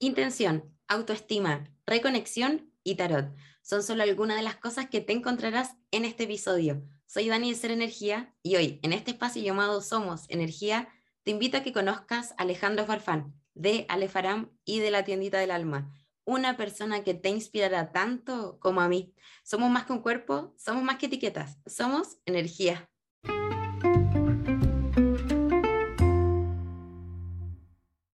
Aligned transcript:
Intención, 0.00 0.72
autoestima, 0.86 1.68
reconexión 1.84 2.72
y 2.84 2.94
tarot. 2.94 3.34
Son 3.62 3.82
solo 3.82 4.04
algunas 4.04 4.36
de 4.36 4.44
las 4.44 4.54
cosas 4.54 4.88
que 4.88 5.00
te 5.00 5.12
encontrarás 5.12 5.74
en 5.90 6.04
este 6.04 6.22
episodio. 6.22 6.84
Soy 7.06 7.28
Dani 7.28 7.50
de 7.50 7.56
Ser 7.56 7.72
Energía 7.72 8.32
y 8.40 8.54
hoy, 8.54 8.78
en 8.84 8.92
este 8.92 9.10
espacio 9.10 9.42
llamado 9.42 9.80
Somos 9.80 10.26
Energía, 10.28 10.88
te 11.24 11.32
invito 11.32 11.56
a 11.56 11.62
que 11.64 11.72
conozcas 11.72 12.30
a 12.32 12.42
Alejandro 12.42 12.86
Farfán 12.86 13.34
de 13.54 13.86
Alefaram 13.88 14.56
y 14.64 14.78
de 14.78 14.92
la 14.92 15.04
Tiendita 15.04 15.40
del 15.40 15.50
Alma, 15.50 15.92
una 16.24 16.56
persona 16.56 17.02
que 17.02 17.14
te 17.14 17.30
inspirará 17.30 17.90
tanto 17.90 18.60
como 18.60 18.80
a 18.80 18.88
mí. 18.88 19.12
Somos 19.42 19.68
más 19.68 19.84
que 19.84 19.94
un 19.94 20.02
cuerpo, 20.02 20.54
somos 20.56 20.84
más 20.84 20.98
que 20.98 21.06
etiquetas, 21.06 21.58
somos 21.66 22.18
energía. 22.24 22.88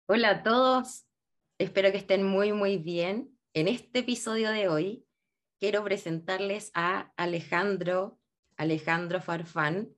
Hola 0.08 0.30
a 0.30 0.44
todos, 0.44 1.04
espero 1.64 1.92
que 1.92 1.98
estén 1.98 2.24
muy 2.24 2.52
muy 2.52 2.78
bien. 2.78 3.38
En 3.54 3.68
este 3.68 4.00
episodio 4.00 4.52
de 4.52 4.68
hoy 4.68 5.06
quiero 5.60 5.84
presentarles 5.84 6.72
a 6.74 7.14
Alejandro, 7.16 8.20
Alejandro 8.58 9.22
Farfán. 9.22 9.90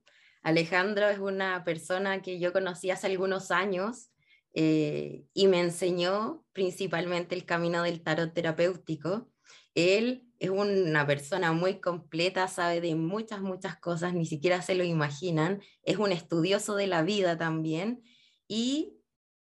Alejandro 0.42 1.08
es 1.08 1.18
una 1.18 1.64
persona 1.64 2.22
que 2.22 2.38
yo 2.38 2.52
conocí 2.52 2.90
hace 2.90 3.08
algunos 3.08 3.50
años 3.50 4.12
eh, 4.54 5.24
y 5.34 5.48
me 5.48 5.60
enseñó 5.60 6.44
principalmente 6.52 7.34
el 7.34 7.44
camino 7.44 7.82
del 7.82 8.00
tarot 8.02 8.32
terapéutico. 8.32 9.28
Él 9.74 10.28
es 10.38 10.50
una 10.50 11.04
persona 11.04 11.52
muy 11.52 11.80
completa, 11.80 12.46
sabe 12.46 12.80
de 12.80 12.94
muchas, 12.94 13.40
muchas 13.40 13.76
cosas, 13.76 14.14
ni 14.14 14.24
siquiera 14.24 14.62
se 14.62 14.76
lo 14.76 14.84
imaginan. 14.84 15.60
Es 15.82 15.96
un 15.96 16.12
estudioso 16.12 16.76
de 16.76 16.86
la 16.86 17.02
vida 17.02 17.36
también 17.36 18.04
y 18.46 18.95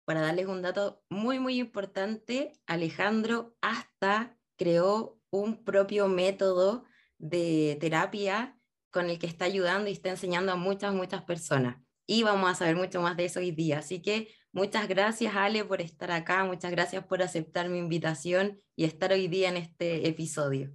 para 0.05 0.21
darles 0.21 0.45
un 0.45 0.61
dato 0.61 1.03
muy, 1.09 1.39
muy 1.39 1.59
importante, 1.59 2.53
Alejandro 2.67 3.55
hasta 3.61 4.37
creó 4.55 5.19
un 5.31 5.63
propio 5.63 6.07
método 6.07 6.85
de 7.17 7.77
terapia 7.81 8.57
con 8.91 9.09
el 9.09 9.19
que 9.19 9.27
está 9.27 9.45
ayudando 9.45 9.89
y 9.89 9.93
está 9.93 10.09
enseñando 10.09 10.51
a 10.51 10.55
muchas, 10.55 10.93
muchas 10.93 11.23
personas. 11.23 11.81
Y 12.07 12.23
vamos 12.23 12.49
a 12.49 12.55
saber 12.55 12.75
mucho 12.75 13.01
más 13.01 13.17
de 13.17 13.25
eso 13.25 13.39
hoy 13.39 13.51
día. 13.51 13.79
Así 13.79 14.01
que 14.01 14.29
muchas 14.53 14.87
gracias, 14.87 15.35
Ale, 15.35 15.65
por 15.65 15.81
estar 15.81 16.11
acá. 16.11 16.45
Muchas 16.45 16.71
gracias 16.71 17.03
por 17.05 17.21
aceptar 17.21 17.67
mi 17.67 17.79
invitación 17.79 18.61
y 18.75 18.85
estar 18.85 19.11
hoy 19.11 19.27
día 19.27 19.49
en 19.49 19.57
este 19.57 20.07
episodio. 20.07 20.71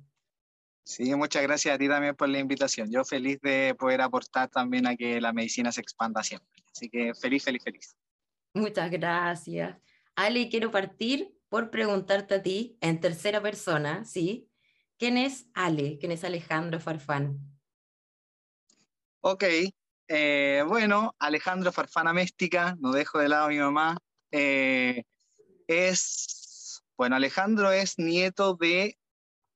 Sí, 0.84 1.15
muchas 1.15 1.42
gracias 1.42 1.75
a 1.75 1.78
ti 1.78 1.89
también 1.89 2.17
por 2.17 2.28
la 2.28 2.41
invitación. 2.41 2.91
Yo 2.91 3.05
feliz 3.05 3.41
de 3.42 3.77
poder 3.78 4.00
aportar 4.00 4.48
también 4.48 4.89
a 4.89 4.97
que 4.97 5.20
la 5.20 5.33
medicina 5.33 5.70
se 5.70 5.81
expanda 5.81 6.22
siempre. 6.22 6.48
Así 6.75 6.91
que 6.91 7.15
feliz, 7.15 7.44
feliz, 7.44 7.62
feliz. 7.62 7.97
Muchas 8.55 8.91
gracias. 8.91 9.77
Ale, 10.17 10.48
quiero 10.48 10.70
partir 10.70 11.33
por 11.48 11.70
preguntarte 11.70 12.37
a 12.37 12.43
ti 12.43 12.77
en 12.81 13.01
tercera 13.01 13.41
persona, 13.41 14.05
¿sí? 14.05 14.48
¿Quién 14.98 15.17
es 15.17 15.47
Ale? 15.55 15.98
¿Quién 15.98 16.12
es 16.12 16.25
Alejandro 16.25 16.78
Farfán? 16.81 17.39
Ok, 19.23 19.45
eh, 20.09 20.65
bueno, 20.67 21.15
Alejandro 21.19 21.73
Farfán 21.73 22.09
Améstica, 22.09 22.77
no 22.81 22.91
dejo 22.93 23.19
de 23.19 23.28
lado 23.28 23.47
a 23.47 23.48
mi 23.48 23.59
mamá, 23.59 23.98
eh, 24.31 25.05
es, 25.67 26.83
bueno, 26.97 27.17
Alejandro 27.17 27.71
es 27.71 27.98
nieto 27.98 28.55
de 28.55 28.98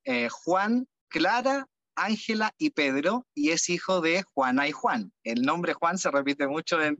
eh, 0.04 0.28
Juan, 0.28 0.86
Clara, 1.08 1.66
Ángela 1.96 2.54
y 2.58 2.70
Pedro, 2.70 3.26
y 3.34 3.50
es 3.50 3.68
hijo 3.68 4.00
de 4.00 4.22
Juana 4.22 4.68
y 4.68 4.72
Juan. 4.72 5.12
El 5.22 5.42
nombre 5.42 5.74
Juan 5.74 5.98
se 5.98 6.10
repite 6.10 6.46
mucho 6.46 6.80
en, 6.82 6.96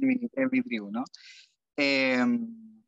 mi, 0.00 0.62
tribu, 0.62 0.90
¿no? 0.90 1.04
Em, 1.76 2.82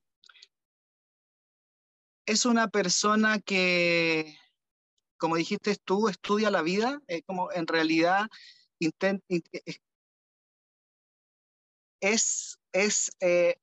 es 2.27 2.47
una 2.47 2.69
persona 2.69 3.41
que, 3.41 4.37
como 5.19 5.37
dijiste 5.37 5.77
tú, 5.84 6.09
estudia 6.09 6.51
la 6.51 6.62
vida, 6.62 7.01
como 7.27 7.53
en 7.53 7.67
realidad 7.67 8.28
es, 12.00 12.59
es 12.72 13.11
eh, 13.21 13.56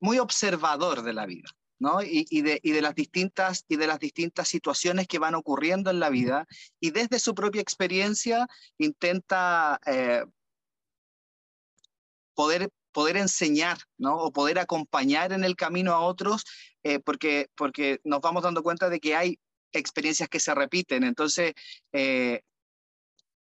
muy 0.00 0.18
observador 0.18 1.02
de 1.02 1.12
la 1.12 1.26
vida. 1.26 1.48
¿No? 1.78 1.98
Y, 2.02 2.42
de, 2.42 2.82
las 2.82 2.94
distintas, 2.94 3.64
y 3.68 3.76
de 3.76 3.86
las 3.86 3.98
distintas 3.98 4.48
situaciones 4.48 5.06
que 5.06 5.18
van 5.18 5.34
ocurriendo 5.34 5.90
en 5.90 6.00
la 6.00 6.10
vida, 6.10 6.46
y 6.80 6.90
desde 6.90 7.18
su 7.18 7.34
propia 7.34 7.62
experiencia 7.62 8.46
intenta 8.78 9.80
eh, 9.86 10.24
poder, 12.34 12.70
poder 12.92 13.16
enseñar. 13.16 13.78
O 13.98 14.32
poder 14.32 14.58
acompañar 14.58 15.32
en 15.32 15.44
el 15.44 15.56
camino 15.56 15.92
a 15.92 16.00
otros, 16.00 16.44
eh, 16.82 17.00
porque, 17.00 17.48
porque 17.56 18.00
nos 18.04 18.20
vamos 18.20 18.42
dando 18.42 18.62
cuenta 18.62 18.88
de 18.88 19.00
que 19.00 19.16
hay 19.16 19.38
experiencias 19.72 20.28
que 20.28 20.40
se 20.40 20.54
repiten. 20.54 21.04
Entonces, 21.04 21.54
eh, 21.92 22.40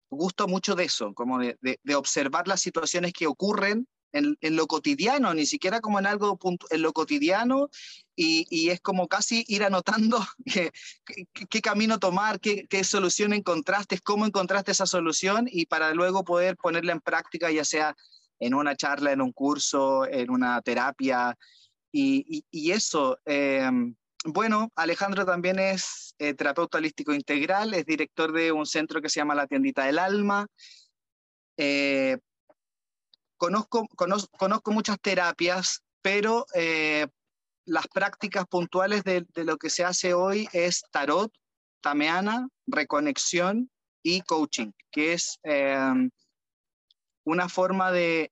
gusto 0.10 0.48
mucho 0.48 0.76
de 0.76 0.86
eso, 0.86 1.14
como 1.14 1.40
de, 1.40 1.58
observar 1.96 2.48
las 2.48 2.62
situaciones 2.62 3.14
que 3.14 3.28
ocurren 3.28 3.88
en, 4.14 4.38
en, 4.42 4.56
lo 4.56 4.68
cotidiano, 4.68 5.34
ni 5.34 5.46
siquiera 5.46 5.82
como 5.82 6.00
en 6.00 6.06
algo 6.06 6.40
en 6.70 6.82
lo 6.82 6.94
cotidiano, 6.94 7.70
y, 8.16 8.46
y 8.50 8.70
es 8.70 8.80
como 8.80 9.08
casi 9.08 9.44
ir 9.48 9.64
anotando 9.64 10.26
qué, 11.50 11.62
camino 11.62 12.00
tomar, 12.00 12.40
qué, 12.40 12.84
solución 12.84 13.34
encontraste, 13.34 14.00
cómo 14.00 14.26
encontraste 14.26 14.72
esa 14.72 14.86
solución, 14.86 15.48
y 15.52 15.66
para 15.66 15.94
luego 15.94 16.24
poder 16.24 16.56
ponerla 16.56 16.94
en 16.94 17.02
práctica, 17.02 17.52
ya 17.52 17.66
sea 17.66 17.96
en 18.40 18.54
una 18.54 18.76
charla, 18.76 19.12
en 19.12 19.22
un 19.22 19.32
curso, 19.32 20.06
en 20.06 20.30
una 20.30 20.62
terapia, 20.62 21.38
y, 21.92 22.44
y, 22.50 22.72
eso. 22.72 23.20
Eh, 23.26 23.70
bueno, 24.26 24.72
Alejandro 24.76 25.26
también 25.26 25.60
es 25.60 26.16
eh, 26.18 26.34
terapeuta 26.34 26.78
holístico 26.78 27.14
integral, 27.14 27.74
es 27.74 27.86
director 27.86 28.32
de 28.32 28.52
un 28.52 28.66
centro 28.66 29.02
que 29.02 29.10
se 29.10 29.20
llama 29.20 29.36
La 29.36 29.48
Tiendita 29.48 29.86
del 29.86 30.00
Alma. 30.00 30.48
Eh, 31.58 32.18
conozco, 33.44 33.86
conozco, 34.38 34.72
muchas 34.72 34.98
terapias, 35.02 35.84
pero 36.02 36.46
eh, 36.54 37.08
las 37.66 37.88
prácticas 37.90 38.46
puntuales 38.48 39.04
de, 39.04 39.26
lo 39.36 39.58
que 39.58 39.70
se 39.70 39.84
hace 39.84 40.14
hoy 40.14 40.48
es 40.54 40.84
tarot, 40.92 41.30
tameana, 41.82 42.48
reconexión 42.68 43.70
y 44.02 44.22
coaching, 44.22 44.72
que 44.92 45.12
es 45.12 45.40
una 47.26 47.50
forma 47.50 47.92
de, 47.92 48.32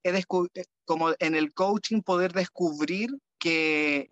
como 0.85 1.09
en 1.19 1.35
el 1.35 1.53
coaching, 1.53 2.01
poder 2.01 2.31
descubrir 2.31 3.09
que 3.37 4.09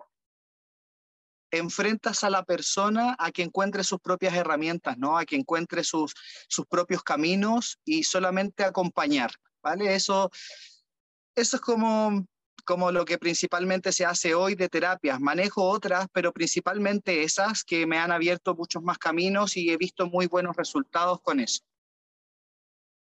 enfrentas 1.52 2.26
a 2.26 2.30
la 2.30 2.44
persona 2.44 3.16
a 3.18 3.32
que 3.32 3.44
encuentre 3.44 3.86
sus 3.86 4.00
propias 4.00 4.36
herramientas, 4.36 4.98
¿no? 4.98 5.18
A 5.18 5.26
que 5.26 5.38
encuentre 5.38 5.84
sus, 5.84 6.14
sus 6.50 6.66
propios 6.66 7.04
caminos 7.04 7.80
y 7.86 8.04
solamente 8.04 8.64
acompañar, 8.64 9.32
¿vale? 9.64 9.96
Eso, 9.96 10.30
eso 11.40 11.58
es 11.58 11.62
como, 11.62 12.26
como 12.66 12.92
lo 12.92 13.06
que 13.06 13.18
principalmente 13.18 13.92
se 13.92 14.06
hace 14.06 14.36
hoy 14.36 14.56
de 14.56 14.70
terapias. 14.70 15.20
Manejo 15.20 15.64
otras, 15.64 16.08
pero 16.14 16.32
principalmente 16.32 17.24
esas 17.24 17.64
que 17.64 17.88
me 17.88 17.98
han 17.98 18.12
abierto 18.12 18.56
muchos 18.56 18.84
más 18.84 18.98
caminos 18.98 19.58
y 19.58 19.70
he 19.70 19.78
visto 19.78 20.08
muy 20.08 20.28
buenos 20.28 20.56
resultados 20.56 21.22
con 21.22 21.40
eso. 21.40 21.62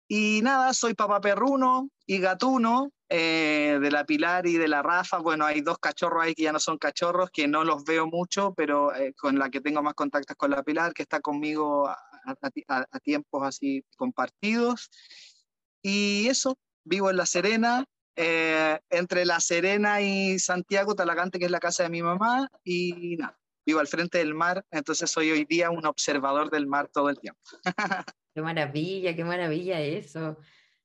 Y 0.08 0.40
nada, 0.42 0.72
soy 0.72 0.94
papá 0.94 1.20
perruno 1.20 1.90
y 2.06 2.18
gatuno, 2.18 2.90
eh, 3.10 3.78
de 3.80 3.90
la 3.90 4.04
Pilar 4.04 4.46
y 4.46 4.58
de 4.58 4.68
la 4.68 4.82
Rafa, 4.82 5.18
bueno, 5.18 5.46
hay 5.46 5.62
dos 5.62 5.78
cachorros 5.78 6.24
ahí 6.24 6.34
que 6.34 6.42
ya 6.42 6.52
no 6.52 6.60
son 6.60 6.76
cachorros, 6.76 7.30
que 7.30 7.48
no 7.48 7.64
los 7.64 7.84
veo 7.84 8.06
mucho, 8.06 8.52
pero 8.54 8.94
eh, 8.94 9.14
con 9.14 9.38
la 9.38 9.48
que 9.48 9.62
tengo 9.62 9.82
más 9.82 9.94
contactos 9.94 10.36
con 10.36 10.50
la 10.50 10.62
Pilar, 10.62 10.92
que 10.92 11.02
está 11.02 11.20
conmigo 11.20 11.88
a, 11.88 11.96
tiempos 13.02 13.46
así 13.46 13.82
compartidos. 13.96 14.90
Y 15.82 16.28
eso, 16.28 16.58
vivo 16.84 17.08
en 17.08 17.16
La 17.16 17.24
Serena, 17.24 17.86
eh, 18.20 18.80
entre 18.90 19.24
La 19.24 19.38
Serena 19.38 20.00
y 20.00 20.40
Santiago, 20.40 20.96
Talagante, 20.96 21.38
que 21.38 21.44
es 21.44 21.52
la 21.52 21.60
casa 21.60 21.84
de 21.84 21.88
mi 21.88 22.02
mamá, 22.02 22.50
y 22.64 23.16
nada, 23.16 23.38
vivo 23.64 23.78
al 23.78 23.86
frente 23.86 24.18
del 24.18 24.34
mar, 24.34 24.66
entonces 24.72 25.08
soy 25.08 25.30
hoy 25.30 25.44
día 25.44 25.70
un 25.70 25.86
observador 25.86 26.50
del 26.50 26.66
mar 26.66 26.90
todo 26.92 27.10
el 27.10 27.20
tiempo. 27.20 27.40
qué 28.34 28.42
maravilla, 28.42 29.14
qué 29.14 29.22
maravilla 29.22 29.80
eso. 29.80 30.36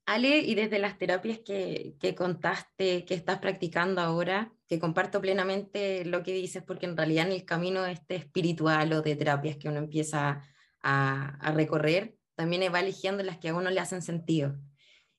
Ale, 0.05 0.37
y 0.37 0.53
desde 0.53 0.77
las 0.77 0.99
terapias 0.99 1.39
que, 1.39 1.95
que, 1.99 2.13
contaste, 2.13 3.03
que 3.03 3.15
estás 3.15 3.39
practicando 3.39 4.01
ahora, 4.01 4.53
que 4.67 4.77
comparto 4.77 5.19
plenamente 5.19 6.05
lo 6.05 6.21
que 6.21 6.33
dices, 6.33 6.61
porque 6.61 6.85
en 6.85 6.95
realidad 6.95 7.25
en 7.25 7.31
el 7.31 7.45
camino 7.45 7.83
este 7.87 8.15
espiritual 8.15 8.93
o 8.93 9.01
de 9.01 9.15
terapias 9.15 9.57
que 9.57 9.69
uno 9.69 9.79
empieza 9.79 10.43
a, 10.83 11.37
a 11.37 11.51
recorrer, 11.51 12.15
también 12.35 12.71
va 12.71 12.79
eligiendo 12.79 13.23
las 13.23 13.39
que 13.39 13.49
a 13.49 13.55
uno 13.55 13.71
le 13.71 13.79
hacen 13.79 14.03
sentido. 14.03 14.55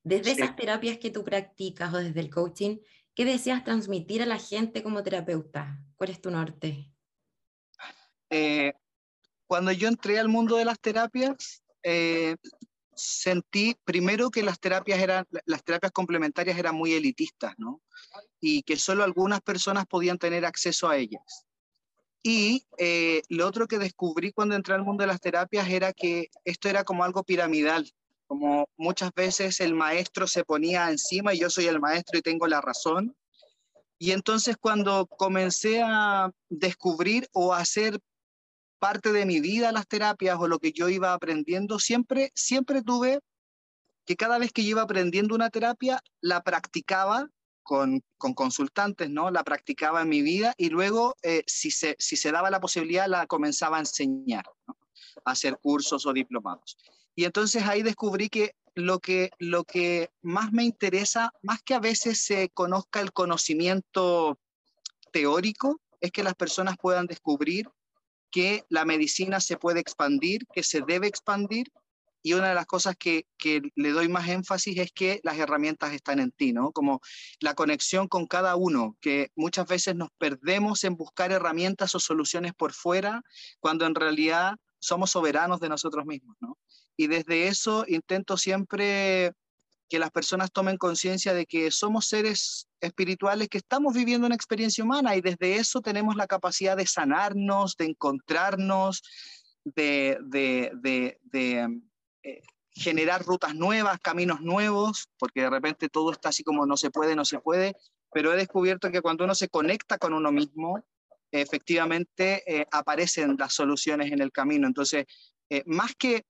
Desde 0.04 0.32
esas 0.32 0.54
terapias 0.54 0.98
que 0.98 1.10
tú 1.10 1.24
practicas 1.24 1.92
o 1.94 1.96
desde 1.96 2.20
el 2.20 2.30
coaching, 2.30 2.76
¿qué 3.14 3.24
deseas 3.24 3.64
transmitir 3.64 4.22
a 4.22 4.26
la 4.26 4.38
gente 4.38 4.82
como 4.82 5.02
terapeuta? 5.02 5.80
¿Cuál 5.96 6.10
es 6.10 6.20
tu 6.20 6.30
norte? 6.30 6.92
Eh, 8.28 8.74
cuando 9.46 9.72
yo 9.72 9.88
entré 9.88 10.18
al 10.18 10.28
mundo 10.28 10.56
de 10.56 10.66
las 10.66 10.78
terapias, 10.78 11.62
eh, 11.82 12.36
sentí 12.94 13.76
primero 13.84 14.30
que 14.30 14.42
las 14.42 14.60
terapias 14.60 15.00
eran 15.00 15.26
las 15.46 15.64
terapias 15.64 15.92
complementarias 15.92 16.58
eran 16.58 16.74
muy 16.74 16.92
elitistas, 16.92 17.54
¿no? 17.56 17.80
Y 18.40 18.62
que 18.62 18.76
solo 18.76 19.04
algunas 19.04 19.40
personas 19.40 19.86
podían 19.86 20.18
tener 20.18 20.44
acceso 20.44 20.88
a 20.88 20.98
ellas. 20.98 21.46
Y 22.22 22.66
eh, 22.78 23.22
lo 23.28 23.46
otro 23.46 23.66
que 23.66 23.78
descubrí 23.78 24.32
cuando 24.32 24.54
entré 24.54 24.74
al 24.74 24.84
mundo 24.84 25.02
de 25.02 25.08
las 25.08 25.20
terapias 25.20 25.68
era 25.68 25.92
que 25.92 26.28
esto 26.44 26.68
era 26.68 26.84
como 26.84 27.04
algo 27.04 27.22
piramidal, 27.22 27.90
como 28.26 28.66
muchas 28.76 29.12
veces 29.14 29.60
el 29.60 29.74
maestro 29.74 30.26
se 30.26 30.44
ponía 30.44 30.90
encima 30.90 31.34
y 31.34 31.40
yo 31.40 31.50
soy 31.50 31.66
el 31.66 31.80
maestro 31.80 32.18
y 32.18 32.22
tengo 32.22 32.46
la 32.46 32.60
razón. 32.60 33.16
Y 33.98 34.10
entonces 34.12 34.56
cuando 34.56 35.06
comencé 35.06 35.82
a 35.82 36.30
descubrir 36.48 37.28
o 37.32 37.54
hacer 37.54 38.00
parte 38.78 39.12
de 39.12 39.24
mi 39.24 39.40
vida 39.40 39.72
las 39.72 39.86
terapias 39.86 40.36
o 40.38 40.48
lo 40.48 40.58
que 40.58 40.72
yo 40.72 40.88
iba 40.88 41.12
aprendiendo, 41.12 41.78
siempre, 41.78 42.32
siempre 42.34 42.82
tuve 42.82 43.20
que 44.04 44.16
cada 44.16 44.38
vez 44.38 44.52
que 44.52 44.62
iba 44.62 44.82
aprendiendo 44.82 45.34
una 45.34 45.50
terapia, 45.50 46.02
la 46.20 46.42
practicaba 46.42 47.28
con, 47.62 48.02
consultantes, 48.18 49.08
¿no? 49.08 49.30
La 49.30 49.42
practicaba 49.42 50.02
en 50.02 50.10
mi 50.10 50.22
vida 50.22 50.54
y 50.56 50.68
luego, 50.68 51.16
eh, 51.22 51.42
si, 51.46 51.70
se, 51.70 51.96
si 51.98 52.16
se 52.16 52.30
daba 52.30 52.50
la 52.50 52.60
posibilidad, 52.60 53.08
la 53.08 53.26
comenzaba 53.26 53.78
a 53.78 53.80
enseñar, 53.80 54.44
a 54.66 55.30
hacer 55.30 55.58
cursos 55.58 56.04
o 56.04 56.12
diplomados. 56.12 56.76
Y 57.14 57.24
entonces 57.24 57.62
ahí 57.64 57.82
descubrí 57.82 58.28
que 58.28 58.54
lo 58.74 58.98
que, 58.98 59.30
lo 59.38 59.64
que 59.64 60.10
más 60.22 60.52
me 60.52 60.64
interesa, 60.64 61.32
más 61.42 61.62
que 61.62 61.74
a 61.74 61.80
veces 61.80 62.24
se 62.24 62.48
conozca 62.50 63.00
el 63.00 63.12
conocimiento 63.12 64.38
teórico, 65.12 65.80
es 66.00 66.10
que 66.10 66.24
las 66.24 66.34
personas 66.34 66.76
puedan 66.76 67.06
descubrir 67.06 67.68
que 68.30 68.64
la 68.68 68.84
medicina 68.84 69.38
se 69.40 69.56
puede 69.56 69.78
expandir, 69.78 70.44
que 70.52 70.64
se 70.64 70.80
debe 70.80 71.06
expandir 71.06 71.68
y 72.26 72.32
una 72.32 72.48
de 72.48 72.54
las 72.54 72.64
cosas 72.64 72.96
que, 72.96 73.26
le 73.76 73.90
doy 73.90 74.08
más 74.08 74.26
énfasis 74.28 74.78
es 74.78 74.92
que 74.92 75.20
las 75.22 75.38
herramientas 75.38 75.92
están 75.92 76.20
en 76.20 76.32
ti, 76.32 76.54
¿no? 76.54 76.72
Como 76.72 77.02
la 77.38 77.52
conexión 77.52 78.08
con 78.08 78.26
cada 78.26 78.56
uno, 78.56 78.96
que 79.02 79.30
muchas 79.36 79.66
veces 79.66 79.94
nos 79.94 80.08
perdemos 80.16 80.84
en 80.84 80.96
buscar 80.96 81.32
herramientas 81.32 81.94
o 81.94 82.00
soluciones 82.00 82.54
por 82.54 82.72
fuera, 82.72 83.20
cuando 83.60 83.84
en 83.84 83.94
realidad 83.94 84.54
somos 84.78 85.10
soberanos 85.10 85.60
de 85.60 85.68
nosotros 85.68 86.06
mismos, 86.06 86.34
¿no? 86.40 86.56
Y 86.96 87.06
desde 87.06 87.48
eso 87.48 87.84
intento 87.88 88.36
siempre 88.36 89.32
que 89.88 89.98
las 89.98 90.10
personas 90.10 90.50
tomen 90.50 90.76
conciencia 90.76 91.34
de 91.34 91.46
que 91.46 91.70
somos 91.70 92.06
seres 92.06 92.68
espirituales 92.80 93.48
que 93.48 93.58
estamos 93.58 93.94
viviendo 93.94 94.26
una 94.26 94.34
experiencia 94.34 94.84
humana 94.84 95.14
y 95.14 95.20
desde 95.20 95.56
eso 95.56 95.80
tenemos 95.80 96.16
la 96.16 96.26
capacidad 96.26 96.76
de 96.76 96.86
sanarnos, 96.86 97.76
de 97.76 97.86
encontrarnos, 97.86 99.02
de, 99.64 100.18
eh, 101.32 102.42
generar 102.72 103.24
rutas 103.24 103.54
nuevas, 103.54 103.98
caminos 104.00 104.40
nuevos, 104.40 105.08
porque 105.18 105.42
de 105.42 105.50
repente 105.50 105.88
todo 105.88 106.12
está 106.12 106.30
así 106.30 106.42
como 106.42 106.66
no 106.66 106.76
se 106.76 106.90
puede, 106.90 107.14
no 107.14 107.24
se 107.24 107.38
puede, 107.38 107.76
pero 108.12 108.32
he 108.32 108.36
descubierto 108.36 108.90
que 108.90 109.02
cuando 109.02 109.24
uno 109.24 109.34
se 109.34 109.48
conecta 109.48 109.98
con 109.98 110.12
uno 110.12 110.32
mismo, 110.32 110.84
efectivamente 111.30 112.42
eh, 112.46 112.66
aparecen 112.70 113.36
las 113.38 113.54
soluciones 113.54 114.12
en 114.12 114.20
el 114.20 114.32
camino. 114.32 114.66
Entonces, 114.66 115.04
eh, 115.50 115.62
más 115.66 115.94
que 115.96 116.24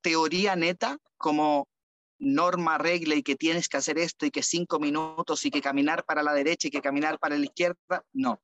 teoría 0.00 0.56
neta, 0.56 0.98
como 1.16 1.68
norma, 2.18 2.78
regla 2.78 3.14
y 3.14 3.22
que 3.22 3.34
tienes 3.34 3.68
que 3.68 3.78
hacer 3.78 3.98
esto 3.98 4.26
y 4.26 4.30
que 4.30 4.42
cinco 4.42 4.78
minutos 4.78 5.44
y 5.46 5.50
que 5.50 5.62
caminar 5.62 6.04
para 6.04 6.22
la 6.22 6.34
derecha 6.34 6.68
y 6.68 6.70
que 6.70 6.82
caminar 6.82 7.18
para 7.18 7.36
la 7.36 7.44
izquierda, 7.44 8.04
no. 8.12 8.42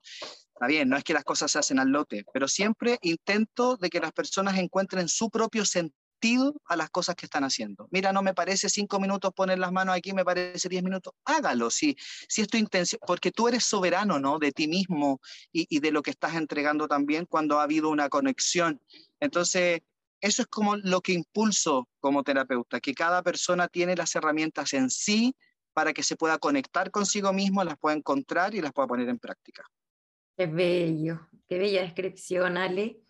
Está 0.55 0.67
bien, 0.67 0.88
no 0.88 0.97
es 0.97 1.05
que 1.05 1.12
las 1.12 1.25
cosas 1.25 1.53
se 1.53 1.58
hacen 1.58 1.79
al 1.79 1.88
lote, 1.88 2.25
pero 2.32 2.49
siempre 2.49 2.99
intento 3.03 3.76
de 3.76 3.91
que 3.91 4.00
las 4.00 4.12
personas 4.12 4.56
encuentren 4.58 5.08
su 5.08 5.29
propio 5.29 5.67
sentido 5.67 6.55
a 6.64 6.76
las 6.76 6.88
cosas 6.88 7.14
que 7.14 7.26
están 7.26 7.44
haciendo. 7.44 7.87
Mira, 7.91 8.11
no 8.11 8.23
me 8.23 8.32
parece 8.32 8.70
cinco 8.70 8.99
minutos 8.99 9.32
poner 9.35 9.59
las 9.59 9.70
manos 9.70 9.94
aquí, 9.94 10.14
me 10.14 10.25
parece 10.25 10.70
diez 10.70 10.82
minutos. 10.82 11.12
Hágalo, 11.26 11.70
si, 11.70 11.94
si 12.26 12.41
es 12.41 12.49
tu 12.49 12.56
intención, 12.56 12.99
porque 13.06 13.31
tú 13.31 13.49
eres 13.49 13.64
soberano, 13.64 14.19
¿no? 14.19 14.38
De 14.38 14.50
ti 14.50 14.67
mismo 14.67 15.20
y, 15.52 15.67
y 15.69 15.81
de 15.81 15.91
lo 15.91 16.00
que 16.00 16.12
estás 16.12 16.35
entregando 16.35 16.88
también 16.88 17.26
cuando 17.26 17.61
ha 17.61 17.64
habido 17.64 17.91
una 17.91 18.09
conexión. 18.09 18.81
Entonces, 19.20 19.82
eso 20.20 20.42
es 20.42 20.48
como 20.48 20.76
lo 20.76 21.00
que 21.00 21.12
impulso 21.12 21.88
como 22.00 22.22
terapeuta, 22.22 22.80
que 22.80 22.94
cada 22.94 23.22
persona 23.22 23.68
tiene 23.68 23.96
las 23.96 24.14
herramientas 24.14 24.72
en 24.74 24.90
sí 24.90 25.34
para 25.72 25.92
que 25.92 26.02
se 26.02 26.16
pueda 26.16 26.38
conectar 26.38 26.90
consigo 26.90 27.32
mismo, 27.32 27.62
las 27.62 27.76
pueda 27.76 27.96
encontrar 27.96 28.54
y 28.54 28.60
las 28.60 28.72
pueda 28.72 28.88
poner 28.88 29.08
en 29.08 29.18
práctica. 29.18 29.62
Qué 30.36 30.46
bello, 30.46 31.28
qué 31.48 31.58
bella 31.58 31.82
descripción, 31.82 32.56
Ale. 32.56 33.00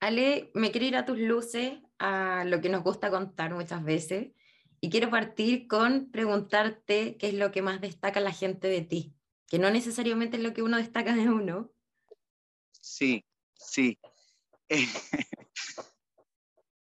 Ale, 0.00 0.50
me 0.54 0.70
quiero 0.70 0.86
ir 0.86 0.96
a 0.96 1.04
tus 1.04 1.18
luces 1.18 1.78
a 1.98 2.44
lo 2.44 2.60
que 2.60 2.68
nos 2.68 2.82
gusta 2.82 3.10
contar 3.10 3.54
muchas 3.54 3.84
veces 3.84 4.32
y 4.80 4.90
quiero 4.90 5.10
partir 5.10 5.68
con 5.68 6.10
preguntarte 6.10 7.16
qué 7.16 7.28
es 7.28 7.34
lo 7.34 7.52
que 7.52 7.62
más 7.62 7.80
destaca 7.80 8.20
la 8.20 8.32
gente 8.32 8.68
de 8.68 8.82
ti, 8.82 9.14
que 9.46 9.58
no 9.58 9.70
necesariamente 9.70 10.36
es 10.36 10.42
lo 10.42 10.52
que 10.52 10.62
uno 10.62 10.76
destaca 10.76 11.14
de 11.14 11.30
uno. 11.30 11.72
Sí, 12.72 13.24
sí. 13.54 13.98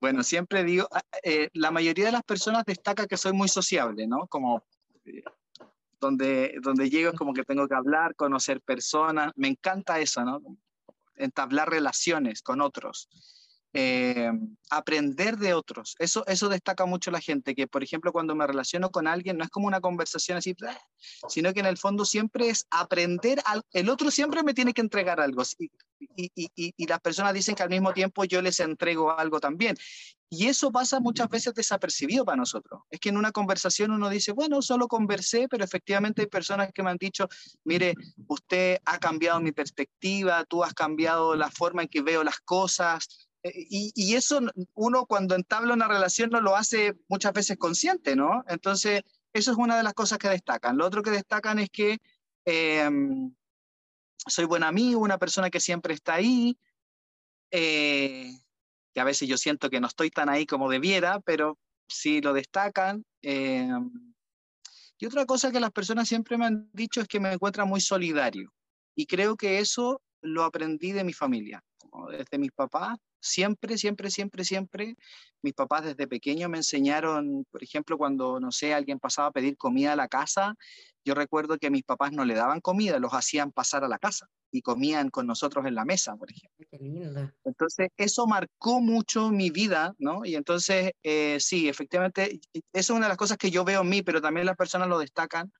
bueno, 0.01 0.23
siempre 0.23 0.63
digo, 0.63 0.87
ah, 0.91 1.03
eh, 1.23 1.49
la 1.53 1.69
mayoría 1.69 2.07
de 2.07 2.11
las 2.11 2.23
personas 2.23 2.65
destaca 2.65 3.05
que 3.05 3.17
soy 3.17 3.33
muy 3.33 3.47
sociable, 3.47 4.07
¿no? 4.07 4.25
Como 4.27 4.63
eh, 5.05 5.23
donde, 5.99 6.55
donde 6.61 6.89
llego 6.89 7.11
es 7.11 7.17
como 7.17 7.33
que 7.33 7.43
tengo 7.43 7.67
que 7.67 7.75
hablar, 7.75 8.15
conocer 8.15 8.61
personas, 8.61 9.31
me 9.35 9.47
encanta 9.47 9.99
eso, 9.99 10.25
¿no? 10.25 10.41
Entablar 11.15 11.69
relaciones 11.69 12.41
con 12.41 12.61
otros. 12.61 13.07
Eh, 13.73 14.29
aprender 14.69 15.37
de 15.37 15.53
otros. 15.53 15.95
Eso, 15.99 16.25
eso 16.27 16.49
destaca 16.49 16.85
mucho 16.85 17.09
la 17.09 17.21
gente, 17.21 17.55
que 17.55 17.67
por 17.67 17.83
ejemplo 17.83 18.11
cuando 18.11 18.35
me 18.35 18.45
relaciono 18.45 18.89
con 18.89 19.07
alguien 19.07 19.37
no 19.37 19.45
es 19.45 19.49
como 19.49 19.67
una 19.67 19.79
conversación 19.79 20.37
así, 20.37 20.53
sino 21.29 21.53
que 21.53 21.61
en 21.61 21.65
el 21.65 21.77
fondo 21.77 22.03
siempre 22.03 22.49
es 22.49 22.65
aprender, 22.69 23.41
al, 23.45 23.61
el 23.71 23.89
otro 23.89 24.11
siempre 24.11 24.43
me 24.43 24.53
tiene 24.53 24.73
que 24.73 24.81
entregar 24.81 25.21
algo. 25.21 25.43
Y, 25.57 25.71
y, 26.15 26.31
y, 26.35 26.73
y, 26.75 26.87
las 26.87 26.99
personas 26.99 27.33
dicen 27.33 27.55
que 27.55 27.63
al 27.63 27.69
mismo 27.69 27.93
tiempo 27.93 28.25
yo 28.25 28.41
les 28.41 28.59
entrego 28.59 29.11
algo 29.11 29.39
también. 29.39 29.77
Y 30.29 30.47
eso 30.47 30.71
pasa 30.71 30.99
muchas 30.99 31.29
veces 31.29 31.53
desapercibido 31.53 32.23
para 32.25 32.37
nosotros. 32.37 32.81
Es 32.89 32.99
que 32.99 33.09
en 33.09 33.17
una 33.17 33.31
conversación 33.31 33.91
uno 33.91 34.09
dice, 34.09 34.31
bueno, 34.31 34.61
solo 34.61 34.87
conversé, 34.87 35.47
pero 35.49 35.63
efectivamente 35.63 36.21
hay 36.21 36.27
personas 36.27 36.71
que 36.73 36.81
me 36.83 36.89
han 36.89 36.97
dicho, 36.97 37.27
mire, 37.65 37.93
usted 38.27 38.79
ha 38.85 38.97
cambiado 38.97 39.41
mi 39.41 39.51
perspectiva, 39.51 40.45
tú 40.45 40.63
has 40.63 40.73
cambiado 40.73 41.35
la 41.35 41.51
forma 41.51 41.83
en 41.83 41.89
que 41.89 42.01
veo 42.01 42.23
las 42.23 42.39
cosas, 42.39 43.29
eh, 43.43 43.65
y, 43.69 44.15
eso 44.15 44.39
uno 44.75 45.05
cuando 45.05 45.35
entabla 45.35 45.73
una 45.73 45.87
relación 45.87 46.29
no 46.29 46.41
lo 46.41 46.55
hace 46.55 46.93
muchas 47.07 47.33
veces 47.33 47.57
consciente, 47.57 48.15
¿no? 48.15 48.43
Entonces, 48.47 49.01
eso 49.33 49.51
es 49.51 49.57
una 49.57 49.77
de 49.77 49.83
las 49.83 49.93
cosas 49.93 50.19
que 50.19 50.29
destacan. 50.29 50.77
Lo 50.77 50.85
otro 50.85 51.01
que 51.01 51.11
destacan 51.11 51.59
es 51.59 51.69
que 51.69 51.97
em, 52.45 53.33
soy 54.27 54.45
buen 54.45 54.63
amigo, 54.63 55.01
una 55.01 55.17
persona 55.17 55.49
que 55.49 55.59
siempre 55.59 55.93
está 55.93 56.15
ahí, 56.15 56.57
eh, 57.51 58.31
que 58.93 58.99
a 58.99 59.03
veces 59.03 59.27
yo 59.27 59.37
siento 59.37 59.69
que 59.69 59.79
no 59.79 59.87
estoy 59.87 60.11
tan 60.11 60.29
ahí 60.29 60.45
como 60.45 60.69
debiera, 60.69 61.19
pero 61.21 61.57
sí 61.87 62.21
lo 62.21 62.33
destacan. 62.33 63.05
Em, 63.21 64.13
y 64.99 65.05
otra 65.07 65.25
cosa 65.25 65.51
que 65.51 65.59
las 65.59 65.71
personas 65.71 66.07
siempre 66.07 66.37
me 66.37 66.45
han 66.45 66.69
dicho 66.73 67.01
es 67.01 67.07
que 67.07 67.19
me 67.19 67.33
encuentran 67.33 67.67
muy 67.67 67.81
solidario. 67.81 68.53
Y 68.95 69.07
creo 69.07 69.35
que 69.35 69.59
eso 69.59 70.01
lo 70.21 70.43
aprendí 70.43 70.91
de 70.91 71.03
mi 71.03 71.13
familia, 71.13 71.63
desde 72.11 72.37
mis 72.37 72.51
papás 72.51 72.99
siempre, 73.21 73.77
siempre, 73.77 74.09
siempre, 74.09 74.43
siempre, 74.43 74.95
mis 75.41 75.53
papás 75.53 75.85
desde 75.85 76.07
pequeño 76.07 76.49
me 76.49 76.57
enseñaron, 76.57 77.45
por 77.49 77.63
ejemplo, 77.63 77.97
cuando, 77.97 78.39
no 78.39 78.51
sé, 78.51 78.73
alguien 78.73 78.99
pasaba 78.99 79.29
a 79.29 79.31
pedir 79.31 79.57
comida 79.57 79.93
a 79.93 79.95
la 79.95 80.07
casa, 80.07 80.55
yo 81.05 81.15
recuerdo 81.15 81.57
que 81.57 81.71
mis 81.71 81.83
papás 81.83 82.11
no 82.11 82.25
le 82.25 82.35
daban 82.35 82.61
comida, 82.61 82.99
los 82.99 83.13
hacían 83.13 83.51
pasar 83.51 83.83
a 83.83 83.87
la 83.87 83.97
casa 83.97 84.27
y 84.51 84.61
comían 84.61 85.09
con 85.09 85.25
nosotros 85.25 85.65
en 85.65 85.75
la 85.75 85.85
mesa, 85.85 86.15
por 86.15 86.29
ejemplo. 86.29 86.67
Qué 86.69 86.77
lindo. 86.77 87.31
Entonces, 87.43 87.89
eso 87.97 88.27
marcó 88.27 88.81
mucho 88.81 89.31
mi 89.31 89.49
vida, 89.49 89.93
¿no? 89.97 90.25
Y 90.25 90.35
entonces, 90.35 90.91
eh, 91.03 91.37
sí, 91.39 91.69
efectivamente, 91.69 92.39
eso 92.53 92.61
es 92.73 92.89
una 92.89 93.05
de 93.05 93.09
las 93.09 93.17
cosas 93.17 93.37
que 93.37 93.49
yo 93.49 93.63
veo 93.63 93.81
en 93.81 93.89
mí, 93.89 94.01
pero 94.01 94.21
también 94.21 94.45
las 94.45 94.57
personas 94.57 94.89
lo 94.89 94.99
destacan. 94.99 95.51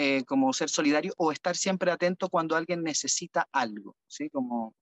Eh, 0.00 0.22
como 0.26 0.52
ser 0.52 0.68
solidario 0.68 1.12
o 1.16 1.32
estar 1.32 1.56
siempre 1.56 1.90
atento 1.90 2.28
cuando 2.28 2.54
alguien 2.54 2.84
necesita 2.84 3.48
algo, 3.50 3.96
¿sí? 4.06 4.30
Como 4.30 4.76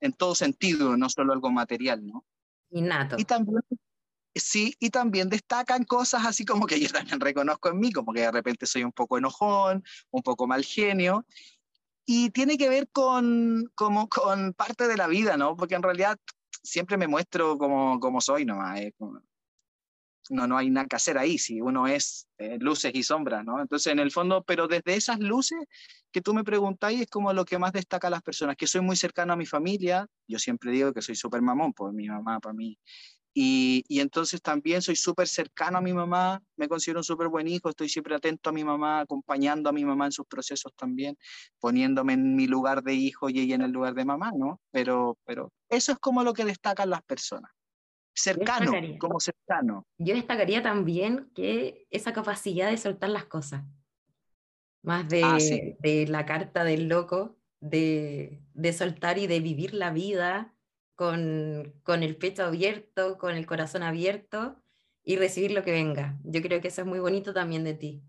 en 0.00 0.12
todo 0.12 0.34
sentido, 0.34 0.96
no 0.96 1.08
solo 1.08 1.32
algo 1.32 1.50
material, 1.50 2.06
¿no? 2.06 2.24
Innato. 2.70 3.16
Y 3.18 3.24
también, 3.24 3.60
sí, 4.34 4.74
y 4.78 4.90
también 4.90 5.28
destacan 5.28 5.84
cosas 5.84 6.26
así 6.26 6.44
como 6.44 6.66
que 6.66 6.80
yo 6.80 6.88
también 6.90 7.20
reconozco 7.20 7.68
en 7.70 7.78
mí, 7.78 7.92
como 7.92 8.12
que 8.12 8.20
de 8.20 8.32
repente 8.32 8.66
soy 8.66 8.84
un 8.84 8.92
poco 8.92 9.18
enojón, 9.18 9.82
un 10.10 10.22
poco 10.22 10.46
mal 10.46 10.64
genio, 10.64 11.26
y 12.04 12.30
tiene 12.30 12.56
que 12.56 12.68
ver 12.68 12.88
con, 12.90 13.70
como, 13.74 14.08
con 14.08 14.54
parte 14.54 14.88
de 14.88 14.96
la 14.96 15.06
vida, 15.06 15.36
¿no? 15.36 15.56
Porque 15.56 15.74
en 15.74 15.82
realidad 15.82 16.18
siempre 16.62 16.96
me 16.96 17.06
muestro 17.06 17.58
como, 17.58 18.00
como 18.00 18.20
soy 18.20 18.44
nomás, 18.44 18.80
eh, 18.80 18.94
no, 20.30 20.46
no 20.46 20.56
hay 20.58 20.70
nada 20.70 20.86
que 20.86 20.96
hacer 20.96 21.18
ahí, 21.18 21.38
si 21.38 21.60
uno 21.60 21.86
es 21.86 22.28
eh, 22.38 22.58
luces 22.60 22.92
y 22.94 23.02
sombras, 23.02 23.44
¿no? 23.44 23.60
Entonces, 23.60 23.92
en 23.92 23.98
el 23.98 24.10
fondo, 24.10 24.42
pero 24.44 24.68
desde 24.68 24.94
esas 24.94 25.18
luces 25.20 25.58
que 26.12 26.20
tú 26.20 26.34
me 26.34 26.44
preguntáis, 26.44 27.00
es 27.02 27.06
como 27.08 27.32
lo 27.32 27.44
que 27.44 27.58
más 27.58 27.72
destaca 27.72 28.08
a 28.08 28.10
las 28.10 28.22
personas, 28.22 28.56
que 28.56 28.66
soy 28.66 28.80
muy 28.80 28.96
cercano 28.96 29.32
a 29.32 29.36
mi 29.36 29.46
familia, 29.46 30.06
yo 30.26 30.38
siempre 30.38 30.70
digo 30.72 30.92
que 30.92 31.02
soy 31.02 31.14
súper 31.14 31.42
mamón 31.42 31.72
por 31.72 31.92
mi 31.92 32.08
mamá, 32.08 32.40
para 32.40 32.54
mí, 32.54 32.78
Y, 33.34 33.84
y, 33.88 34.00
entonces 34.00 34.42
también 34.42 34.82
soy 34.82 34.96
súper 34.96 35.28
cercano 35.28 35.78
a 35.78 35.80
mi 35.80 35.92
mamá, 35.92 36.42
me 36.56 36.66
considero 36.68 37.00
un 37.00 37.04
súper 37.04 37.28
buen 37.28 37.46
hijo, 37.46 37.68
estoy 37.68 37.88
siempre 37.88 38.14
atento 38.16 38.50
a 38.50 38.52
mi 38.52 38.64
mamá, 38.64 39.00
acompañando 39.00 39.68
a 39.70 39.72
mi 39.72 39.84
mamá 39.84 40.06
en 40.06 40.12
sus 40.12 40.26
procesos 40.26 40.72
también, 40.76 41.16
poniéndome 41.60 42.14
en 42.14 42.34
mi 42.34 42.46
lugar 42.48 42.82
de 42.82 42.94
hijo 42.94 43.28
y 43.30 43.38
ella 43.40 43.54
en 43.54 43.62
el 43.62 43.70
lugar 43.70 43.94
de 43.94 44.04
mamá, 44.04 44.32
¿no? 44.36 44.60
Pero, 44.72 45.18
pero 45.24 45.52
eso 45.68 45.92
es 45.92 45.98
como 45.98 46.24
lo 46.24 46.32
que 46.34 46.44
destacan 46.44 46.90
las 46.90 47.02
personas. 47.02 47.50
Cercano, 48.20 48.72
como 48.98 49.20
cercano. 49.20 49.86
Yo 49.98 50.14
destacaría 50.14 50.62
también 50.62 51.30
que 51.34 51.86
esa 51.90 52.12
capacidad 52.12 52.70
de 52.70 52.76
soltar 52.76 53.10
las 53.10 53.24
cosas, 53.24 53.64
más 54.82 55.08
de, 55.08 55.22
ah, 55.24 55.38
de 55.38 56.06
la 56.08 56.26
carta 56.26 56.64
del 56.64 56.88
loco, 56.88 57.36
de, 57.60 58.40
de 58.54 58.72
soltar 58.72 59.18
y 59.18 59.26
de 59.26 59.40
vivir 59.40 59.74
la 59.74 59.90
vida 59.90 60.54
con, 60.94 61.74
con 61.82 62.02
el 62.02 62.16
pecho 62.16 62.44
abierto, 62.44 63.18
con 63.18 63.36
el 63.36 63.46
corazón 63.46 63.82
abierto 63.82 64.62
y 65.04 65.16
recibir 65.16 65.52
lo 65.52 65.62
que 65.62 65.72
venga. 65.72 66.18
Yo 66.24 66.42
creo 66.42 66.60
que 66.60 66.68
eso 66.68 66.82
es 66.82 66.86
muy 66.86 66.98
bonito 66.98 67.32
también 67.32 67.64
de 67.64 67.74
ti. 67.74 68.02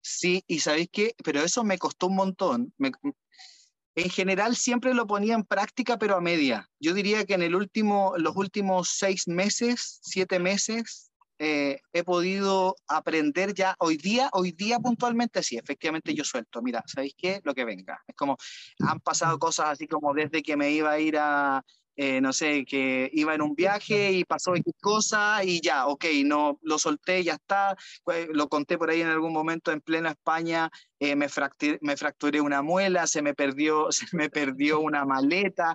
Sí, 0.00 0.42
y 0.46 0.60
sabéis 0.60 0.88
qué, 0.90 1.14
pero 1.22 1.40
eso 1.40 1.64
me 1.64 1.78
costó 1.78 2.06
un 2.06 2.16
montón. 2.16 2.72
En 3.98 4.10
general 4.10 4.54
siempre 4.56 4.94
lo 4.94 5.06
ponía 5.06 5.34
en 5.34 5.44
práctica, 5.44 5.98
pero 5.98 6.16
a 6.16 6.20
media. 6.20 6.68
Yo 6.78 6.94
diría 6.94 7.24
que 7.24 7.34
en 7.34 7.50
los 7.50 8.36
últimos 8.36 8.88
seis 8.90 9.26
meses, 9.26 10.00
siete 10.02 10.38
meses, 10.38 11.10
eh, 11.40 11.80
he 11.92 12.02
podido 12.02 12.76
aprender 12.88 13.54
ya 13.54 13.76
hoy 13.78 13.96
día, 13.96 14.28
hoy 14.32 14.52
día 14.52 14.78
puntualmente, 14.80 15.42
sí, 15.42 15.56
efectivamente 15.56 16.12
yo 16.14 16.24
suelto, 16.24 16.62
mira, 16.62 16.82
¿sabéis 16.86 17.14
qué? 17.16 17.40
Lo 17.44 17.54
que 17.54 17.64
venga. 17.64 18.02
Es 18.06 18.16
como, 18.16 18.36
han 18.80 19.00
pasado 19.00 19.38
cosas 19.38 19.70
así 19.70 19.86
como 19.86 20.14
desde 20.14 20.42
que 20.42 20.56
me 20.56 20.70
iba 20.70 20.90
a 20.90 20.98
ir 20.98 21.16
a, 21.16 21.64
eh, 22.00 22.20
no 22.20 22.32
sé, 22.32 22.64
que 22.64 23.10
iba 23.12 23.34
en 23.34 23.42
un 23.42 23.56
viaje 23.56 24.12
y 24.12 24.24
pasó 24.24 24.54
X 24.54 24.72
cosa 24.80 25.42
y 25.42 25.60
ya, 25.60 25.88
ok, 25.88 26.04
no, 26.24 26.60
lo 26.62 26.78
solté, 26.78 27.24
ya 27.24 27.34
está, 27.34 27.76
lo 28.30 28.48
conté 28.48 28.78
por 28.78 28.88
ahí 28.88 29.00
en 29.00 29.08
algún 29.08 29.32
momento 29.32 29.72
en 29.72 29.80
plena 29.80 30.10
España, 30.10 30.70
eh, 31.00 31.16
me, 31.16 31.28
fracturé, 31.28 31.76
me 31.82 31.96
fracturé 31.96 32.40
una 32.40 32.62
muela, 32.62 33.08
se 33.08 33.20
me, 33.20 33.34
perdió, 33.34 33.90
se 33.90 34.06
me 34.12 34.30
perdió 34.30 34.78
una 34.78 35.04
maleta 35.04 35.74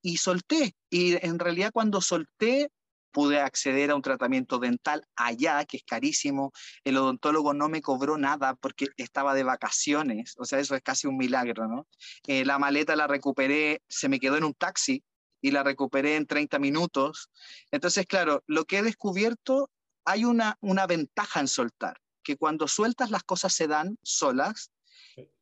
y 0.00 0.18
solté. 0.18 0.76
Y 0.90 1.16
en 1.26 1.40
realidad 1.40 1.72
cuando 1.72 2.00
solté, 2.00 2.70
pude 3.10 3.40
acceder 3.40 3.90
a 3.90 3.96
un 3.96 4.02
tratamiento 4.02 4.60
dental 4.60 5.04
allá, 5.16 5.64
que 5.64 5.78
es 5.78 5.84
carísimo. 5.84 6.52
El 6.84 6.98
odontólogo 6.98 7.52
no 7.52 7.68
me 7.68 7.82
cobró 7.82 8.16
nada 8.16 8.54
porque 8.54 8.86
estaba 8.96 9.34
de 9.34 9.42
vacaciones, 9.42 10.34
o 10.38 10.44
sea, 10.44 10.60
eso 10.60 10.76
es 10.76 10.82
casi 10.82 11.08
un 11.08 11.16
milagro, 11.16 11.66
¿no? 11.66 11.88
Eh, 12.28 12.44
la 12.44 12.60
maleta 12.60 12.94
la 12.94 13.08
recuperé, 13.08 13.82
se 13.88 14.08
me 14.08 14.20
quedó 14.20 14.36
en 14.36 14.44
un 14.44 14.54
taxi, 14.54 15.02
y 15.44 15.50
la 15.50 15.62
recuperé 15.62 16.16
en 16.16 16.26
30 16.26 16.58
minutos. 16.58 17.28
Entonces, 17.70 18.06
claro, 18.06 18.42
lo 18.46 18.64
que 18.64 18.78
he 18.78 18.82
descubierto, 18.82 19.70
hay 20.06 20.24
una, 20.24 20.56
una 20.62 20.86
ventaja 20.86 21.38
en 21.40 21.48
soltar, 21.48 22.00
que 22.22 22.38
cuando 22.38 22.66
sueltas 22.66 23.10
las 23.10 23.24
cosas 23.24 23.52
se 23.52 23.68
dan 23.68 23.98
solas 24.02 24.70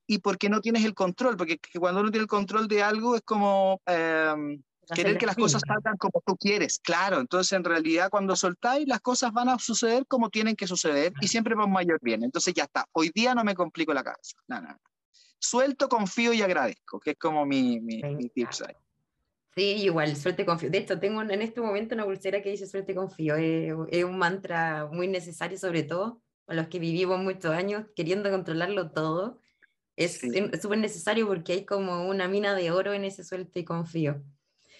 y 0.08 0.18
porque 0.18 0.48
no 0.48 0.60
tienes 0.60 0.84
el 0.84 0.94
control, 0.94 1.36
porque 1.36 1.60
cuando 1.78 2.00
uno 2.00 2.10
tiene 2.10 2.22
el 2.22 2.28
control 2.28 2.66
de 2.66 2.82
algo 2.82 3.14
es 3.14 3.22
como 3.22 3.80
em, 3.86 4.60
querer 4.92 5.18
que 5.18 5.26
las 5.26 5.36
cosas 5.36 5.62
salgan 5.64 5.96
como 5.96 6.20
tú 6.26 6.36
quieres, 6.36 6.80
claro, 6.80 7.20
entonces 7.20 7.52
en 7.52 7.62
realidad 7.62 8.10
cuando 8.10 8.34
soltáis 8.34 8.88
las 8.88 9.00
cosas 9.00 9.32
van 9.32 9.50
a 9.50 9.58
suceder 9.60 10.04
como 10.08 10.30
tienen 10.30 10.56
que 10.56 10.66
suceder 10.66 11.12
y 11.20 11.28
siempre 11.28 11.54
va 11.54 11.68
mayor 11.68 12.00
bien, 12.02 12.24
entonces 12.24 12.52
ya 12.54 12.64
está, 12.64 12.86
hoy 12.90 13.12
día 13.14 13.36
no 13.36 13.44
me 13.44 13.54
complico 13.54 13.94
la 13.94 14.02
cabeza, 14.02 14.36
nada, 14.48 14.76
Suelto, 15.38 15.88
confío 15.88 16.32
y 16.32 16.42
agradezco, 16.42 17.00
que 17.00 17.12
es 17.12 17.18
como 17.18 17.44
mi, 17.44 17.80
mi, 17.80 18.00
mi 18.00 18.28
tips 18.28 18.62
ahí. 18.62 18.74
Sí, 19.54 19.82
igual, 19.82 20.16
suerte 20.16 20.46
confío. 20.46 20.70
De 20.70 20.78
hecho, 20.78 20.98
tengo 20.98 21.20
en 21.20 21.42
este 21.42 21.60
momento 21.60 21.94
una 21.94 22.04
pulsera 22.04 22.42
que 22.42 22.50
dice 22.50 22.66
suerte 22.66 22.94
confío. 22.94 23.36
Es, 23.36 23.74
es 23.90 24.04
un 24.04 24.16
mantra 24.16 24.88
muy 24.90 25.08
necesario, 25.08 25.58
sobre 25.58 25.82
todo 25.82 26.22
para 26.46 26.62
los 26.62 26.68
que 26.68 26.78
vivimos 26.78 27.20
muchos 27.20 27.52
años 27.52 27.86
queriendo 27.94 28.30
controlarlo 28.30 28.90
todo. 28.92 29.40
Es 29.96 30.20
súper 30.20 30.78
necesario 30.78 31.26
porque 31.26 31.52
hay 31.52 31.64
como 31.66 32.08
una 32.08 32.28
mina 32.28 32.54
de 32.54 32.70
oro 32.70 32.94
en 32.94 33.04
ese 33.04 33.24
suerte 33.24 33.60
y 33.60 33.64
confío. 33.64 34.22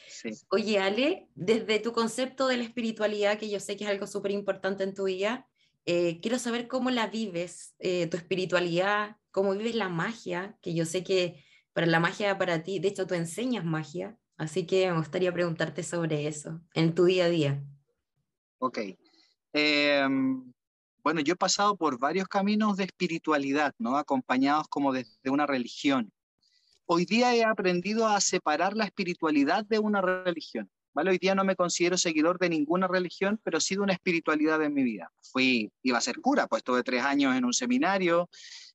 Sí. 0.09 0.31
Oye, 0.51 0.79
Ale, 0.79 1.29
desde 1.35 1.79
tu 1.79 1.93
concepto 1.93 2.47
de 2.49 2.57
la 2.57 2.65
espiritualidad, 2.65 3.39
que 3.39 3.51
yo 3.51 3.61
sé 3.61 3.77
que 3.77 3.85
es 3.85 3.91
algo 3.91 4.07
súper 4.07 4.31
importante 4.31 4.85
en 4.85 4.95
tu 4.95 5.05
vida, 5.05 5.49
eh, 5.85 6.21
quiero 6.21 6.39
saber 6.39 6.69
cómo 6.69 6.91
la 6.91 7.09
vives, 7.09 7.75
eh, 7.79 8.07
tu 8.07 8.17
espiritualidad, 8.17 9.17
cómo 9.33 9.53
vives 9.53 9.75
la 9.75 9.89
magia, 9.89 10.57
que 10.63 10.75
yo 10.75 10.87
sé 10.87 11.03
que 11.03 11.45
para 11.73 11.87
la 11.87 12.01
magia 12.01 12.39
para 12.39 12.63
ti, 12.63 12.79
de 12.79 12.89
hecho 12.89 13.07
tú 13.07 13.15
enseñas 13.15 13.65
magia, 13.65 14.17
Así 14.37 14.67
que 14.67 14.91
me 14.91 14.99
gustaría 14.99 15.33
preguntarte 15.33 15.83
sobre 15.83 16.27
eso 16.27 16.61
en 16.75 16.95
tu 16.95 17.05
día 17.05 17.27
a 17.27 17.29
día. 17.29 17.63
Ok. 18.59 18.79
Em, 19.53 20.53
bueno, 21.03 21.21
yo 21.21 21.35
he 21.35 21.37
pasado 21.37 21.77
por 21.77 21.99
varios 21.99 22.29
caminos 22.29 22.77
de 22.77 22.85
espiritualidad, 22.85 23.75
¿no? 23.79 23.97
Acompañados 23.97 24.69
como 24.69 24.93
desde 24.93 25.31
una 25.31 25.47
religión. 25.47 26.13
Hoy 26.87 27.05
día 27.05 27.35
he 27.35 27.45
aprendido 27.45 28.07
a 28.07 28.21
separar 28.21 28.77
la 28.77 28.85
espiritualidad 28.85 29.65
de 29.65 29.79
una 29.79 30.01
religión. 30.01 30.71
¿Vale? 30.95 31.11
Hoy 31.11 31.19
día 31.19 31.35
no 31.35 31.43
me 31.43 31.57
considero 31.57 31.97
seguidor 31.97 32.39
de 32.39 32.51
ninguna 32.51 32.87
religión, 32.87 33.41
pero 33.43 33.61
sí 33.61 33.77
de 33.77 33.81
una 33.81 33.95
espiritualidad 33.95 34.63
en 34.63 34.75
mi 34.75 34.83
vida. 34.83 35.11
Fui, 35.23 35.73
iba 35.83 35.97
a 35.97 36.03
ser 36.03 36.21
cura, 36.21 36.47
pues 36.47 36.61
estuve 36.61 36.83
tres 36.83 37.03
años 37.03 37.35
en 37.35 37.47
un 37.47 37.55
seminario 37.55 38.29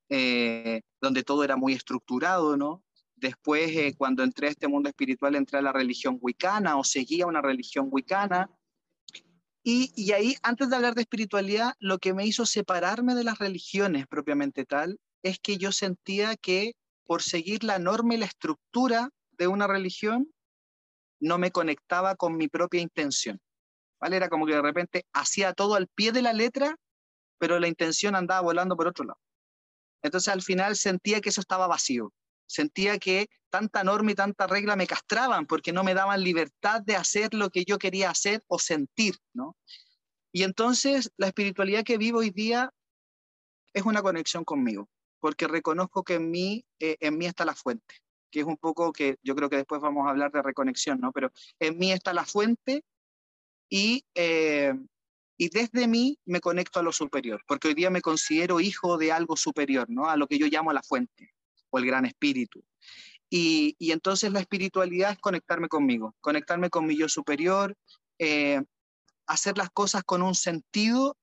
eh, 0.09 0.81
donde 0.99 1.23
todo 1.23 1.43
era 1.43 1.57
muy 1.57 1.73
estructurado, 1.73 2.57
¿no? 2.57 2.83
Después, 3.17 3.71
eh, 3.75 3.95
cuando 3.97 4.23
entré 4.23 4.47
a 4.47 4.51
este 4.51 4.67
mundo 4.67 4.89
espiritual, 4.89 5.35
entré 5.35 5.57
a 5.57 5.63
la 5.63 5.73
religión 5.73 6.19
wicana 6.21 6.77
o 6.77 6.83
seguía 6.83 7.25
una 7.25 7.41
religión 7.41 7.87
wicana. 7.89 8.49
Y, 9.63 9.91
y, 9.95 10.11
ahí, 10.11 10.35
antes 10.43 10.69
de 10.69 10.75
hablar 10.75 10.93
de 10.93 11.01
espiritualidad, 11.01 11.73
lo 11.79 11.97
que 11.97 12.13
me 12.13 12.27
hizo 12.27 12.45
separarme 12.45 13.15
de 13.15 13.23
las 13.23 13.39
religiones 13.39 14.05
propiamente 14.07 14.65
tal 14.65 14.99
es 15.23 15.39
que 15.39 15.57
yo 15.57 15.71
sentía 15.71 16.35
que 16.35 16.73
por 17.07 17.23
seguir 17.23 17.63
la 17.63 17.79
norma 17.79 18.13
y 18.13 18.17
la 18.17 18.27
estructura 18.27 19.09
de 19.31 19.47
una 19.47 19.65
religión, 19.65 20.31
no 21.19 21.39
me 21.39 21.51
conectaba 21.51 22.15
con 22.15 22.37
mi 22.37 22.47
propia 22.47 22.81
intención. 22.81 23.41
¿Vale? 23.99 24.17
Era 24.17 24.29
como 24.29 24.45
que 24.45 24.53
de 24.53 24.61
repente 24.61 25.05
hacía 25.11 25.53
todo 25.53 25.73
al 25.73 25.87
pie 25.87 26.11
de 26.11 26.21
la 26.21 26.33
letra, 26.33 26.75
pero 27.39 27.59
la 27.59 27.67
intención 27.67 28.13
andaba 28.15 28.41
volando 28.41 28.77
por 28.77 28.87
otro 28.87 29.05
lado. 29.05 29.19
Entonces 30.03 30.31
al 30.31 30.43
final 30.43 30.75
sentía 30.75 31.19
que 31.19 31.29
eso 31.29 31.41
estaba 31.41 31.65
vacío 31.65 32.13
sentía 32.47 32.97
que 32.97 33.29
tanta 33.49 33.83
norma 33.83 34.11
y 34.11 34.15
tanta 34.15 34.47
regla 34.47 34.75
me 34.75 34.87
castraban 34.87 35.45
porque 35.45 35.73
no 35.73 35.83
me 35.83 35.93
daban 35.93 36.23
libertad 36.23 36.81
de 36.81 36.95
hacer 36.95 37.33
lo 37.33 37.49
que 37.49 37.65
yo 37.65 37.77
quería 37.77 38.09
hacer 38.09 38.43
o 38.47 38.59
sentir, 38.59 39.15
¿no? 39.33 39.55
Y 40.31 40.43
entonces 40.43 41.11
la 41.17 41.27
espiritualidad 41.27 41.83
que 41.83 41.97
vivo 41.97 42.19
hoy 42.19 42.31
día 42.31 42.71
es 43.73 43.83
una 43.83 44.01
conexión 44.01 44.43
conmigo, 44.43 44.89
porque 45.19 45.47
reconozco 45.47 46.03
que 46.03 46.15
en 46.15 46.31
mí, 46.31 46.65
eh, 46.79 46.97
en 46.99 47.17
mí 47.17 47.25
está 47.25 47.45
la 47.45 47.55
fuente, 47.55 47.95
que 48.31 48.41
es 48.41 48.45
un 48.45 48.57
poco 48.57 48.91
que 48.91 49.17
yo 49.23 49.35
creo 49.35 49.49
que 49.49 49.57
después 49.57 49.81
vamos 49.81 50.07
a 50.07 50.11
hablar 50.11 50.31
de 50.31 50.41
reconexión, 50.41 50.99
¿no? 50.99 51.11
Pero 51.11 51.31
en 51.59 51.77
mí 51.77 51.91
está 51.91 52.13
la 52.13 52.25
fuente 52.25 52.83
y, 53.69 54.03
eh, 54.15 54.73
y 55.37 55.49
desde 55.49 55.87
mí 55.87 56.19
me 56.25 56.41
conecto 56.41 56.79
a 56.79 56.83
lo 56.83 56.91
superior, 56.91 57.43
porque 57.47 57.69
hoy 57.69 57.73
día 57.73 57.89
me 57.89 58.01
considero 58.01 58.59
hijo 58.59 58.97
de 58.97 59.11
algo 59.11 59.37
superior, 59.37 59.89
¿no? 59.89 60.09
A 60.09 60.17
lo 60.17 60.27
que 60.27 60.37
yo 60.37 60.47
llamo 60.47 60.73
la 60.73 60.83
fuente 60.83 61.36
o 61.77 61.79
el 61.79 61.85
gran 61.85 62.05
espíritu. 62.05 62.63
Y, 63.29 63.75
entonces 63.91 64.31
la 64.31 64.39
espiritualidad 64.39 65.11
es 65.11 65.17
conectarme 65.19 65.67
conmigo, 65.67 66.15
conectarme 66.21 66.69
con 66.69 66.85
mi 66.85 66.97
yo 66.97 67.09
superior, 67.09 67.75
eh, 68.19 68.61
hacer 69.25 69.57
las 69.57 69.69
cosas 69.69 70.03
con 70.03 70.21
un 70.21 70.35
sentido 70.35 71.17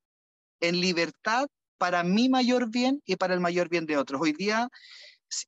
en 0.60 0.80
libertad 0.80 1.46
para 1.78 2.04
mi 2.04 2.28
mayor 2.28 2.70
bien 2.70 3.02
y 3.06 3.16
para 3.16 3.34
el 3.34 3.40
mayor 3.40 3.68
bien 3.68 3.86
de 3.86 3.96
otros. 3.96 4.20
Hoy 4.20 4.32
día, 4.32 4.68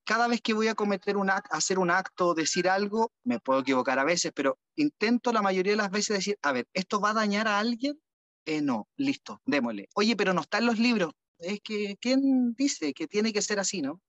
cada 0.04 0.28
vez 0.28 0.40
que 0.40 0.54
voy 0.54 0.68
a 0.68 0.75
cometer 0.75 1.16
un 1.16 1.30
acto, 1.30 1.54
hacer 1.54 1.78
un 1.78 1.90
acto, 1.90 2.34
decir 2.34 2.68
algo, 2.68 3.12
me 3.22 3.38
puedo 3.38 3.60
equivocar 3.60 3.98
a 3.98 4.04
veces, 4.04 4.32
pero 4.34 4.58
intento 4.76 5.32
la 5.32 5.42
mayoría 5.42 5.72
de 5.72 5.76
las 5.76 5.90
veces 5.90 6.16
decir, 6.16 6.38
a 6.42 6.52
ver, 6.52 6.66
¿esto 6.72 7.00
va 7.00 7.10
a 7.10 7.14
dañar 7.14 7.48
a 7.48 7.58
alguien? 7.58 8.00
Eh, 8.46 8.62
no, 8.62 8.88
listo, 8.96 9.40
démosle. 9.44 9.88
Oye, 9.94 10.16
pero 10.16 10.32
no 10.32 10.40
está 10.40 10.58
en 10.58 10.66
los 10.66 10.78
libros 10.78 11.12
es 11.38 11.61
que, 11.61 11.97
¿quién 12.00 12.55
dice 12.55 12.93
que 12.95 13.07
tiene 13.07 13.33
que 13.33 13.43
ser 13.43 13.59
así, 13.59 13.83
no? 13.83 14.00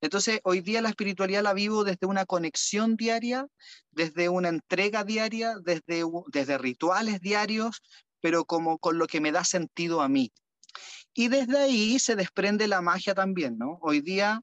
Entonces, 0.00 0.40
hoy 0.44 0.60
día 0.60 0.82
la 0.82 0.90
espiritualidad 0.90 1.42
la 1.42 1.54
vivo 1.54 1.84
desde 1.84 2.06
una 2.06 2.26
conexión 2.26 2.96
diaria, 2.96 3.46
desde 3.90 4.28
una 4.28 4.48
entrega 4.48 5.04
diaria, 5.04 5.56
desde, 5.62 6.04
desde 6.28 6.58
rituales 6.58 7.20
diarios, 7.20 7.82
pero 8.20 8.44
como 8.44 8.78
con 8.78 8.98
lo 8.98 9.06
que 9.06 9.20
me 9.20 9.32
da 9.32 9.44
sentido 9.44 10.00
a 10.00 10.08
mí. 10.08 10.32
Y 11.14 11.28
desde 11.28 11.58
ahí 11.58 11.98
se 11.98 12.16
desprende 12.16 12.66
la 12.66 12.80
magia 12.80 13.14
también, 13.14 13.56
¿no? 13.58 13.78
Hoy 13.82 14.00
día, 14.00 14.42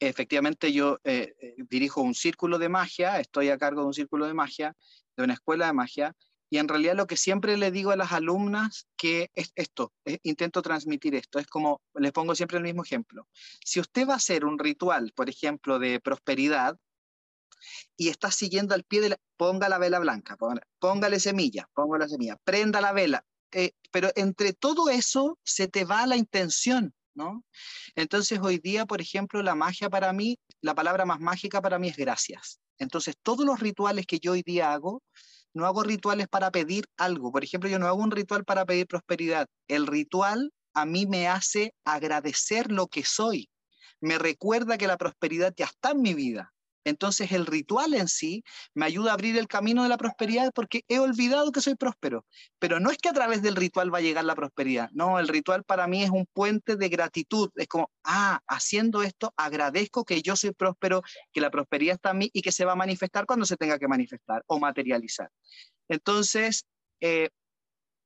efectivamente, 0.00 0.72
yo 0.72 0.98
eh, 1.04 1.34
eh, 1.40 1.54
dirijo 1.68 2.02
un 2.02 2.14
círculo 2.14 2.58
de 2.58 2.68
magia, 2.68 3.20
estoy 3.20 3.50
a 3.50 3.58
cargo 3.58 3.82
de 3.82 3.86
un 3.88 3.94
círculo 3.94 4.26
de 4.26 4.34
magia, 4.34 4.76
de 5.16 5.24
una 5.24 5.34
escuela 5.34 5.66
de 5.66 5.72
magia, 5.72 6.16
y 6.50 6.58
en 6.58 6.68
realidad 6.68 6.96
lo 6.96 7.06
que 7.06 7.16
siempre 7.16 7.56
le 7.56 7.70
digo 7.70 7.92
a 7.92 7.96
las 7.96 8.12
alumnas 8.12 8.86
que 8.96 9.30
es 9.34 9.52
esto, 9.54 9.92
intento 10.24 10.62
transmitir 10.62 11.14
esto, 11.14 11.38
es 11.38 11.46
como, 11.46 11.80
les 11.94 12.12
pongo 12.12 12.34
siempre 12.34 12.58
el 12.58 12.64
mismo 12.64 12.82
ejemplo. 12.82 13.28
Si 13.64 13.78
usted 13.78 14.08
va 14.08 14.14
a 14.14 14.16
hacer 14.16 14.44
un 14.44 14.58
ritual, 14.58 15.12
por 15.14 15.30
ejemplo, 15.30 15.78
de 15.78 16.00
prosperidad, 16.00 16.76
y 17.96 18.08
estás 18.08 18.34
siguiendo 18.34 18.74
al 18.74 18.84
pie 18.84 19.00
de 19.00 19.10
la, 19.10 19.20
ponga 19.36 19.68
la 19.68 19.78
vela 19.78 19.98
blanca, 19.98 20.36
póngale 20.78 21.20
semilla, 21.20 21.68
ponga 21.74 21.98
la 21.98 22.08
semilla, 22.08 22.36
prenda 22.42 22.80
la 22.80 22.92
vela, 22.92 23.24
eh, 23.52 23.72
pero 23.90 24.10
entre 24.16 24.52
todo 24.52 24.88
eso 24.88 25.38
se 25.44 25.68
te 25.68 25.84
va 25.84 26.06
la 26.06 26.16
intención, 26.16 26.94
¿no? 27.14 27.44
Entonces 27.94 28.40
hoy 28.42 28.58
día, 28.58 28.86
por 28.86 29.00
ejemplo, 29.00 29.42
la 29.42 29.54
magia 29.54 29.90
para 29.90 30.12
mí, 30.12 30.38
la 30.62 30.74
palabra 30.74 31.04
más 31.04 31.20
mágica 31.20 31.60
para 31.60 31.78
mí 31.78 31.88
es 31.88 31.96
gracias. 31.96 32.60
Entonces 32.78 33.14
todos 33.22 33.44
los 33.44 33.60
rituales 33.60 34.06
que 34.06 34.18
yo 34.18 34.32
hoy 34.32 34.42
día 34.42 34.72
hago, 34.72 35.02
no 35.54 35.66
hago 35.66 35.82
rituales 35.82 36.28
para 36.28 36.50
pedir 36.50 36.86
algo. 36.96 37.32
Por 37.32 37.44
ejemplo, 37.44 37.68
yo 37.68 37.78
no 37.78 37.86
hago 37.86 38.02
un 38.02 38.10
ritual 38.10 38.44
para 38.44 38.64
pedir 38.64 38.86
prosperidad. 38.86 39.46
El 39.68 39.86
ritual 39.86 40.52
a 40.74 40.86
mí 40.86 41.06
me 41.06 41.28
hace 41.28 41.74
agradecer 41.84 42.70
lo 42.70 42.86
que 42.86 43.04
soy. 43.04 43.48
Me 44.00 44.18
recuerda 44.18 44.78
que 44.78 44.86
la 44.86 44.96
prosperidad 44.96 45.52
ya 45.56 45.66
está 45.66 45.90
en 45.90 46.02
mi 46.02 46.14
vida. 46.14 46.52
Entonces 46.84 47.32
el 47.32 47.46
ritual 47.46 47.94
en 47.94 48.08
sí 48.08 48.42
me 48.74 48.86
ayuda 48.86 49.10
a 49.10 49.14
abrir 49.14 49.36
el 49.36 49.48
camino 49.48 49.82
de 49.82 49.88
la 49.88 49.98
prosperidad 49.98 50.50
porque 50.54 50.82
he 50.88 50.98
olvidado 50.98 51.52
que 51.52 51.60
soy 51.60 51.74
próspero. 51.74 52.24
Pero 52.58 52.80
no 52.80 52.90
es 52.90 52.98
que 52.98 53.08
a 53.08 53.12
través 53.12 53.42
del 53.42 53.56
ritual 53.56 53.92
va 53.92 53.98
a 53.98 54.02
llegar 54.02 54.24
la 54.24 54.34
prosperidad. 54.34 54.90
No, 54.92 55.18
el 55.18 55.28
ritual 55.28 55.64
para 55.64 55.86
mí 55.86 56.02
es 56.02 56.10
un 56.10 56.26
puente 56.32 56.76
de 56.76 56.88
gratitud. 56.88 57.50
Es 57.56 57.68
como, 57.68 57.90
ah, 58.04 58.40
haciendo 58.46 59.02
esto 59.02 59.32
agradezco 59.36 60.04
que 60.04 60.22
yo 60.22 60.36
soy 60.36 60.52
próspero, 60.52 61.02
que 61.32 61.40
la 61.40 61.50
prosperidad 61.50 61.96
está 61.96 62.10
en 62.10 62.18
mí 62.18 62.30
y 62.32 62.42
que 62.42 62.52
se 62.52 62.64
va 62.64 62.72
a 62.72 62.76
manifestar 62.76 63.26
cuando 63.26 63.46
se 63.46 63.56
tenga 63.56 63.78
que 63.78 63.88
manifestar 63.88 64.42
o 64.46 64.58
materializar. 64.58 65.30
Entonces, 65.88 66.64
eh, 67.00 67.30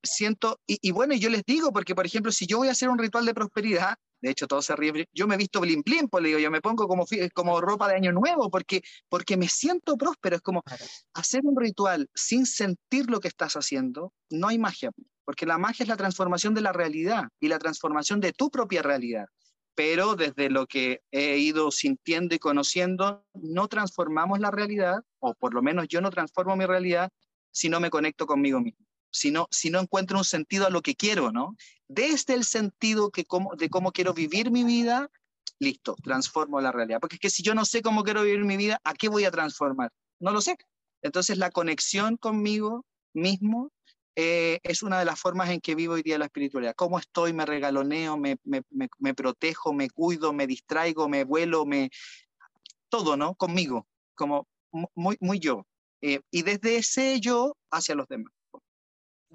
siento, 0.02 0.60
y, 0.66 0.78
y, 0.80 0.90
bueno, 0.90 1.14
yo 1.14 1.30
les 1.30 1.44
digo, 1.44 1.72
porque 1.72 1.94
por 1.94 2.06
ejemplo, 2.06 2.32
si 2.32 2.46
yo 2.46 2.58
voy 2.58 2.68
a 2.68 2.72
hacer 2.72 2.88
un 2.88 2.98
ritual 2.98 3.24
de 3.26 3.34
prosperidad, 3.34 3.96
de 4.24 4.30
hecho, 4.30 4.46
todos 4.46 4.64
se 4.64 4.74
ríen. 4.74 5.04
Yo 5.12 5.26
me 5.26 5.34
he 5.34 5.38
visto 5.38 5.60
blin 5.60 5.82
blin, 5.82 6.08
pues 6.08 6.22
le 6.22 6.28
digo, 6.28 6.40
yo 6.40 6.50
me 6.50 6.62
pongo 6.62 6.88
como, 6.88 7.04
como 7.34 7.60
ropa 7.60 7.88
de 7.88 7.96
año 7.96 8.10
nuevo 8.10 8.50
porque, 8.50 8.80
porque 9.10 9.36
me 9.36 9.48
siento 9.48 9.98
próspero. 9.98 10.36
Es 10.36 10.40
como 10.40 10.62
hacer 11.12 11.42
un 11.44 11.54
ritual 11.60 12.08
sin 12.14 12.46
sentir 12.46 13.10
lo 13.10 13.20
que 13.20 13.28
estás 13.28 13.54
haciendo, 13.54 14.14
no 14.30 14.48
hay 14.48 14.58
magia, 14.58 14.92
porque 15.26 15.44
la 15.44 15.58
magia 15.58 15.82
es 15.82 15.90
la 15.90 15.98
transformación 15.98 16.54
de 16.54 16.62
la 16.62 16.72
realidad 16.72 17.24
y 17.38 17.48
la 17.48 17.58
transformación 17.58 18.20
de 18.20 18.32
tu 18.32 18.50
propia 18.50 18.80
realidad. 18.80 19.26
Pero 19.74 20.16
desde 20.16 20.48
lo 20.48 20.66
que 20.66 21.02
he 21.10 21.36
ido 21.36 21.70
sintiendo 21.70 22.34
y 22.34 22.38
conociendo, 22.38 23.26
no 23.34 23.68
transformamos 23.68 24.40
la 24.40 24.50
realidad, 24.50 25.02
o 25.18 25.34
por 25.34 25.52
lo 25.52 25.60
menos 25.60 25.86
yo 25.88 26.00
no 26.00 26.08
transformo 26.08 26.56
mi 26.56 26.64
realidad 26.64 27.10
si 27.50 27.68
no 27.68 27.78
me 27.78 27.90
conecto 27.90 28.24
conmigo 28.24 28.58
mismo 28.58 28.83
si 29.14 29.30
no, 29.30 29.46
si 29.50 29.70
no 29.70 29.80
encuentro 29.80 30.18
un 30.18 30.24
sentido 30.24 30.66
a 30.66 30.70
lo 30.70 30.82
que 30.82 30.96
quiero, 30.96 31.30
¿no? 31.30 31.56
Desde 31.86 32.34
el 32.34 32.44
sentido 32.44 33.10
que 33.10 33.24
de 33.56 33.70
cómo 33.70 33.92
quiero 33.92 34.12
vivir 34.12 34.50
mi 34.50 34.64
vida, 34.64 35.08
listo, 35.60 35.94
transformo 36.02 36.60
la 36.60 36.72
realidad. 36.72 36.98
Porque 37.00 37.16
es 37.16 37.20
que 37.20 37.30
si 37.30 37.42
yo 37.42 37.54
no 37.54 37.64
sé 37.64 37.80
cómo 37.80 38.02
quiero 38.02 38.24
vivir 38.24 38.44
mi 38.44 38.56
vida, 38.56 38.80
¿a 38.82 38.94
qué 38.94 39.08
voy 39.08 39.24
a 39.24 39.30
transformar? 39.30 39.92
No 40.18 40.32
lo 40.32 40.40
sé. 40.40 40.58
Entonces 41.00 41.38
la 41.38 41.50
conexión 41.50 42.16
conmigo 42.16 42.84
mismo 43.12 43.70
eh, 44.16 44.58
es 44.64 44.82
una 44.82 44.98
de 44.98 45.04
las 45.04 45.20
formas 45.20 45.50
en 45.50 45.60
que 45.60 45.76
vivo 45.76 45.94
hoy 45.94 46.02
día 46.02 46.18
la 46.18 46.24
espiritualidad. 46.24 46.74
¿Cómo 46.74 46.98
estoy? 46.98 47.32
Me 47.32 47.46
regaloneo, 47.46 48.16
me, 48.16 48.36
me, 48.42 48.62
me, 48.98 49.14
protejo, 49.14 49.72
me 49.72 49.90
cuido, 49.90 50.32
me 50.32 50.48
distraigo, 50.48 51.08
me 51.08 51.22
vuelo, 51.22 51.64
me... 51.64 51.90
Todo, 52.88 53.16
¿no? 53.16 53.34
Conmigo, 53.34 53.86
como 54.14 54.48
muy, 54.94 55.16
muy 55.20 55.38
yo. 55.38 55.66
Eh, 56.00 56.20
y 56.32 56.42
desde 56.42 56.76
ese 56.76 57.20
yo 57.20 57.56
hacia 57.70 57.94
los 57.94 58.08
demás. 58.08 58.32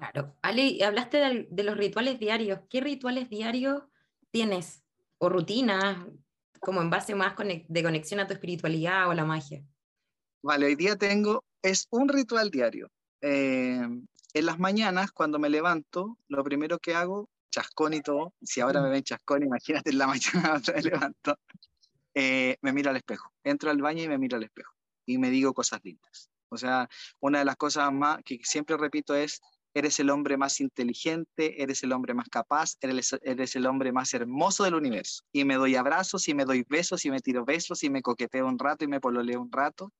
Claro. 0.00 0.34
Ale, 0.40 0.82
hablaste 0.82 1.46
de, 1.50 1.62
los 1.62 1.76
rituales 1.76 2.18
diarios. 2.18 2.60
¿Qué 2.70 2.80
rituales 2.80 3.28
diarios 3.28 3.82
tienes? 4.30 4.82
¿O 5.18 5.28
rutinas? 5.28 6.06
Como 6.58 6.80
en 6.80 6.88
base 6.88 7.14
más 7.14 7.34
de 7.36 7.82
conexión 7.82 8.18
a 8.18 8.26
tu 8.26 8.32
espiritualidad 8.32 9.08
o 9.08 9.10
a 9.10 9.14
la 9.14 9.26
magia. 9.26 9.62
Vale, 10.42 10.64
hoy 10.64 10.74
día 10.74 10.96
tengo, 10.96 11.44
es 11.60 11.86
un 11.90 12.08
ritual 12.08 12.50
diario. 12.50 12.90
Eh, 13.20 13.86
en 14.32 14.46
las 14.46 14.58
mañanas, 14.58 15.12
cuando 15.12 15.38
me 15.38 15.50
levanto, 15.50 16.16
lo 16.28 16.42
primero 16.44 16.78
que 16.78 16.94
hago, 16.94 17.28
chascón 17.50 17.92
y 17.92 18.00
todo, 18.00 18.32
si 18.40 18.62
ahora 18.62 18.80
me 18.80 18.88
ven 18.88 19.02
chascón, 19.02 19.42
imagínate 19.42 19.90
en 19.90 19.98
la 19.98 20.06
mañana 20.06 20.62
me 20.74 20.82
levanto, 20.82 21.38
eh, 22.14 22.56
me 22.62 22.72
miro 22.72 22.88
al 22.88 22.96
espejo. 22.96 23.30
Entro 23.44 23.70
al 23.70 23.82
baño 23.82 24.02
y 24.02 24.08
me 24.08 24.16
miro 24.16 24.38
al 24.38 24.44
espejo. 24.44 24.72
Y 25.04 25.18
me 25.18 25.28
digo 25.28 25.52
cosas 25.52 25.80
lindas. 25.84 26.30
O 26.48 26.56
sea, 26.56 26.88
una 27.20 27.40
de 27.40 27.44
las 27.44 27.56
cosas 27.56 27.92
más 27.92 28.22
que 28.24 28.40
siempre 28.42 28.78
repito 28.78 29.14
es, 29.14 29.42
eres 29.74 30.00
el 30.00 30.10
hombre 30.10 30.36
más 30.36 30.60
inteligente, 30.60 31.62
eres 31.62 31.82
el 31.82 31.92
hombre 31.92 32.14
más 32.14 32.28
capaz, 32.28 32.76
eres, 32.80 33.54
el 33.54 33.66
hombre 33.66 33.92
más 33.92 34.12
hermoso 34.14 34.64
del 34.64 34.74
universo. 34.74 35.22
Y 35.32 35.44
me 35.44 35.54
doy 35.54 35.76
abrazos, 35.76 36.28
y 36.28 36.34
me 36.34 36.44
doy 36.44 36.64
besos, 36.68 37.04
y 37.04 37.10
me 37.10 37.20
tiro 37.20 37.44
besos, 37.44 37.82
y 37.84 37.90
me 37.90 38.02
coqueteo 38.02 38.46
un 38.46 38.58
rato, 38.58 38.84
y 38.84 38.88
me 38.88 39.00
pololeo 39.00 39.40
un 39.40 39.52
rato. 39.52 39.92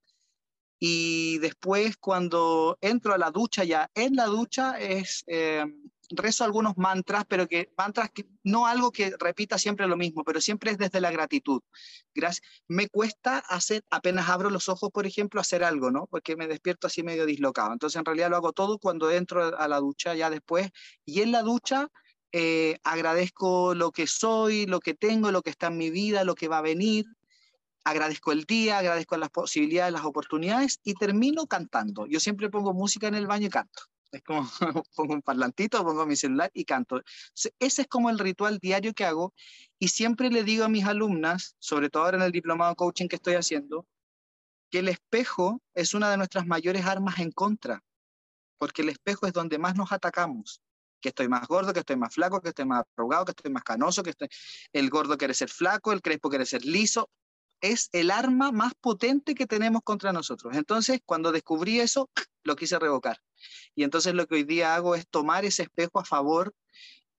Y 0.78 1.38
después 1.38 1.96
cuando 1.98 2.78
entro 2.80 3.12
a 3.12 3.18
la 3.18 3.30
ducha, 3.30 3.64
ya 3.64 3.90
en 3.94 4.16
la 4.16 4.26
ducha 4.26 4.78
es, 4.80 5.22
eh, 5.26 5.64
rezo 6.10 6.44
algunos 6.44 6.76
mantras, 6.76 7.24
pero 7.28 7.46
que 7.46 7.72
mantras 7.76 8.10
que 8.10 8.26
no 8.42 8.66
algo 8.66 8.90
que 8.90 9.14
repita 9.18 9.58
siempre 9.58 9.86
lo 9.86 9.96
mismo, 9.96 10.24
pero 10.24 10.40
siempre 10.40 10.72
es 10.72 10.78
desde 10.78 11.00
la 11.00 11.10
gratitud. 11.10 11.62
Gracias. 12.14 12.46
Me 12.68 12.88
cuesta 12.88 13.38
hacer, 13.38 13.84
apenas 13.90 14.28
abro 14.28 14.50
los 14.50 14.68
ojos, 14.68 14.90
por 14.90 15.06
ejemplo, 15.06 15.40
hacer 15.40 15.64
algo, 15.64 15.90
¿no? 15.90 16.06
Porque 16.06 16.36
me 16.36 16.48
despierto 16.48 16.86
así 16.86 17.02
medio 17.02 17.26
dislocado. 17.26 17.72
Entonces, 17.72 17.98
en 17.98 18.04
realidad 18.04 18.30
lo 18.30 18.36
hago 18.36 18.52
todo 18.52 18.78
cuando 18.78 19.10
entro 19.10 19.56
a 19.56 19.68
la 19.68 19.78
ducha 19.78 20.14
ya 20.14 20.30
después. 20.30 20.70
Y 21.04 21.22
en 21.22 21.32
la 21.32 21.42
ducha 21.42 21.88
eh, 22.32 22.78
agradezco 22.84 23.74
lo 23.74 23.90
que 23.92 24.06
soy, 24.06 24.66
lo 24.66 24.80
que 24.80 24.94
tengo, 24.94 25.32
lo 25.32 25.42
que 25.42 25.50
está 25.50 25.68
en 25.68 25.78
mi 25.78 25.90
vida, 25.90 26.24
lo 26.24 26.34
que 26.34 26.48
va 26.48 26.58
a 26.58 26.62
venir. 26.62 27.06
Agradezco 27.84 28.32
el 28.32 28.44
día, 28.44 28.78
agradezco 28.78 29.16
las 29.16 29.30
posibilidades, 29.30 29.92
las 29.92 30.04
oportunidades 30.04 30.80
y 30.84 30.94
termino 30.94 31.46
cantando. 31.46 32.06
Yo 32.06 32.20
siempre 32.20 32.50
pongo 32.50 32.74
música 32.74 33.08
en 33.08 33.14
el 33.14 33.26
baño 33.26 33.46
y 33.46 33.50
canto. 33.50 33.89
Es 34.12 34.22
como 34.22 34.42
pongo 34.96 35.14
un 35.14 35.22
parlantito, 35.22 35.84
pongo 35.84 36.06
mi 36.06 36.16
celular 36.16 36.50
y 36.52 36.64
canto. 36.64 37.02
Ese 37.58 37.82
es 37.82 37.88
como 37.88 38.10
el 38.10 38.18
ritual 38.18 38.58
diario 38.58 38.92
que 38.92 39.04
hago 39.04 39.34
y 39.78 39.88
siempre 39.88 40.30
le 40.30 40.42
digo 40.42 40.64
a 40.64 40.68
mis 40.68 40.84
alumnas, 40.84 41.56
sobre 41.58 41.90
todo 41.90 42.04
ahora 42.04 42.16
en 42.16 42.24
el 42.24 42.32
diplomado 42.32 42.74
coaching 42.74 43.08
que 43.08 43.16
estoy 43.16 43.34
haciendo, 43.34 43.86
que 44.70 44.80
el 44.80 44.88
espejo 44.88 45.62
es 45.74 45.94
una 45.94 46.10
de 46.10 46.16
nuestras 46.16 46.46
mayores 46.46 46.84
armas 46.86 47.18
en 47.18 47.30
contra, 47.32 47.82
porque 48.58 48.82
el 48.82 48.88
espejo 48.88 49.26
es 49.26 49.32
donde 49.32 49.58
más 49.58 49.76
nos 49.76 49.92
atacamos. 49.92 50.62
Que 51.00 51.08
estoy 51.08 51.28
más 51.28 51.48
gordo, 51.48 51.72
que 51.72 51.80
estoy 51.80 51.96
más 51.96 52.12
flaco, 52.12 52.42
que 52.42 52.50
estoy 52.50 52.66
más 52.66 52.84
arrugado, 52.94 53.24
que 53.24 53.30
estoy 53.30 53.50
más 53.50 53.64
canoso, 53.64 54.02
que 54.02 54.10
estoy... 54.10 54.28
el 54.74 54.90
gordo 54.90 55.16
quiere 55.16 55.32
ser 55.32 55.48
flaco, 55.48 55.92
el 55.92 56.02
crespo 56.02 56.28
quiere 56.28 56.44
ser 56.44 56.62
liso. 56.64 57.08
Es 57.62 57.88
el 57.92 58.10
arma 58.10 58.52
más 58.52 58.74
potente 58.74 59.34
que 59.34 59.46
tenemos 59.46 59.80
contra 59.82 60.12
nosotros. 60.12 60.54
Entonces, 60.54 61.00
cuando 61.06 61.32
descubrí 61.32 61.80
eso, 61.80 62.10
lo 62.44 62.54
quise 62.54 62.78
revocar 62.78 63.18
y 63.74 63.84
entonces 63.84 64.14
lo 64.14 64.26
que 64.26 64.36
hoy 64.36 64.44
día 64.44 64.74
hago 64.74 64.94
es 64.94 65.06
tomar 65.08 65.44
ese 65.44 65.62
espejo 65.62 66.00
a 66.00 66.04
favor 66.04 66.54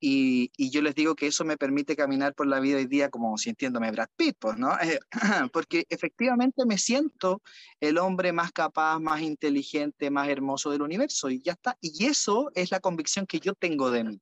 y, 0.03 0.51
y, 0.57 0.71
yo 0.71 0.81
les 0.81 0.95
digo 0.95 1.13
que 1.13 1.27
eso 1.27 1.45
me 1.45 1.57
permite 1.57 1.95
caminar 1.95 2.33
por 2.33 2.47
la 2.47 2.59
vida 2.59 2.77
hoy 2.77 2.87
día 2.87 3.11
como 3.11 3.37
sintiéndome 3.37 3.91
Brad 3.91 4.09
Pitt, 4.17 4.35
pues, 4.39 4.57
¿no? 4.57 4.71
Porque 5.53 5.85
efectivamente 5.89 6.65
me 6.65 6.79
siento 6.79 7.43
el 7.79 7.99
hombre 7.99 8.33
más 8.33 8.51
capaz, 8.51 8.97
más 8.97 9.21
inteligente, 9.21 10.09
más 10.09 10.27
hermoso 10.27 10.71
del 10.71 10.81
universo 10.81 11.29
y 11.29 11.43
ya 11.43 11.51
está. 11.51 11.77
Y 11.81 12.05
eso 12.05 12.49
es 12.55 12.71
la 12.71 12.79
convicción 12.79 13.27
que 13.27 13.39
yo 13.39 13.53
tengo 13.53 13.91
de 13.91 14.03
mí. 14.03 14.21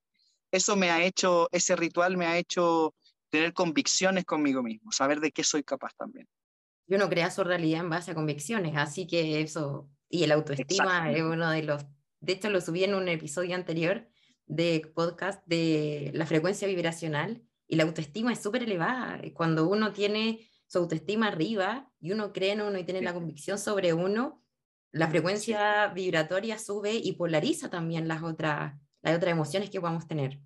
Eso 0.52 0.76
me 0.76 0.92
ha 0.92 1.02
hecho, 1.02 1.48
ese 1.54 1.78
ritual 1.78 2.18
me 2.18 2.26
ha 2.26 2.38
hecho 2.38 2.94
tener 3.30 3.54
convicciones 3.54 4.26
conmigo 4.26 4.62
mismo, 4.62 4.92
saber 4.92 5.22
de 5.22 5.32
qué 5.32 5.46
soy 5.46 5.64
capaz 5.64 5.94
también. 5.96 6.28
Yo 6.88 6.98
no 6.98 7.08
crea 7.08 7.32
su 7.32 7.46
realidad 7.46 7.82
en 7.82 7.90
base 7.90 8.12
a 8.12 8.16
convicciones, 8.16 8.76
así 8.76 9.08
que 9.08 9.40
eso 9.40 9.88
y 10.10 10.24
el 10.24 10.32
autoestima 10.32 11.12
es 11.12 11.22
uno 11.22 11.52
de 11.52 11.64
los, 11.64 11.86
de 12.20 12.34
hecho 12.34 12.50
lo 12.50 12.60
subí 12.60 12.84
en 12.84 12.96
un 12.96 13.08
episodio 13.08 13.56
anterior 13.56 14.10
de 14.48 14.92
podcast 14.96 15.46
de 15.46 16.12
la 16.16 16.26
frecuencia 16.26 16.68
vibracional 16.68 17.44
y 17.68 17.76
la 17.76 17.84
autoestima 17.84 18.34
es 18.34 18.42
súper 18.42 18.64
elevada. 18.64 19.22
Cuando 19.34 19.70
uno 19.70 19.94
tiene 19.94 20.50
su 20.66 20.80
autoestima 20.80 21.28
arriba 21.28 21.92
y 22.00 22.12
uno 22.12 22.34
cree 22.34 22.54
en 22.54 22.62
uno 22.62 22.80
y 22.80 22.84
tiene 22.84 23.04
la 23.04 23.14
convicción 23.14 23.60
sobre 23.60 23.94
uno, 23.94 24.44
la 24.92 25.08
frecuencia 25.08 25.88
vibratoria 25.90 26.58
sube 26.58 26.94
y 26.96 27.14
polariza 27.14 27.70
también 27.70 28.08
las 28.08 28.24
otras, 28.24 28.74
las 29.02 29.16
otras 29.16 29.32
emociones 29.32 29.70
que 29.70 29.80
podamos 29.80 30.08
tener. 30.08 30.40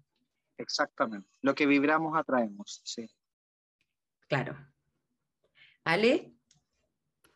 Exactamente. 0.58 1.30
Lo 1.42 1.56
que 1.56 1.66
vibramos 1.66 2.18
atraemos, 2.18 2.82
sí. 2.84 3.10
Claro. 4.28 4.58
Ale, 5.86 6.34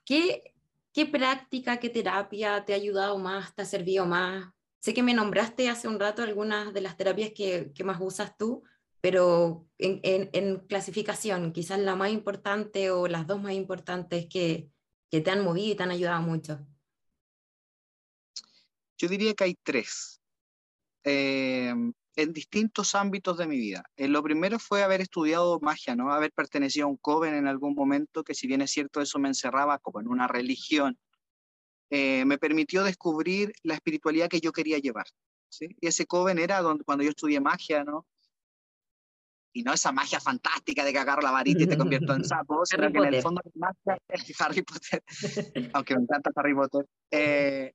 ¿qué 0.04 0.57
¿Qué 0.98 1.06
práctica, 1.06 1.78
qué 1.78 1.92
terapia 1.92 2.66
te 2.66 2.74
ha 2.74 2.76
ayudado 2.76 3.20
más, 3.20 3.54
te 3.54 3.62
ha 3.62 3.66
servido 3.66 4.08
más? 4.08 4.52
Sé 4.80 4.96
que 4.96 5.04
me 5.04 5.14
nombraste 5.14 5.70
hace 5.70 5.88
un 5.88 6.00
rato 6.00 6.24
algunas 6.24 6.74
de 6.74 6.82
las 6.82 6.98
terapias 6.98 7.34
que, 7.36 7.72
que 7.76 7.84
más 7.84 8.00
usas 8.02 8.36
tú, 8.36 8.64
pero 9.00 9.68
en, 9.78 10.02
en, 10.02 10.58
clasificación, 10.66 11.54
quizás 11.54 11.78
la 11.78 11.96
más 11.96 12.10
importante 12.10 12.90
o 12.90 13.08
las 13.08 13.28
dos 13.28 13.40
más 13.40 13.54
importantes 13.54 14.26
que, 14.28 14.72
que 15.12 15.22
te 15.22 15.30
han 15.30 15.44
movido 15.44 15.74
y 15.74 15.76
te 15.76 15.84
han 15.84 15.92
ayudado 15.92 16.24
mucho. 16.24 16.66
Yo 18.98 19.08
diría 19.08 19.36
que 19.36 19.44
hay 19.44 19.56
tres. 19.62 20.20
Eh, 21.04 21.76
en 22.18 22.34
distintos 22.34 22.96
ámbitos 22.96 23.38
de 23.38 23.48
mi 23.48 23.58
vida. 23.58 23.84
Eh, 23.96 24.08
lo 24.08 24.24
primero 24.24 24.58
fue 24.58 24.82
haber 24.82 25.02
estudiado 25.02 25.60
magia, 25.60 25.96
¿no? 25.96 26.12
Haber 26.12 26.32
pertenecido 26.32 26.88
a 26.88 26.90
un 26.90 26.98
coven 26.98 27.36
en 27.36 27.48
algún 27.48 27.76
momento, 27.76 28.24
que 28.24 28.34
si 28.34 28.48
bien 28.48 28.62
es 28.62 28.72
cierto 28.72 29.02
eso 29.02 29.20
me 29.20 29.28
encerraba 29.28 29.78
como 29.78 30.02
en 30.02 30.08
una 30.08 30.28
religión, 30.28 30.98
eh, 31.92 32.26
me 32.26 32.40
permitió 32.40 32.84
descubrir 32.84 33.54
la 33.62 33.76
espiritualidad 33.76 34.30
que 34.30 34.42
yo 34.42 34.52
quería 34.52 34.80
llevar. 34.80 35.06
¿sí? 35.48 35.68
Y 35.80 35.88
ese 35.88 36.08
coven 36.08 36.40
era 36.40 36.60
donde, 36.62 36.84
cuando 36.84 37.04
yo 37.04 37.12
estudié 37.12 37.40
magia, 37.40 37.84
¿no? 37.84 38.08
Y 39.54 39.62
no 39.62 39.74
esa 39.74 39.92
magia 39.92 40.20
fantástica 40.20 40.84
de 40.84 40.94
que 40.94 41.00
agarro 41.00 41.22
la 41.22 41.32
varita 41.32 41.64
y 41.64 41.68
te 41.68 41.78
convierto 41.78 42.16
en 42.16 42.24
sapo, 42.26 42.66
sino 42.66 42.92
que 42.92 42.98
en 42.98 43.14
el 43.14 43.22
fondo 43.22 43.42
magia 43.54 44.02
es 44.08 44.24
Harry 44.42 44.64
Potter, 44.64 45.04
aunque 45.74 45.96
me 45.96 46.02
encanta 46.02 46.32
Harry 46.36 46.56
Potter, 46.56 46.86
eh, 47.12 47.74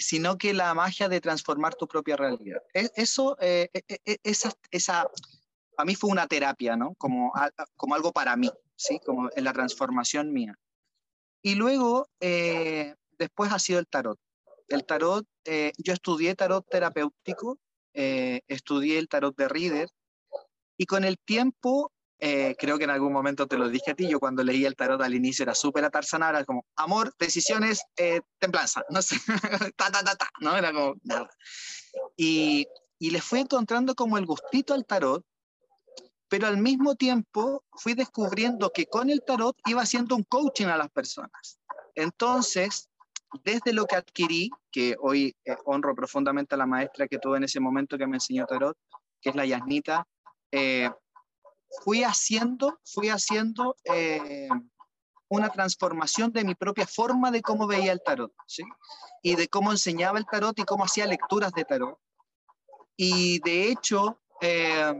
sino 0.00 0.38
que 0.38 0.54
la 0.54 0.74
magia 0.74 1.08
de 1.08 1.20
transformar 1.20 1.74
tu 1.74 1.86
propia 1.86 2.16
realidad. 2.16 2.62
E, 2.74 2.90
eso, 2.94 3.36
eh, 3.40 3.68
e, 3.72 3.98
e, 4.04 4.16
esa, 4.22 4.52
esa, 4.70 5.08
a 5.76 5.84
mí 5.84 5.94
fue 5.94 6.10
una 6.10 6.26
terapia, 6.26 6.76
¿no? 6.76 6.94
Como, 6.96 7.32
como 7.76 7.94
algo 7.94 8.12
para 8.12 8.36
mí, 8.36 8.50
¿sí? 8.76 9.00
Como 9.04 9.30
en 9.34 9.44
la 9.44 9.52
transformación 9.52 10.32
mía. 10.32 10.54
Y 11.42 11.54
luego, 11.54 12.08
eh, 12.20 12.94
después 13.18 13.52
ha 13.52 13.58
sido 13.58 13.78
el 13.78 13.86
tarot. 13.86 14.18
El 14.68 14.84
tarot, 14.84 15.26
eh, 15.44 15.72
yo 15.78 15.92
estudié 15.92 16.34
tarot 16.34 16.66
terapéutico, 16.68 17.58
estudié 17.92 18.98
el 18.98 19.08
tarot 19.08 19.36
de 19.36 19.48
Reader, 19.48 19.88
y 20.76 20.86
con 20.86 21.04
el 21.04 21.18
tiempo 21.18 21.92
eh, 22.20 22.54
creo 22.58 22.76
que 22.76 22.84
en 22.84 22.90
algún 22.90 23.12
momento 23.12 23.46
te 23.46 23.56
lo 23.56 23.68
dije 23.68 23.92
a 23.92 23.94
ti, 23.94 24.06
yo 24.06 24.20
cuando 24.20 24.44
leí 24.44 24.66
el 24.66 24.76
tarot 24.76 25.00
al 25.00 25.14
inicio 25.14 25.42
era 25.42 25.54
súper 25.54 25.84
atarzanada, 25.84 26.38
era 26.38 26.44
como 26.44 26.66
amor, 26.76 27.14
decisiones, 27.18 27.82
eh, 27.96 28.20
templanza, 28.38 28.84
no 28.90 29.00
sé, 29.00 29.16
ta, 29.76 29.90
ta, 29.90 30.04
ta, 30.04 30.14
ta, 30.16 30.28
¿no? 30.40 30.56
Era 30.56 30.72
como 30.72 30.96
nada. 31.02 31.30
Y, 32.16 32.66
y 32.98 33.10
le 33.10 33.22
fui 33.22 33.40
encontrando 33.40 33.94
como 33.94 34.18
el 34.18 34.26
gustito 34.26 34.74
al 34.74 34.84
tarot, 34.84 35.24
pero 36.28 36.46
al 36.46 36.58
mismo 36.58 36.94
tiempo 36.94 37.64
fui 37.72 37.94
descubriendo 37.94 38.70
que 38.70 38.86
con 38.86 39.08
el 39.08 39.22
tarot 39.22 39.56
iba 39.66 39.82
haciendo 39.82 40.14
un 40.14 40.24
coaching 40.24 40.66
a 40.66 40.76
las 40.76 40.90
personas. 40.90 41.58
Entonces, 41.94 42.90
desde 43.44 43.72
lo 43.72 43.86
que 43.86 43.96
adquirí, 43.96 44.50
que 44.70 44.94
hoy 45.00 45.34
eh, 45.44 45.56
honro 45.64 45.94
profundamente 45.94 46.54
a 46.54 46.58
la 46.58 46.66
maestra 46.66 47.08
que 47.08 47.18
tuve 47.18 47.38
en 47.38 47.44
ese 47.44 47.60
momento 47.60 47.96
que 47.96 48.06
me 48.06 48.16
enseñó 48.16 48.46
tarot, 48.46 48.76
que 49.20 49.30
es 49.30 49.36
la 49.36 49.46
Yasnita, 49.46 50.06
eh, 50.52 50.90
fui 51.84 52.04
haciendo, 52.04 52.80
fui 52.84 53.08
haciendo 53.08 53.76
eh, 53.84 54.48
una 55.28 55.48
transformación 55.50 56.32
de 56.32 56.44
mi 56.44 56.54
propia 56.54 56.86
forma 56.86 57.30
de 57.30 57.42
cómo 57.42 57.66
veía 57.66 57.92
el 57.92 58.02
tarot, 58.04 58.32
¿sí? 58.46 58.64
Y 59.22 59.36
de 59.36 59.48
cómo 59.48 59.70
enseñaba 59.70 60.18
el 60.18 60.26
tarot 60.26 60.58
y 60.58 60.64
cómo 60.64 60.84
hacía 60.84 61.06
lecturas 61.06 61.52
de 61.52 61.64
tarot. 61.64 61.98
Y 62.96 63.38
de 63.40 63.70
hecho, 63.70 64.20
eh, 64.40 64.92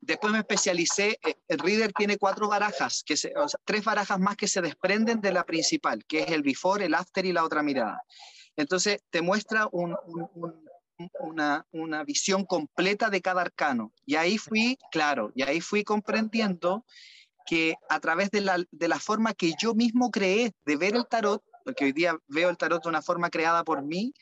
después 0.00 0.32
me 0.32 0.38
especialicé, 0.38 1.18
eh, 1.24 1.36
el 1.48 1.58
Reader 1.58 1.92
tiene 1.92 2.16
cuatro 2.16 2.48
barajas, 2.48 3.02
que 3.04 3.14
tres 3.64 3.84
barajas 3.84 4.18
más 4.18 4.36
que 4.36 4.48
se 4.48 4.62
desprenden 4.62 5.20
de 5.20 5.32
la 5.32 5.44
principal, 5.44 6.04
que 6.06 6.20
es 6.20 6.30
el 6.30 6.42
before, 6.42 6.84
el 6.84 6.94
after 6.94 7.24
y 7.26 7.32
la 7.32 7.44
otra 7.44 7.62
mirada. 7.62 8.02
Entonces, 8.56 9.02
te 9.10 9.22
muestra 9.22 9.68
un, 9.70 9.96
una, 11.20 11.66
una, 11.72 12.04
visión 12.04 12.44
completa 12.44 13.10
de 13.10 13.20
cada 13.20 13.42
arcano. 13.42 13.92
Y 14.04 14.16
ahí 14.16 14.38
fui, 14.38 14.78
claro, 14.90 15.32
y 15.34 15.42
ahí 15.42 15.60
fui 15.60 15.84
comprendiendo 15.84 16.84
que 17.46 17.76
a 17.88 18.00
través 18.00 18.30
de 18.30 18.40
la, 18.40 18.64
de 18.70 18.88
la 18.88 18.98
forma 18.98 19.34
que 19.34 19.52
yo 19.60 19.74
mismo 19.74 20.10
creé 20.10 20.52
de 20.66 20.76
ver 20.76 20.94
el 20.94 21.06
tarot, 21.06 21.42
porque 21.64 21.86
hoy 21.86 21.92
día 21.92 22.16
veo 22.26 22.50
el 22.50 22.56
tarot 22.56 22.82
de 22.82 22.88
una 22.88 23.02
forma 23.02 23.30
creada 23.30 23.64
por 23.64 23.82
mí, 23.82 24.12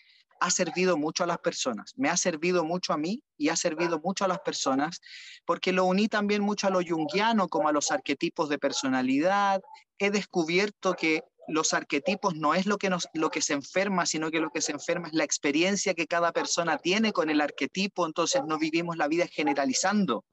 ha 0.40 0.50
servido 0.50 0.96
mucho 0.96 1.24
a 1.24 1.26
las 1.26 1.38
personas, 1.38 1.92
me 1.96 2.08
ha 2.08 2.16
servido 2.16 2.64
mucho 2.64 2.92
a 2.92 2.98
mí 2.98 3.22
y 3.38 3.48
ha 3.48 3.56
servido 3.56 4.00
mucho 4.00 4.24
a 4.24 4.28
las 4.28 4.40
personas, 4.40 5.00
porque 5.44 5.72
lo 5.72 5.84
uní 5.84 6.08
también 6.08 6.42
mucho 6.42 6.66
a 6.66 6.70
lo 6.70 6.80
junguiano, 6.82 7.48
como 7.48 7.68
a 7.68 7.72
los 7.72 7.90
arquetipos 7.90 8.48
de 8.48 8.58
personalidad. 8.58 9.62
He 9.98 10.10
descubierto 10.10 10.94
que 10.94 11.24
los 11.48 11.74
arquetipos 11.74 12.35
no 12.35 12.54
es 12.54 12.66
lo 12.66 12.78
que, 12.78 12.90
nos, 12.90 13.09
lo 13.14 13.30
que 13.30 13.42
se 13.42 13.52
enferma, 13.52 14.06
sino 14.06 14.30
que 14.30 14.40
lo 14.40 14.50
que 14.50 14.61
se 14.61 14.72
enferma 14.72 15.09
es 15.09 15.14
la 15.14 15.24
experiencia 15.24 15.94
que 15.94 16.06
cada 16.06 16.32
persona 16.32 16.78
tiene 16.78 17.12
con 17.12 17.30
el 17.30 17.40
arquetipo, 17.40 18.06
entonces 18.06 18.42
no 18.46 18.59
vivimos 18.59 18.96
la 18.96 19.09
vida 19.09 19.26
generalizando. 19.26 20.24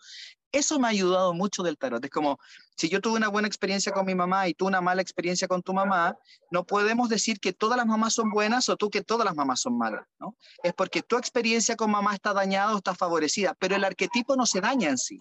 Eso 0.51 0.79
me 0.79 0.85
ha 0.87 0.91
ayudado 0.91 1.33
mucho 1.33 1.63
del 1.63 1.79
tarot. 1.79 2.03
Es 2.05 2.11
como, 2.11 2.37
si 2.77 2.87
yo 2.87 3.01
tuve 3.01 3.17
una 3.17 3.27
buena 3.27 3.47
experiencia 3.47 3.91
con 3.91 4.05
mi 4.05 4.13
mamá 4.13 4.47
y 4.47 4.53
tú 4.53 4.67
una 4.67 4.81
mala 4.81 5.01
experiencia 5.01 5.47
con 5.47 5.63
tu 5.63 5.73
mamá, 5.73 6.15
no 6.51 6.63
podemos 6.63 7.09
decir 7.09 7.39
que 7.39 7.53
todas 7.53 7.75
las 7.75 7.87
mamás 7.87 8.13
son 8.13 8.29
buenas 8.29 8.69
o 8.69 8.77
tú 8.77 8.91
que 8.91 9.01
todas 9.01 9.25
las 9.25 9.35
mamás 9.35 9.61
son 9.61 9.77
malas, 9.79 10.05
¿no? 10.19 10.35
Es 10.61 10.73
porque 10.73 11.01
tu 11.01 11.17
experiencia 11.17 11.75
con 11.75 11.89
mamá 11.89 12.13
está 12.13 12.33
dañada 12.33 12.75
o 12.75 12.77
está 12.77 12.93
favorecida, 12.93 13.55
pero 13.57 13.75
el 13.75 13.83
arquetipo 13.83 14.35
no 14.35 14.45
se 14.45 14.61
daña 14.61 14.89
en 14.89 14.99
sí. 14.99 15.17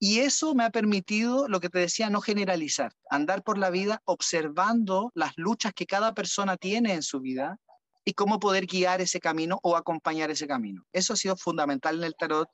Y 0.00 0.20
eso 0.20 0.54
me 0.54 0.64
ha 0.64 0.70
permitido, 0.70 1.48
lo 1.48 1.60
que 1.60 1.68
te 1.68 1.80
decía, 1.80 2.08
no 2.08 2.20
generalizar, 2.20 2.92
andar 3.10 3.42
por 3.42 3.58
la 3.58 3.70
vida 3.70 4.00
observando 4.04 5.10
las 5.14 5.32
luchas 5.36 5.72
que 5.74 5.86
cada 5.86 6.14
persona 6.14 6.56
tiene 6.56 6.94
en 6.94 7.02
su 7.02 7.20
vida 7.20 7.58
y 8.04 8.14
cómo 8.14 8.38
poder 8.38 8.66
guiar 8.66 9.00
ese 9.00 9.20
camino 9.20 9.58
o 9.62 9.76
acompañar 9.76 10.30
ese 10.30 10.46
camino. 10.46 10.84
Eso 10.92 11.12
ha 11.12 11.16
sido 11.16 11.36
fundamental 11.36 11.98
en 11.98 12.04
el 12.04 12.14
tarot. 12.14 12.48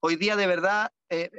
Hoy 0.00 0.16
día 0.16 0.36
de 0.36 0.46
verdad 0.46 0.90
eh, 1.08 1.30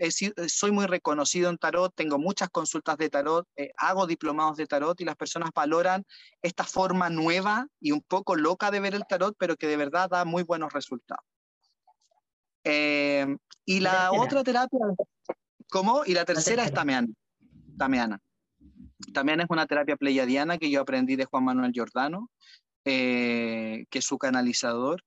soy 0.47 0.71
muy 0.71 0.87
reconocido 0.87 1.49
en 1.49 1.57
tarot, 1.57 1.93
tengo 1.95 2.19
muchas 2.19 2.49
consultas 2.49 2.97
de 2.97 3.09
tarot, 3.09 3.47
eh, 3.55 3.71
hago 3.77 4.07
diplomados 4.07 4.57
de 4.57 4.65
tarot 4.67 4.99
y 4.99 5.05
las 5.05 5.15
personas 5.15 5.51
valoran 5.55 6.03
esta 6.41 6.63
forma 6.63 7.09
nueva 7.09 7.67
y 7.79 7.91
un 7.91 8.01
poco 8.01 8.35
loca 8.35 8.71
de 8.71 8.79
ver 8.81 8.93
el 8.93 9.05
tarot, 9.07 9.35
pero 9.37 9.55
que 9.55 9.67
de 9.67 9.77
verdad 9.77 10.09
da 10.09 10.25
muy 10.25 10.43
buenos 10.43 10.73
resultados. 10.73 11.23
Eh, 12.63 13.25
y 13.65 13.79
la 13.79 14.11
otra 14.11 14.43
terapia, 14.43 14.79
¿Cómo? 15.71 16.03
Y 16.05 16.13
la 16.13 16.25
tercera 16.25 16.65
es 16.65 16.73
Tameana. 16.73 17.07
Tameana. 17.77 18.19
Tameana 19.13 19.43
es 19.43 19.49
una 19.49 19.65
terapia 19.65 19.95
pleiadiana 19.95 20.57
que 20.57 20.69
yo 20.69 20.81
aprendí 20.81 21.15
de 21.15 21.23
Juan 21.23 21.45
Manuel 21.45 21.71
Giordano, 21.71 22.29
eh, 22.83 23.85
que 23.89 23.99
es 23.99 24.05
su 24.05 24.17
canalizador. 24.17 25.01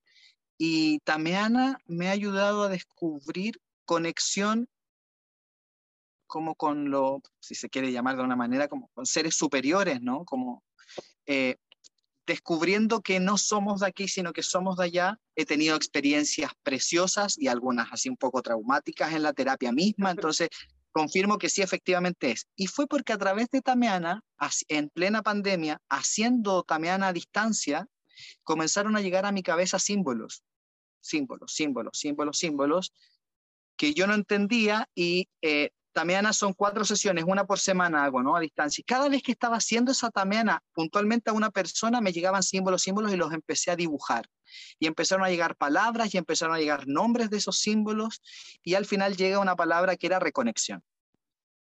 Y 0.57 1.01
Tameana 1.01 1.77
me 1.85 2.09
ha 2.09 2.13
ayudado 2.13 2.63
a 2.63 2.71
descubrir 2.71 3.61
conexión 3.85 4.67
como 6.27 6.55
con 6.55 6.91
lo, 6.91 7.21
si 7.41 7.55
se 7.55 7.69
quiere 7.69 7.93
llamar 7.93 8.17
de 8.17 8.23
una 8.23 8.35
manera, 8.35 8.67
como 8.67 8.89
con 8.95 9.05
seres 9.05 9.37
superiores, 9.37 10.01
¿no? 10.01 10.25
Como 10.25 10.65
eh, 11.27 11.57
descubriendo 12.27 13.01
que 13.03 13.21
no 13.21 13.37
somos 13.39 13.81
de 13.81 13.87
aquí, 13.87 14.09
sino 14.09 14.33
que 14.33 14.43
somos 14.43 14.77
de 14.77 14.85
allá. 14.85 15.21
He 15.37 15.45
tenido 15.45 15.77
experiencias 15.77 16.53
preciosas 16.63 17.37
y 17.39 17.49
algunas 17.49 17.93
así 17.93 18.09
un 18.09 18.17
poco 18.17 18.43
traumáticas 18.43 19.13
en 19.13 19.23
la 19.23 19.33
terapia 19.33 19.73
misma, 19.73 20.11
entonces 20.11 20.49
confirmo 20.93 21.39
que 21.39 21.49
sí, 21.49 21.61
efectivamente 21.61 22.31
es. 22.31 22.47
Y 22.55 22.69
fue 22.69 22.87
porque 22.87 23.13
a 23.13 23.19
través 23.19 23.51
de 23.51 23.61
Tameana, 23.61 24.23
en 24.69 24.89
plena 24.91 25.23
pandemia, 25.23 25.83
haciendo 25.89 26.63
Tameana 26.63 27.09
a 27.09 27.13
distancia, 27.13 27.89
comenzaron 28.45 28.97
a 28.97 29.01
llegar 29.01 29.27
a 29.27 29.33
mi 29.33 29.43
cabeza 29.43 29.81
símbolos, 29.81 30.45
símbolos, 31.01 31.53
símbolos, 31.53 31.99
símbolos, 31.99 32.39
símbolos, 32.39 32.93
que 33.77 33.93
yo 33.93 34.07
no 34.07 34.15
entendía 34.15 34.89
y 34.95 35.29
eh, 35.43 35.71
tameana 35.95 36.35
son 36.35 36.53
cuatro 36.53 36.85
sesiones, 36.85 37.25
una 37.27 37.47
por 37.47 37.59
semana 37.59 38.05
hago, 38.05 38.23
¿no? 38.23 38.37
A 38.37 38.41
distancia. 38.41 38.83
Y 38.83 38.85
cada 38.85 39.09
vez 39.09 39.23
que 39.23 39.33
estaba 39.33 39.57
haciendo 39.57 39.93
esa 39.93 40.11
tameana 40.11 40.63
puntualmente 40.75 41.31
a 41.31 41.33
una 41.33 41.51
persona, 41.51 42.03
me 42.03 42.13
llegaban 42.13 42.43
símbolos, 42.43 42.83
símbolos 42.83 43.13
y 43.13 43.17
los 43.17 43.33
empecé 43.33 43.71
a 43.71 43.77
dibujar. 43.77 44.29
Y 44.79 44.87
empezaron 44.87 45.25
a 45.25 45.31
llegar 45.31 45.57
palabras 45.57 46.15
y 46.15 46.19
empezaron 46.19 46.55
a 46.55 46.59
llegar 46.59 46.87
nombres 46.87 47.31
de 47.31 47.39
esos 47.39 47.59
símbolos 47.59 48.21
y 48.63 48.75
al 48.75 48.85
final 48.85 49.17
llega 49.17 49.39
una 49.39 49.57
palabra 49.57 49.97
que 49.97 50.07
era 50.07 50.19
reconexión. 50.19 50.83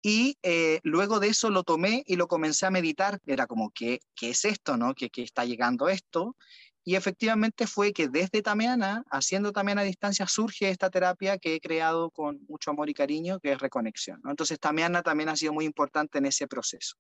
Y 0.01 0.37
eh, 0.43 0.79
luego 0.83 1.19
de 1.19 1.27
eso 1.27 1.49
lo 1.49 1.63
tomé 1.63 2.03
y 2.05 2.15
lo 2.15 2.27
comencé 2.27 2.65
a 2.65 2.71
meditar. 2.71 3.19
Era 3.25 3.47
como, 3.47 3.71
¿qué, 3.71 3.99
qué 4.15 4.29
es 4.29 4.45
esto? 4.45 4.77
¿no? 4.77 4.93
¿Qué, 4.93 5.09
¿Qué 5.09 5.23
está 5.23 5.43
llegando 5.43 5.89
esto? 5.89 6.37
Y 6.83 6.95
efectivamente 6.95 7.67
fue 7.67 7.93
que 7.93 8.07
desde 8.07 8.41
Tameana, 8.41 9.03
haciendo 9.11 9.51
Tameana 9.51 9.81
a 9.81 9.85
distancia, 9.85 10.27
surge 10.27 10.69
esta 10.69 10.89
terapia 10.89 11.37
que 11.37 11.55
he 11.55 11.59
creado 11.59 12.09
con 12.09 12.39
mucho 12.47 12.71
amor 12.71 12.89
y 12.89 12.93
cariño, 12.93 13.39
que 13.39 13.51
es 13.51 13.59
reconexión. 13.59 14.21
Entonces, 14.25 14.59
Tameana 14.59 15.03
también 15.03 15.29
ha 15.29 15.35
sido 15.35 15.53
muy 15.53 15.65
importante 15.65 16.17
en 16.17 16.25
ese 16.25 16.47
proceso. 16.47 16.95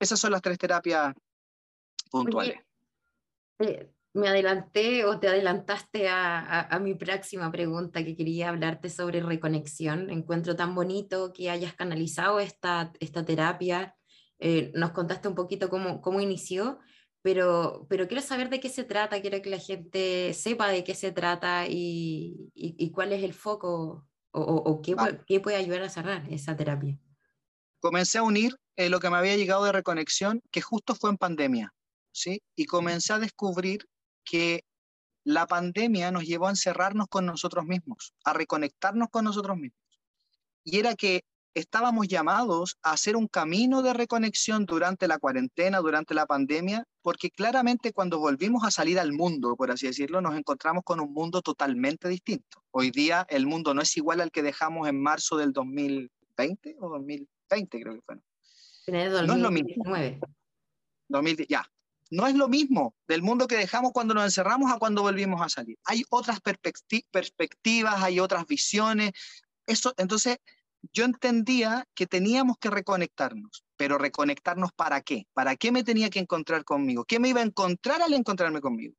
Esas 0.00 0.18
son 0.18 0.32
las 0.32 0.42
tres 0.42 0.58
terapias 0.58 1.14
puntuales. 2.10 2.58
Me 4.14 4.28
adelanté 4.28 5.04
o 5.04 5.20
te 5.20 5.28
adelantaste 5.28 6.08
a, 6.08 6.78
mi 6.82 6.94
próxima 6.94 7.52
pregunta 7.52 8.02
que 8.04 8.16
quería 8.16 8.48
hablarte 8.48 8.88
sobre 8.88 9.20
reconexión. 9.20 10.10
Encuentro 10.10 10.56
tan 10.56 10.74
bonito 10.74 11.32
que 11.32 11.50
hayas 11.50 11.74
canalizado 11.74 12.40
esta, 12.40 12.92
esta 13.00 13.24
terapia. 13.24 13.94
Eh, 14.38 14.72
nos 14.74 14.92
contaste 14.92 15.28
un 15.28 15.34
poquito 15.34 15.68
cómo, 15.68 16.00
cómo 16.00 16.20
inició, 16.20 16.78
pero, 17.22 17.86
pero 17.88 18.06
quiero 18.06 18.22
saber 18.22 18.48
de 18.48 18.60
qué 18.60 18.68
se 18.68 18.84
trata, 18.84 19.20
quiero 19.20 19.42
que 19.42 19.50
la 19.50 19.58
gente 19.58 20.32
sepa 20.34 20.68
de 20.68 20.84
qué 20.84 20.94
se 20.94 21.12
trata 21.12 21.66
y, 21.68 22.50
y, 22.54 22.90
cuál 22.90 23.12
es 23.12 23.22
el 23.22 23.34
foco 23.34 24.06
o, 24.30 24.40
o, 24.40 24.82
qué, 24.82 24.94
qué, 25.26 25.40
puede 25.40 25.56
ayudar 25.56 25.82
a 25.82 25.88
cerrar 25.88 26.26
esa 26.30 26.56
terapia. 26.56 26.98
Comencé 27.80 28.18
a 28.18 28.22
unir 28.22 28.56
eh, 28.76 28.88
lo 28.88 29.00
que 29.00 29.10
me 29.10 29.16
había 29.16 29.36
llegado 29.36 29.64
de 29.64 29.72
reconexión, 29.72 30.42
que 30.50 30.62
justo 30.62 30.94
fue 30.94 31.10
en 31.10 31.16
pandemia, 31.16 31.74
¿sí? 32.12 32.42
Y 32.56 32.66
comencé 32.66 33.12
a 33.12 33.18
descubrir 33.18 33.88
que 34.24 34.64
la 35.24 35.46
pandemia 35.46 36.10
nos 36.10 36.24
llevó 36.24 36.46
a 36.46 36.50
encerrarnos 36.50 37.08
con 37.08 37.26
nosotros 37.26 37.64
mismos, 37.64 38.14
a 38.24 38.32
reconectarnos 38.32 39.08
con 39.10 39.24
nosotros 39.24 39.56
mismos. 39.56 39.80
Y 40.64 40.78
era 40.78 40.94
que 40.94 41.24
estábamos 41.58 42.08
llamados 42.08 42.78
a 42.82 42.92
hacer 42.92 43.16
un 43.16 43.26
camino 43.26 43.82
de 43.82 43.92
reconexión 43.92 44.66
durante 44.66 45.08
la 45.08 45.18
cuarentena, 45.18 45.78
durante 45.78 46.14
la 46.14 46.26
pandemia, 46.26 46.84
porque 47.02 47.30
claramente 47.30 47.92
cuando 47.92 48.18
volvimos 48.18 48.64
a 48.64 48.70
salir 48.70 48.98
al 48.98 49.12
mundo, 49.12 49.56
por 49.56 49.70
así 49.70 49.86
decirlo, 49.86 50.20
nos 50.20 50.36
encontramos 50.36 50.84
con 50.84 51.00
un 51.00 51.12
mundo 51.12 51.42
totalmente 51.42 52.08
distinto. 52.08 52.64
Hoy 52.70 52.90
día 52.90 53.26
el 53.30 53.46
mundo 53.46 53.74
no 53.74 53.82
es 53.82 53.96
igual 53.96 54.20
al 54.20 54.30
que 54.30 54.42
dejamos 54.42 54.88
en 54.88 55.00
marzo 55.00 55.36
del 55.36 55.52
2020 55.52 56.76
o 56.80 56.88
2020, 56.90 57.80
creo 57.80 57.94
que 57.94 58.02
fue. 58.02 58.16
No 59.26 59.34
es 59.34 59.40
lo 59.40 59.50
mismo. 59.50 59.84
2000, 61.08 61.46
ya. 61.48 61.70
No 62.10 62.26
es 62.26 62.34
lo 62.34 62.48
mismo 62.48 62.94
del 63.06 63.22
mundo 63.22 63.46
que 63.46 63.56
dejamos 63.56 63.92
cuando 63.92 64.14
nos 64.14 64.24
encerramos 64.24 64.72
a 64.72 64.78
cuando 64.78 65.02
volvimos 65.02 65.42
a 65.42 65.48
salir. 65.50 65.76
Hay 65.84 66.04
otras 66.08 66.40
perspectivas, 66.40 68.02
hay 68.02 68.18
otras 68.18 68.46
visiones. 68.46 69.12
Eso, 69.66 69.92
entonces, 69.98 70.38
yo 70.92 71.04
entendía 71.04 71.86
que 71.94 72.06
teníamos 72.06 72.56
que 72.58 72.70
reconectarnos, 72.70 73.64
pero 73.76 73.98
reconectarnos 73.98 74.72
para 74.72 75.00
qué? 75.00 75.26
¿Para 75.32 75.56
qué 75.56 75.72
me 75.72 75.84
tenía 75.84 76.10
que 76.10 76.20
encontrar 76.20 76.64
conmigo? 76.64 77.04
¿Qué 77.04 77.18
me 77.18 77.28
iba 77.28 77.40
a 77.40 77.44
encontrar 77.44 78.02
al 78.02 78.14
encontrarme 78.14 78.60
conmigo? 78.60 78.94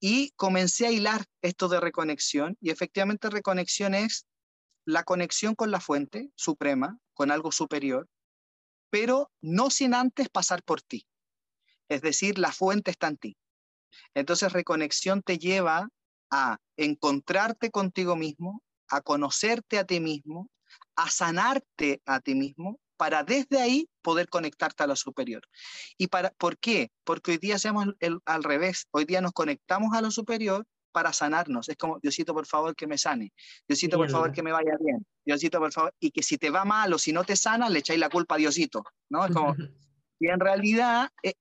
Y 0.00 0.30
comencé 0.36 0.86
a 0.86 0.90
hilar 0.90 1.24
esto 1.42 1.68
de 1.68 1.80
reconexión 1.80 2.56
y 2.60 2.70
efectivamente 2.70 3.28
reconexión 3.28 3.94
es 3.94 4.26
la 4.86 5.04
conexión 5.04 5.54
con 5.54 5.70
la 5.70 5.80
fuente 5.80 6.30
suprema, 6.36 6.98
con 7.12 7.30
algo 7.30 7.52
superior, 7.52 8.08
pero 8.90 9.30
no 9.40 9.70
sin 9.70 9.94
antes 9.94 10.28
pasar 10.28 10.62
por 10.62 10.80
ti. 10.82 11.06
Es 11.88 12.02
decir, 12.02 12.38
la 12.38 12.52
fuente 12.52 12.90
está 12.90 13.08
en 13.08 13.18
ti. 13.18 13.36
Entonces 14.14 14.52
reconexión 14.52 15.22
te 15.22 15.38
lleva 15.38 15.88
a 16.30 16.58
encontrarte 16.76 17.70
contigo 17.70 18.16
mismo, 18.16 18.62
a 18.88 19.00
conocerte 19.00 19.78
a 19.78 19.84
ti 19.84 20.00
mismo, 20.00 20.48
a 21.00 21.08
sanarte 21.08 22.02
a 22.04 22.20
ti 22.20 22.34
mismo 22.34 22.78
para 22.98 23.24
desde 23.24 23.58
ahí 23.58 23.88
poder 24.02 24.28
conectarte 24.28 24.82
a 24.82 24.86
lo 24.86 24.94
superior. 24.94 25.42
¿Y 25.96 26.08
para, 26.08 26.30
por 26.30 26.58
qué? 26.58 26.90
Porque 27.04 27.30
hoy 27.30 27.38
día 27.38 27.54
hacemos 27.54 27.86
el, 28.00 28.18
al 28.26 28.44
revés. 28.44 28.86
Hoy 28.90 29.06
día 29.06 29.22
nos 29.22 29.32
conectamos 29.32 29.96
a 29.96 30.02
lo 30.02 30.10
superior 30.10 30.66
para 30.92 31.14
sanarnos. 31.14 31.70
Es 31.70 31.76
como, 31.76 31.98
Diosito, 32.00 32.34
por 32.34 32.46
favor, 32.46 32.76
que 32.76 32.86
me 32.86 32.98
sane. 32.98 33.32
Diosito, 33.66 33.96
por 33.96 34.10
favor, 34.10 34.30
que 34.32 34.42
me 34.42 34.52
vaya 34.52 34.76
bien. 34.78 35.06
Diosito, 35.24 35.58
por 35.58 35.72
favor. 35.72 35.94
Y 35.98 36.10
que 36.10 36.22
si 36.22 36.36
te 36.36 36.50
va 36.50 36.66
mal 36.66 36.92
o 36.92 36.98
si 36.98 37.12
no 37.12 37.24
te 37.24 37.34
sana, 37.36 37.70
le 37.70 37.78
echáis 37.78 37.98
la 37.98 38.10
culpa 38.10 38.34
a 38.34 38.38
Diosito. 38.38 38.84
¿no? 39.08 39.24
Es 39.24 39.34
como, 39.34 39.54
y 40.20 40.28
en 40.28 40.38
realidad, 40.38 41.08
eh, 41.22 41.32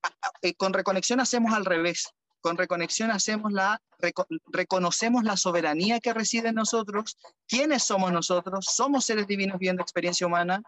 eh, 0.41 0.54
con 0.54 0.72
reconexión 0.72 1.19
hacemos 1.19 1.54
al 1.54 1.65
revés. 1.65 2.08
Con 2.41 2.58
reconexión 2.58 3.12
hacemos 3.12 3.52
la, 3.52 3.82
reconocemos 4.47 5.23
la 5.23 5.36
soberanía 5.36 5.99
que 5.99 6.13
reside 6.13 6.49
en 6.49 6.56
nosotros, 6.56 7.17
quiénes 7.47 7.84
somos 7.84 8.12
nosotros, 8.13 8.65
somos 8.65 9.06
seres 9.06 9.28
divinos 9.28 9.60
viendo 9.60 9.82
experiencia 9.82 10.25
humana 10.25 10.62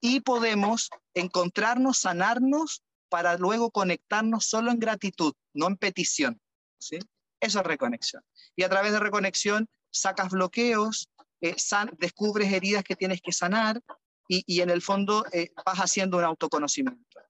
y 0.00 0.20
podemos 0.20 0.90
encontrarnos, 1.14 1.98
sanarnos 1.98 2.82
para 3.08 3.36
luego 3.38 3.70
conectarnos 3.70 4.46
solo 4.46 4.70
en 4.70 4.78
gratitud, 4.78 5.32
no 5.54 5.68
en 5.68 5.76
petición. 5.76 6.40
¿sí? 6.78 6.98
Eso 7.40 7.60
es 7.60 7.66
reconexión. 7.66 8.22
Y 8.56 8.64
a 8.64 8.68
través 8.68 8.92
de 8.92 9.00
reconexión 9.00 9.68
sacas 9.90 10.30
bloqueos, 10.30 11.08
eh, 11.40 11.56
descubres 11.98 12.52
heridas 12.52 12.84
que 12.84 12.96
tienes 12.96 13.20
que 13.20 13.32
sanar 13.32 13.80
y, 14.28 14.60
en 14.60 14.70
el 14.70 14.80
fondo 14.80 15.24
eh, 15.32 15.50
vas 15.64 15.78
haciendo 15.78 16.18
un 16.18 16.24
autoconocimiento. 16.24 17.20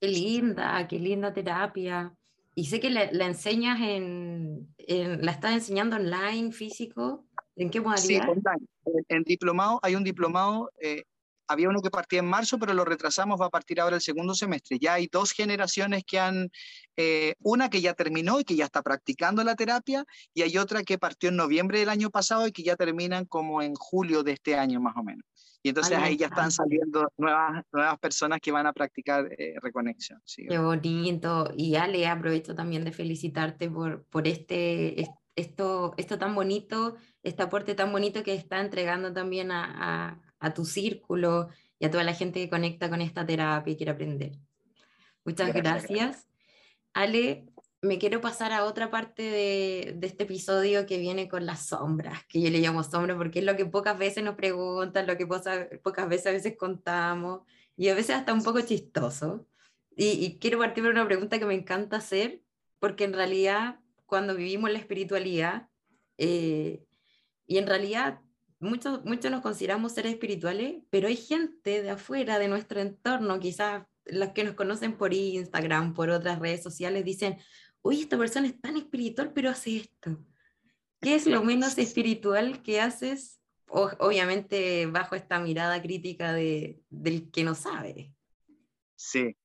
Qué 0.00 0.08
linda, 0.08 0.86
qué 0.86 0.98
linda 0.98 1.32
terapia. 1.32 2.14
Y 2.54 2.66
sé 2.66 2.80
que 2.80 2.90
la, 2.90 3.04
enseñas 3.04 3.80
en, 3.80 4.68
la 4.86 5.32
estás 5.32 5.54
enseñando 5.54 5.96
online, 5.96 6.52
físico. 6.52 7.26
¿En 7.56 7.70
qué 7.70 7.80
modalidad? 7.80 8.24
Sí, 8.24 8.28
online. 8.28 8.66
En, 9.08 9.22
diplomado, 9.24 9.80
hay 9.82 9.96
un 9.96 10.04
diplomado, 10.04 10.70
eh, 10.80 11.04
había 11.48 11.68
uno 11.68 11.82
que 11.82 11.90
partía 11.90 12.20
en 12.20 12.26
marzo, 12.26 12.58
pero 12.58 12.72
lo 12.72 12.84
retrasamos, 12.84 13.40
va 13.40 13.46
a 13.46 13.50
partir 13.50 13.80
ahora 13.80 13.96
el 13.96 14.02
segundo 14.02 14.34
semestre. 14.34 14.78
Ya 14.78 14.94
hay 14.94 15.08
dos 15.10 15.32
generaciones 15.32 16.04
que 16.04 16.18
han, 16.18 16.50
eh, 16.96 17.34
una 17.40 17.68
que 17.70 17.80
ya 17.80 17.94
terminó 17.94 18.40
y 18.40 18.44
que 18.44 18.56
ya 18.56 18.64
está 18.64 18.82
practicando 18.82 19.42
la 19.42 19.56
terapia, 19.56 20.04
y 20.32 20.42
hay 20.42 20.56
otra 20.56 20.84
que 20.84 20.98
partió 20.98 21.30
en 21.30 21.36
noviembre 21.36 21.80
del 21.80 21.88
año 21.88 22.10
pasado 22.10 22.46
y 22.46 22.52
que 22.52 22.62
ya 22.62 22.76
terminan 22.76 23.24
como 23.24 23.62
en 23.62 23.74
julio 23.74 24.22
de 24.22 24.32
este 24.32 24.56
año 24.56 24.80
más 24.80 24.96
o 24.96 25.02
menos. 25.02 25.24
Y 25.64 25.70
entonces 25.70 25.96
ahí 25.96 26.18
ya 26.18 26.26
están 26.26 26.52
saliendo 26.52 27.10
nuevas, 27.16 27.64
nuevas 27.72 27.98
personas 27.98 28.38
que 28.42 28.52
van 28.52 28.66
a 28.66 28.74
practicar 28.74 29.32
eh, 29.38 29.54
reconexión. 29.62 30.20
Qué 30.26 30.58
bonito. 30.58 31.50
Y 31.56 31.76
Ale, 31.76 32.06
aprovecho 32.06 32.54
también 32.54 32.84
de 32.84 32.92
felicitarte 32.92 33.70
por, 33.70 34.04
por 34.04 34.28
este, 34.28 35.06
esto, 35.34 35.94
esto 35.96 36.18
tan 36.18 36.34
bonito, 36.34 36.96
este 37.22 37.44
aporte 37.44 37.74
tan 37.74 37.92
bonito 37.92 38.22
que 38.22 38.34
está 38.34 38.60
entregando 38.60 39.14
también 39.14 39.50
a, 39.52 40.20
a, 40.38 40.52
tu 40.52 40.66
círculo 40.66 41.48
y 41.78 41.86
a 41.86 41.90
toda 41.90 42.04
la 42.04 42.12
gente 42.12 42.40
que 42.40 42.50
conecta 42.50 42.90
con 42.90 43.00
esta 43.00 43.24
terapia 43.24 43.72
y 43.72 43.76
quiere 43.78 43.92
aprender. 43.92 44.32
Muchas 45.24 45.54
gracias. 45.54 46.28
Ale, 46.92 47.46
me 47.84 47.98
quiero 47.98 48.20
pasar 48.20 48.52
a 48.52 48.64
otra 48.64 48.90
parte 48.90 49.22
de, 49.22 49.98
este 50.02 50.24
episodio 50.24 50.86
que 50.86 50.98
viene 50.98 51.28
con 51.28 51.46
las 51.46 51.66
sombras, 51.66 52.24
que 52.28 52.40
yo 52.40 52.50
le 52.50 52.60
llamo 52.60 52.82
sombras 52.82 53.16
porque 53.16 53.40
es 53.40 53.44
lo 53.44 53.56
que 53.56 53.66
pocas 53.66 53.98
veces 53.98 54.24
nos 54.24 54.36
preguntan, 54.36 55.06
lo 55.06 55.16
que 55.16 55.26
pocas 55.26 56.08
veces 56.08 56.26
a 56.26 56.32
veces 56.32 56.56
contamos 56.56 57.42
y 57.76 57.88
a 57.88 57.94
veces 57.94 58.16
hasta 58.16 58.32
un 58.32 58.42
poco 58.42 58.60
chistoso. 58.60 59.46
Y, 59.96 60.38
quiero 60.40 60.58
partir 60.58 60.82
por 60.82 60.92
una 60.92 61.06
pregunta 61.06 61.38
que 61.38 61.46
me 61.46 61.54
encanta 61.54 61.98
hacer, 61.98 62.40
porque 62.80 63.04
en 63.04 63.12
realidad 63.12 63.78
cuando 64.06 64.34
vivimos 64.34 64.70
la 64.72 64.78
espiritualidad, 64.78 65.68
eh, 66.18 66.84
y 67.46 67.58
en 67.58 67.66
realidad 67.66 68.20
muchos, 68.58 69.04
muchos 69.04 69.30
nos 69.30 69.42
consideramos 69.42 69.92
seres 69.92 70.14
espirituales, 70.14 70.82
pero 70.90 71.08
hay 71.08 71.16
gente 71.16 71.82
de 71.82 71.90
afuera 71.90 72.38
de 72.38 72.48
nuestro 72.48 72.80
entorno, 72.80 73.38
quizás 73.38 73.84
los 74.06 74.30
que 74.30 74.44
nos 74.44 74.54
conocen 74.54 74.96
por 74.96 75.14
Instagram, 75.14 75.94
por 75.94 76.10
otras 76.10 76.38
redes 76.38 76.62
sociales, 76.62 77.04
dicen, 77.04 77.38
oye, 77.84 78.00
esta 78.00 78.16
persona 78.16 78.46
es 78.46 78.58
tan 78.60 78.76
espiritual, 78.76 79.32
pero 79.34 79.50
hace 79.50 79.76
esto. 79.76 80.18
¿Qué 81.00 81.14
es 81.14 81.26
lo 81.26 81.44
menos 81.44 81.78
espiritual 81.78 82.62
que 82.62 82.80
haces? 82.80 83.40
obviamente 83.66 84.86
bajo 84.86 85.16
esta 85.16 85.40
mirada 85.40 85.82
crítica 85.82 86.32
de, 86.32 86.80
del 86.90 87.30
que 87.32 87.42
no 87.42 87.56
sabe. 87.56 88.14
Sí, 88.94 89.36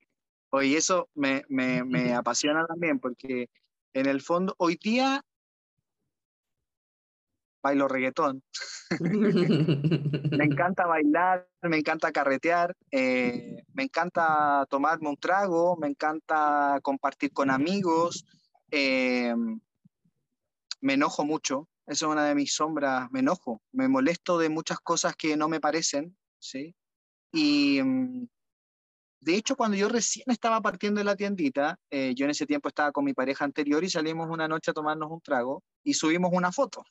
oye, 0.52 0.78
eso 0.78 1.10
me, 1.15 1.43
me, 1.49 1.84
me 1.84 2.13
apasiona 2.13 2.65
también 2.67 2.99
porque 2.99 3.49
en 3.93 4.06
el 4.06 4.21
fondo, 4.21 4.54
hoy 4.60 4.78
día 4.82 5.25
bailo 7.61 7.87
reggaetón. 7.87 8.43
me 8.99 10.43
encanta 10.43 10.85
bailar, 10.87 11.47
me 11.61 11.77
encanta 11.77 12.11
carretear, 12.11 12.75
eh, 12.91 13.63
me 13.73 13.83
encanta 13.83 14.65
tomarme 14.69 15.09
un 15.09 15.17
trago, 15.17 15.77
me 15.77 15.87
encanta 15.87 16.79
compartir 16.81 17.31
con 17.31 17.49
amigos, 17.49 18.25
eh, 18.71 19.35
me 20.81 20.93
enojo 20.93 21.25
mucho, 21.25 21.67
eso 21.85 22.05
es 22.05 22.11
una 22.11 22.25
de 22.25 22.35
mis 22.35 22.53
sombras, 22.53 23.11
me 23.11 23.19
enojo, 23.19 23.61
me 23.71 23.87
molesto 23.87 24.37
de 24.37 24.49
muchas 24.49 24.79
cosas 24.79 25.15
que 25.15 25.35
no 25.35 25.49
me 25.49 25.59
parecen, 25.59 26.15
¿sí? 26.39 26.75
Y 27.31 27.81
mm, 27.83 28.27
de 29.21 29.35
hecho, 29.35 29.55
cuando 29.55 29.75
yo 29.75 29.89
recién 29.89 30.25
estaba 30.27 30.61
partiendo 30.61 30.99
de 30.99 31.05
la 31.05 31.15
tiendita, 31.15 31.77
eh, 31.89 32.13
yo 32.15 32.25
en 32.25 32.31
ese 32.31 32.45
tiempo 32.45 32.69
estaba 32.69 32.91
con 32.91 33.03
mi 33.03 33.13
pareja 33.13 33.43
anterior 33.43 33.83
y 33.83 33.89
salimos 33.89 34.29
una 34.29 34.47
noche 34.47 34.71
a 34.71 34.73
tomarnos 34.73 35.11
un 35.11 35.21
trago 35.21 35.63
y 35.83 35.93
subimos 35.93 36.31
una 36.33 36.51
foto. 36.51 36.83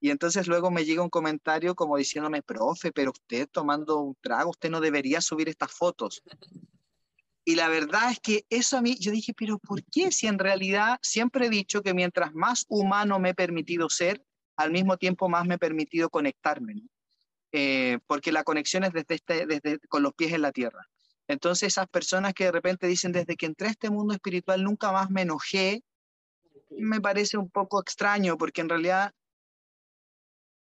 Y 0.00 0.10
entonces 0.10 0.46
luego 0.46 0.70
me 0.70 0.84
llega 0.84 1.02
un 1.02 1.10
comentario 1.10 1.74
como 1.74 1.96
diciéndome, 1.96 2.42
profe, 2.42 2.92
pero 2.92 3.12
usted 3.12 3.48
tomando 3.50 4.00
un 4.00 4.14
trago, 4.20 4.50
usted 4.50 4.70
no 4.70 4.80
debería 4.80 5.20
subir 5.20 5.48
estas 5.48 5.72
fotos. 5.72 6.22
Y 7.44 7.54
la 7.54 7.68
verdad 7.68 8.10
es 8.10 8.18
que 8.20 8.44
eso 8.50 8.76
a 8.76 8.82
mí, 8.82 8.96
yo 8.98 9.12
dije, 9.12 9.32
pero 9.32 9.58
¿por 9.58 9.82
qué? 9.84 10.10
Si 10.10 10.26
en 10.26 10.38
realidad 10.38 10.98
siempre 11.00 11.46
he 11.46 11.50
dicho 11.50 11.82
que 11.82 11.94
mientras 11.94 12.34
más 12.34 12.66
humano 12.68 13.18
me 13.18 13.30
he 13.30 13.34
permitido 13.34 13.88
ser, 13.88 14.22
al 14.56 14.72
mismo 14.72 14.96
tiempo 14.96 15.28
más 15.28 15.46
me 15.46 15.54
he 15.54 15.58
permitido 15.58 16.10
conectarme, 16.10 16.82
eh, 17.52 17.98
porque 18.06 18.32
la 18.32 18.42
conexión 18.42 18.84
es 18.84 18.92
desde, 18.92 19.14
este, 19.14 19.46
desde 19.46 19.78
con 19.88 20.02
los 20.02 20.12
pies 20.14 20.32
en 20.32 20.42
la 20.42 20.52
tierra. 20.52 20.88
Entonces 21.28 21.68
esas 21.68 21.88
personas 21.88 22.34
que 22.34 22.44
de 22.44 22.52
repente 22.52 22.86
dicen, 22.86 23.12
desde 23.12 23.36
que 23.36 23.46
entré 23.46 23.68
a 23.68 23.70
este 23.70 23.90
mundo 23.90 24.14
espiritual 24.14 24.62
nunca 24.62 24.92
más 24.92 25.10
me 25.10 25.22
enojé, 25.22 25.82
me 26.70 27.00
parece 27.00 27.38
un 27.38 27.50
poco 27.50 27.80
extraño, 27.80 28.36
porque 28.36 28.60
en 28.60 28.68
realidad 28.68 29.12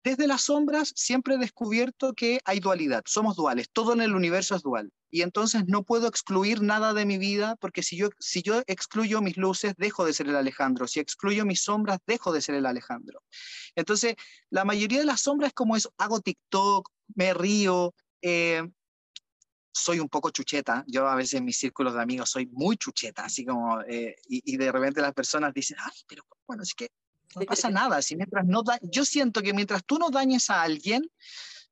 desde 0.03 0.27
las 0.27 0.43
sombras 0.43 0.93
siempre 0.95 1.35
he 1.35 1.37
descubierto 1.37 2.13
que 2.13 2.39
hay 2.45 2.59
dualidad, 2.59 3.03
somos 3.05 3.35
duales, 3.35 3.69
todo 3.71 3.93
en 3.93 4.01
el 4.01 4.15
universo 4.15 4.55
es 4.55 4.61
dual. 4.61 4.91
Y 5.09 5.21
entonces 5.21 5.65
no 5.67 5.83
puedo 5.83 6.07
excluir 6.07 6.61
nada 6.61 6.93
de 6.93 7.05
mi 7.05 7.19
vida 7.19 7.55
porque 7.57 7.83
si 7.83 7.95
yo, 7.95 8.09
si 8.19 8.41
yo 8.41 8.63
excluyo 8.65 9.21
mis 9.21 9.37
luces, 9.37 9.75
dejo 9.77 10.05
de 10.05 10.13
ser 10.13 10.27
el 10.27 10.35
Alejandro. 10.35 10.87
Si 10.87 10.99
excluyo 10.99 11.45
mis 11.45 11.61
sombras, 11.61 11.99
dejo 12.07 12.33
de 12.33 12.41
ser 12.41 12.55
el 12.55 12.65
Alejandro. 12.65 13.21
Entonces, 13.75 14.15
la 14.49 14.65
mayoría 14.65 14.99
de 14.99 15.05
las 15.05 15.21
sombras 15.21 15.49
es 15.49 15.53
como 15.53 15.75
eso, 15.75 15.93
hago 15.97 16.19
TikTok, 16.19 16.89
me 17.13 17.33
río, 17.35 17.93
eh, 18.23 18.63
soy 19.73 19.99
un 19.99 20.09
poco 20.09 20.29
chucheta. 20.29 20.83
Yo 20.87 21.07
a 21.07 21.15
veces 21.15 21.35
en 21.35 21.45
mis 21.45 21.57
círculos 21.57 21.93
de 21.93 22.01
amigos 22.01 22.29
soy 22.29 22.45
muy 22.47 22.77
chucheta, 22.77 23.25
así 23.25 23.45
como, 23.45 23.81
eh, 23.81 24.15
y, 24.27 24.57
de 24.57 24.71
repente 24.71 25.01
las 25.01 25.13
personas 25.13 25.53
dicen, 25.53 25.77
ay, 25.79 25.99
pero 26.07 26.23
bueno, 26.47 26.63
es 26.63 26.73
que 26.73 26.89
no 27.35 27.45
pasa 27.45 27.69
nada. 27.69 28.01
Si 28.01 28.15
mientras 28.15 28.45
no 28.45 28.63
yo 28.81 29.05
siento 29.05 29.41
que 29.41 29.53
mientras 29.53 29.83
tú 29.85 29.97
no 29.97 30.09
dañes 30.09 30.49
a 30.49 30.61
alguien, 30.61 31.09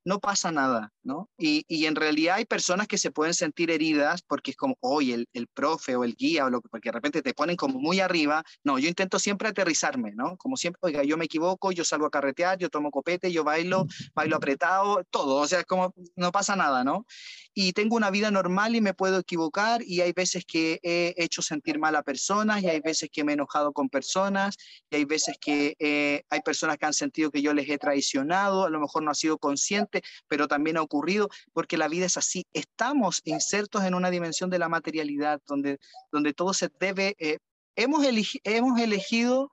no 0.04 0.20
pasa 0.20 0.52
nada, 0.52 0.92
¿no? 1.04 1.30
Y, 1.38 1.66
y, 1.68 1.86
en 1.86 1.96
realidad 1.96 2.36
hay 2.36 2.46
personas 2.46 2.88
que 2.88 2.98
se 2.98 3.12
pueden 3.12 3.34
sentir 3.34 3.72
heridas 3.72 4.22
porque 4.22 4.52
es 4.52 4.58
como, 4.58 4.76
oye, 4.82 5.14
el, 5.14 5.30
el, 5.34 5.48
profe 5.48 5.96
o 5.96 6.04
el 6.04 6.16
guía 6.16 6.46
o 6.46 6.50
lo 6.50 6.62
que, 6.62 6.70
porque 6.70 6.90
de 6.90 6.94
repente 6.94 7.22
te 7.22 7.34
ponen 7.34 7.56
como 7.56 7.80
muy 7.80 8.00
arriba. 8.00 8.44
No, 8.64 8.80
yo 8.80 8.88
intento 8.88 9.20
siempre 9.20 9.50
aterrizarme, 9.50 10.14
¿no? 10.14 10.38
Como 10.38 10.58
siempre, 10.58 10.80
oiga, 10.84 11.04
yo 11.04 11.18
me 11.18 11.26
equivoco, 11.26 11.72
yo 11.72 11.84
salgo 11.84 12.06
a 12.06 12.12
carretear, 12.12 12.58
yo 12.58 12.70
tomo 12.70 12.92
copete, 12.92 13.32
yo 13.32 13.44
bailo, 13.44 13.88
bailo 14.14 14.36
apretado, 14.36 15.04
todo, 15.10 15.38
o 15.38 15.48
sea, 15.48 15.60
es 15.60 15.66
como, 15.66 15.94
no 16.16 16.32
pasa 16.32 16.56
nada, 16.56 16.84
¿no? 16.84 17.06
Y 17.54 17.74
tengo 17.74 17.96
una 17.96 18.12
vida 18.12 18.32
normal 18.32 18.76
y 18.76 18.82
me 18.82 18.94
puedo 18.94 19.20
equivocar 19.20 19.82
y 19.84 20.02
hay 20.02 20.14
veces 20.14 20.46
que 20.46 20.80
he 20.84 21.14
hecho 21.18 21.42
sentir 21.42 21.80
mal 21.80 21.96
a 21.96 22.04
personas 22.04 22.64
y 22.64 22.70
hay 22.70 22.80
veces 22.80 23.10
que 23.12 23.24
me 23.24 23.34
he 23.34 23.36
enojado 23.36 23.74
con 23.74 23.90
personas 23.90 24.56
y 24.90 24.98
hay 24.98 25.06
veces 25.06 25.36
que 25.40 25.76
eh, 25.80 26.24
hay 26.30 26.42
personas 26.42 26.78
que 26.78 26.86
han 26.86 26.94
sentido 26.94 27.32
que 27.32 27.42
yo 27.42 27.54
les 27.54 27.70
he 27.70 27.78
traicionado, 27.78 28.66
a 28.66 28.70
lo 28.70 28.80
mejor 28.80 29.04
no 29.04 29.12
ha 29.12 29.16
sido 29.16 29.38
consciente 29.38 30.02
pero 30.28 30.48
también 30.48 30.78
ha 30.78 30.82
ocurrido 30.92 31.30
porque 31.54 31.78
la 31.78 31.88
vida 31.88 32.06
es 32.06 32.18
así. 32.18 32.46
Estamos 32.54 33.22
insertos 33.24 33.84
en 33.84 33.96
una 33.96 34.10
dimensión 34.10 34.50
de 34.50 34.60
la 34.60 34.70
materialidad 34.70 35.42
donde, 35.48 35.80
donde 36.12 36.34
todo 36.34 36.54
se 36.54 36.70
debe... 36.80 37.16
Eh, 37.20 37.38
hemos, 37.76 38.06
hemos 38.44 38.80
elegido 38.80 39.52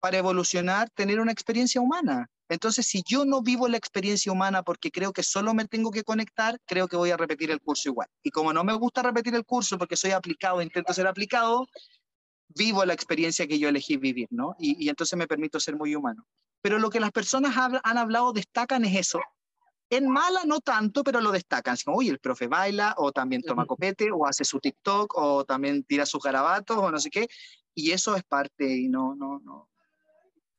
para 0.00 0.18
evolucionar 0.18 0.90
tener 0.90 1.20
una 1.20 1.32
experiencia 1.32 1.80
humana. 1.80 2.28
Entonces, 2.48 2.86
si 2.86 3.02
yo 3.06 3.24
no 3.24 3.42
vivo 3.42 3.68
la 3.68 3.76
experiencia 3.76 4.32
humana 4.32 4.62
porque 4.64 4.90
creo 4.90 5.12
que 5.12 5.22
solo 5.22 5.54
me 5.54 5.66
tengo 5.66 5.92
que 5.92 6.02
conectar, 6.02 6.58
creo 6.66 6.88
que 6.88 6.96
voy 6.96 7.10
a 7.10 7.16
repetir 7.16 7.50
el 7.52 7.60
curso 7.60 7.90
igual. 7.90 8.08
Y 8.24 8.30
como 8.30 8.52
no 8.52 8.64
me 8.64 8.72
gusta 8.72 9.02
repetir 9.02 9.34
el 9.36 9.44
curso 9.44 9.78
porque 9.78 9.96
soy 9.96 10.10
aplicado, 10.10 10.60
intento 10.60 10.92
ser 10.92 11.06
aplicado, 11.06 11.68
vivo 12.48 12.84
la 12.84 12.94
experiencia 12.94 13.46
que 13.46 13.58
yo 13.58 13.68
elegí 13.68 13.96
vivir, 13.96 14.26
¿no? 14.30 14.56
Y, 14.58 14.88
entonces 14.88 15.16
me 15.16 15.28
permito 15.28 15.60
ser 15.60 15.76
muy 15.76 15.94
humano. 15.94 16.26
Pero 16.60 16.80
lo 16.80 16.90
que 16.90 16.98
las 16.98 17.12
personas 17.12 17.56
han 17.56 17.98
hablado, 17.98 18.32
destacan 18.32 18.84
es 18.84 18.96
eso, 18.96 19.20
en 19.90 20.08
mala 20.08 20.44
no 20.46 20.60
tanto, 20.60 21.02
pero 21.02 21.20
lo 21.20 21.32
destacan. 21.32 21.74
Así 21.74 21.84
como, 21.84 21.98
uy, 21.98 22.08
el 22.08 22.20
profe 22.20 22.46
baila, 22.46 22.94
o 22.96 23.10
también 23.12 23.42
toma 23.42 23.66
copete, 23.66 24.10
o 24.12 24.26
hace 24.26 24.44
su 24.44 24.60
TikTok, 24.60 25.12
o 25.16 25.44
también 25.44 25.82
tira 25.82 26.06
sus 26.06 26.22
garabatos, 26.22 26.78
o 26.78 26.90
no 26.90 26.98
sé 26.98 27.10
qué. 27.10 27.28
Y 27.74 27.90
eso 27.90 28.14
es 28.14 28.22
parte, 28.22 28.64
y 28.64 28.88
no, 28.88 29.14
no, 29.16 29.40
no. 29.40 29.68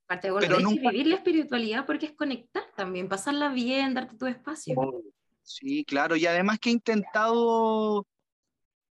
Parte 0.05 0.29
de, 0.29 0.37
pero 0.39 0.57
vivir 0.57 1.07
la 1.07 1.15
espiritualidad 1.15 1.85
porque 1.85 2.07
es 2.07 2.11
conectar 2.11 2.63
también, 2.75 3.07
pasarla 3.07 3.47
bien, 3.49 3.93
darte 3.93 4.17
tu 4.17 4.27
espacio. 4.27 4.75
Oh, 4.77 5.01
sí, 5.41 5.85
claro. 5.85 6.17
Y 6.17 6.25
además 6.25 6.59
que 6.59 6.69
he 6.69 6.73
intentado 6.73 8.05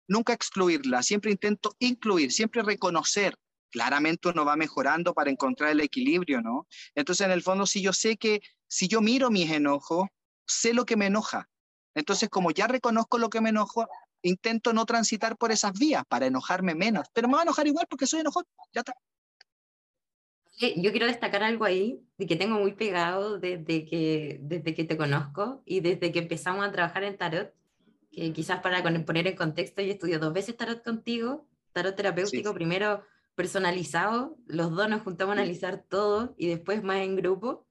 nunca 0.09 0.33
excluirla, 0.33 1.05
siempre 1.05 1.31
intento 1.31 1.77
incluir, 1.79 2.33
siempre 2.33 2.63
reconocer. 2.63 3.37
Claramente 3.71 4.29
uno 4.29 4.45
va 4.45 4.57
mejorando 4.57 5.15
para 5.15 5.31
encontrar 5.31 5.71
el 5.71 5.81
equilibrio, 5.81 6.41
¿no? 6.41 6.67
Entonces, 6.95 7.25
en 7.27 7.33
el 7.33 7.43
fondo, 7.43 7.67
si 7.67 7.83
yo 7.83 7.93
sé 7.93 8.17
que 8.17 8.41
si 8.69 8.89
yo 8.89 9.01
miro 9.01 9.31
mis 9.31 9.51
enojos, 9.51 10.09
sé 10.47 10.75
lo 10.75 10.85
que 10.85 10.97
me 10.97 11.07
enoja. 11.07 11.49
Entonces, 11.95 12.29
como 12.29 12.51
ya 12.51 12.67
reconozco 12.67 13.19
lo 13.19 13.31
que 13.31 13.41
me 13.41 13.51
enojo, 13.51 13.89
intento 14.23 14.73
no 14.73 14.87
transitar 14.87 15.37
por 15.37 15.53
esas 15.53 15.73
vías 15.79 16.05
para 16.09 16.27
enojarme 16.27 16.75
menos, 16.75 17.09
pero 17.13 17.29
me 17.29 17.35
va 17.35 17.41
a 17.41 17.45
enojar 17.45 17.67
igual 17.67 17.87
porque 17.89 18.07
soy 18.07 18.21
enojón, 18.21 18.45
ya 18.73 18.81
está. 18.81 18.95
Yo 20.57 20.93
quiero 20.93 21.07
destacar 21.07 21.43
algo 21.43 21.65
ahí 21.65 22.01
de 22.17 22.27
que 22.27 22.37
tengo 22.37 22.59
muy 22.59 22.75
pegado 22.75 23.39
desde 23.39 23.85
que, 23.85 24.39
desde 24.41 24.75
que 24.75 24.85
te 24.85 24.97
conozco 24.97 25.63
y 25.65 25.81
desde 25.81 26.13
que 26.13 26.21
empezamos 26.21 26.65
a 26.65 26.71
trabajar 26.71 27.03
en 27.03 27.17
tarot, 27.17 27.53
que 28.13 28.33
quizás 28.33 28.61
para 28.61 28.83
poner 29.05 29.27
en 29.27 29.37
contexto, 29.37 29.83
yo 29.83 29.93
estudio 29.93 30.21
dos 30.21 30.33
veces 30.33 30.57
tarot 30.57 30.83
contigo, 30.85 31.49
tarot 31.73 31.97
terapéutico, 31.97 32.55
primero 32.55 33.03
personalizado, 33.35 34.37
los 34.47 34.71
dos 34.71 34.89
nos 34.89 35.03
juntamos 35.03 35.37
a 35.37 35.41
analizar 35.41 35.85
todo 35.89 36.35
y 36.39 36.47
después 36.47 36.85
más 36.85 36.99
en 36.99 37.17
grupo. 37.17 37.67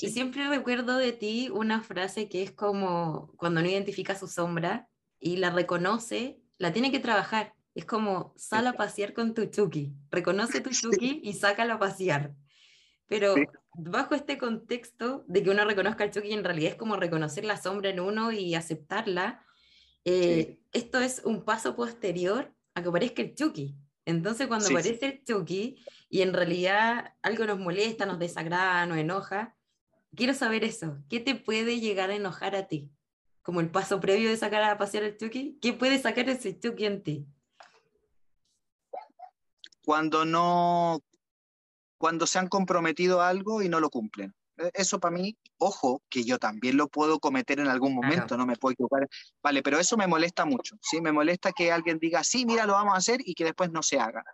Y 0.00 0.10
siempre 0.10 0.48
recuerdo 0.48 0.96
de 0.96 1.12
ti 1.12 1.50
una 1.52 1.82
frase 1.82 2.28
que 2.28 2.42
es 2.42 2.50
como 2.50 3.32
cuando 3.36 3.60
no 3.60 3.68
identifica 3.68 4.18
su 4.18 4.26
sombra 4.26 4.88
y 5.20 5.36
la 5.36 5.50
reconoce, 5.50 6.40
la 6.58 6.72
tiene 6.72 6.90
que 6.90 6.98
trabajar. 6.98 7.54
Es 7.74 7.84
como 7.84 8.34
sal 8.36 8.66
a 8.66 8.74
pasear 8.74 9.12
con 9.12 9.34
tu 9.34 9.46
Chucky, 9.46 9.92
reconoce 10.10 10.60
tu 10.60 10.70
Chucky 10.70 11.20
y 11.22 11.34
sácalo 11.34 11.74
a 11.74 11.78
pasear. 11.78 12.34
Pero 13.06 13.34
bajo 13.74 14.14
este 14.14 14.38
contexto 14.38 15.24
de 15.28 15.42
que 15.42 15.50
uno 15.50 15.64
reconozca 15.64 16.04
al 16.04 16.10
Chucky, 16.10 16.32
en 16.32 16.44
realidad 16.44 16.72
es 16.72 16.76
como 16.76 16.96
reconocer 16.96 17.44
la 17.44 17.60
sombra 17.60 17.90
en 17.90 18.00
uno 18.00 18.32
y 18.32 18.54
aceptarla. 18.54 19.44
Eh, 20.04 20.58
esto 20.72 20.98
es 20.98 21.22
un 21.24 21.44
paso 21.44 21.76
posterior 21.76 22.54
a 22.74 22.82
que 22.82 22.88
aparezca 22.88 23.22
el 23.22 23.34
Chucky. 23.34 23.76
Entonces, 24.04 24.48
cuando 24.48 24.66
aparece 24.66 25.06
el 25.06 25.24
Chucky 25.24 25.76
y 26.08 26.22
en 26.22 26.32
realidad 26.32 27.14
algo 27.22 27.44
nos 27.44 27.58
molesta, 27.58 28.06
nos 28.06 28.18
desagrada, 28.18 28.86
nos 28.86 28.98
enoja, 28.98 29.54
quiero 30.16 30.34
saber 30.34 30.64
eso. 30.64 30.98
¿Qué 31.08 31.20
te 31.20 31.34
puede 31.34 31.80
llegar 31.80 32.10
a 32.10 32.14
enojar 32.14 32.54
a 32.54 32.68
ti? 32.68 32.90
Como 33.42 33.60
el 33.60 33.70
paso 33.70 34.00
previo 34.00 34.30
de 34.30 34.36
sacar 34.36 34.62
a 34.62 34.78
pasear 34.78 35.04
el 35.04 35.16
Chucky. 35.16 35.58
¿Qué 35.60 35.72
puede 35.72 35.98
sacar 35.98 36.28
ese 36.28 36.58
Chucky 36.58 36.86
en 36.86 37.02
ti? 37.02 37.26
Cuando 39.84 40.24
no, 40.24 41.00
cuando 41.98 42.26
se 42.26 42.38
han 42.38 42.48
comprometido 42.48 43.20
a 43.20 43.28
algo 43.28 43.62
y 43.62 43.68
no 43.68 43.80
lo 43.80 43.90
cumplen. 43.90 44.34
E, 44.58 44.70
eso 44.74 45.00
para 45.00 45.16
mí, 45.16 45.36
ojo, 45.58 46.02
que 46.08 46.24
yo 46.24 46.38
también 46.38 46.76
lo 46.76 46.88
puedo 46.88 47.18
cometer 47.18 47.58
en 47.58 47.66
algún 47.66 47.94
momento, 47.94 48.36
no 48.36 48.46
me 48.46 48.56
puedo 48.56 48.74
equivocar. 48.74 49.08
Vale, 49.42 49.62
pero 49.62 49.78
eso 49.80 49.96
me 49.96 50.06
molesta 50.06 50.44
mucho, 50.44 50.76
¿sí? 50.80 51.00
Me 51.00 51.10
molesta 51.10 51.52
que 51.52 51.72
alguien 51.72 51.98
diga, 51.98 52.22
sí, 52.22 52.46
mira, 52.46 52.66
lo 52.66 52.74
vamos 52.74 52.94
a 52.94 52.98
hacer 52.98 53.20
y 53.24 53.34
que 53.34 53.44
después 53.44 53.72
no 53.72 53.82
se 53.82 53.98
haga. 53.98 54.24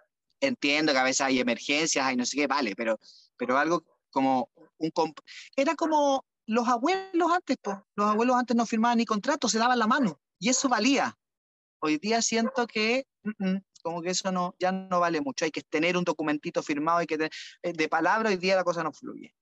Entiendo 0.40 0.92
que 0.92 0.98
a 0.98 1.04
veces 1.04 1.22
hay 1.22 1.40
emergencias, 1.40 2.04
hay 2.04 2.16
no 2.16 2.26
sé 2.26 2.36
qué, 2.36 2.46
vale, 2.46 2.74
pero, 2.76 2.98
pero 3.36 3.56
algo 3.56 3.84
como 4.10 4.50
un... 4.78 4.92
Era 5.56 5.74
como 5.74 6.24
los 6.46 6.68
abuelos 6.68 7.32
antes. 7.32 7.56
Los 7.94 8.10
abuelos 8.10 8.36
antes 8.36 8.56
no 8.56 8.66
firmaban 8.66 8.98
ni 8.98 9.04
contratos, 9.04 9.52
se 9.52 9.58
daban 9.58 9.78
la 9.78 9.86
mano. 9.86 10.20
Y 10.38 10.48
eso 10.48 10.68
valía. 10.68 11.16
Hoy 11.80 11.98
día 11.98 12.22
siento 12.22 12.66
que 12.66 13.06
como 13.82 14.02
que 14.02 14.10
eso 14.10 14.32
no, 14.32 14.54
ya 14.58 14.72
no 14.72 15.00
vale 15.00 15.20
mucho. 15.20 15.44
Hay 15.44 15.50
que 15.50 15.62
tener 15.62 15.96
un 15.96 16.04
documentito 16.04 16.62
firmado, 16.62 16.98
hay 16.98 17.06
que 17.06 17.30
eh, 17.62 17.72
de 17.72 17.88
palabra, 17.88 18.30
hoy 18.30 18.36
día 18.36 18.56
la 18.56 18.64
cosa 18.64 18.82
no 18.82 18.92
fluye. 18.92 19.34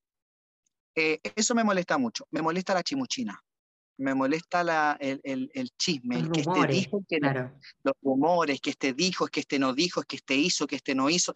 Eh, 0.94 1.20
eso 1.34 1.54
me 1.54 1.64
molesta 1.64 1.98
mucho. 1.98 2.26
Me 2.30 2.42
molesta 2.42 2.74
la 2.74 2.82
chimuchina 2.82 3.42
me 3.98 4.14
molesta 4.14 4.62
la, 4.62 4.96
el, 5.00 5.20
el, 5.24 5.50
el, 5.54 5.70
chisme, 5.76 6.18
el 6.18 6.30
que 6.30 6.40
este 6.40 6.66
dijo, 6.66 7.02
que 7.08 7.18
los 7.18 7.94
rumores, 8.02 8.60
que 8.60 8.70
este 8.70 8.92
dijo, 8.92 9.24
es 9.24 9.30
que 9.30 9.40
este 9.40 9.58
no 9.58 9.72
dijo, 9.72 10.00
es 10.00 10.06
que 10.06 10.16
este 10.16 10.36
hizo, 10.36 10.66
que 10.66 10.76
este 10.76 10.94
no 10.94 11.08
hizo. 11.08 11.34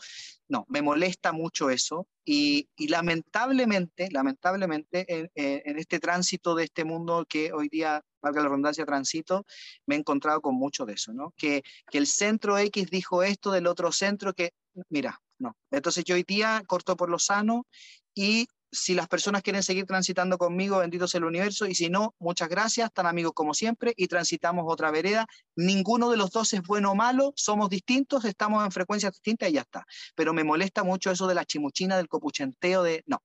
No, 0.49 0.67
me 0.69 0.83
molesta 0.83 1.33
mucho 1.33 1.71
eso 1.71 2.09
y, 2.25 2.69
y 2.77 2.89
lamentablemente, 2.89 4.09
lamentablemente 4.11 5.07
en, 5.09 5.31
en, 5.35 5.79
este 5.79 6.01
tránsito 6.01 6.55
de 6.55 6.65
este 6.65 6.85
mundo 6.85 7.25
que 7.29 7.53
hoy 7.53 7.69
día, 7.69 8.03
valga 8.21 8.43
la 8.43 8.49
redundancia, 8.49 8.85
transito, 8.85 9.47
me 9.87 9.95
he 9.95 9.99
encontrado 9.99 10.41
con 10.41 10.55
mucho 10.55 10.85
de 10.85 10.95
eso, 10.95 11.13
¿no? 11.13 11.33
Que, 11.37 11.63
que 11.91 11.99
el 11.99 12.07
centro 12.07 12.59
X 12.59 12.91
dijo 12.91 13.23
esto 13.23 13.53
del 13.53 13.67
otro 13.67 13.93
centro 13.93 14.35
que, 14.35 14.53
mira, 14.89 15.21
no. 15.39 15.57
Entonces 15.71 16.05
yo 16.05 16.15
hoy 16.15 16.25
día 16.25 16.63
corto 16.67 16.97
por 16.97 17.09
lo 17.09 17.19
sano 17.19 17.67
y 18.15 18.47
si 18.73 18.95
las 18.95 19.09
personas 19.09 19.43
quieren 19.43 19.63
seguir 19.63 19.87
transitando 19.87 20.39
conmigo, 20.39 20.79
bendito 20.79 21.09
sea 21.09 21.19
el 21.19 21.25
universo, 21.25 21.67
y 21.67 21.75
si 21.75 21.91
no, 21.91 22.15
muchas 22.19 22.49
gracias, 22.49 22.93
tan 22.93 23.07
amigos 23.07 23.33
como 23.35 23.55
siempre, 23.55 23.93
y 23.97 24.07
transitamos 24.07 24.65
otra 24.69 24.91
vereda. 24.91 25.27
Ninguno 25.57 26.11
de 26.11 26.17
los 26.17 26.31
dos 26.31 26.53
es 26.53 26.63
bueno 26.63 26.93
o 26.93 26.95
malo, 26.95 27.33
somos 27.37 27.69
distintos, 27.69 28.25
estamos 28.25 28.65
en 28.65 28.71
frecuencias 28.71 29.13
distintas 29.13 29.51
y 29.51 29.55
ya 29.55 29.63
está. 29.63 29.87
Pero 30.15 30.33
me 30.33 30.45
molesta 30.45 30.85
mucho 30.85 31.11
eso 31.11 31.27
de 31.27 31.35
la 31.35 31.45
chimuchina, 31.45 31.97
del 31.97 32.09
copuchenteo, 32.09 32.83
de 32.83 33.03
no. 33.07 33.23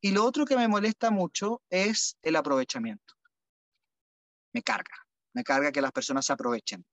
Y 0.00 0.12
lo 0.12 0.24
otro 0.24 0.44
que 0.44 0.56
me 0.56 0.68
molesta 0.68 1.10
mucho 1.10 1.62
es 1.70 2.16
el 2.22 2.36
aprovechamiento. 2.36 3.14
Me 4.52 4.62
carga, 4.62 5.01
me 5.34 5.44
carga 5.44 5.72
que 5.72 5.80
las 5.80 5.92
personas 5.92 6.26
se 6.26 6.32
aprovechen. 6.32 6.84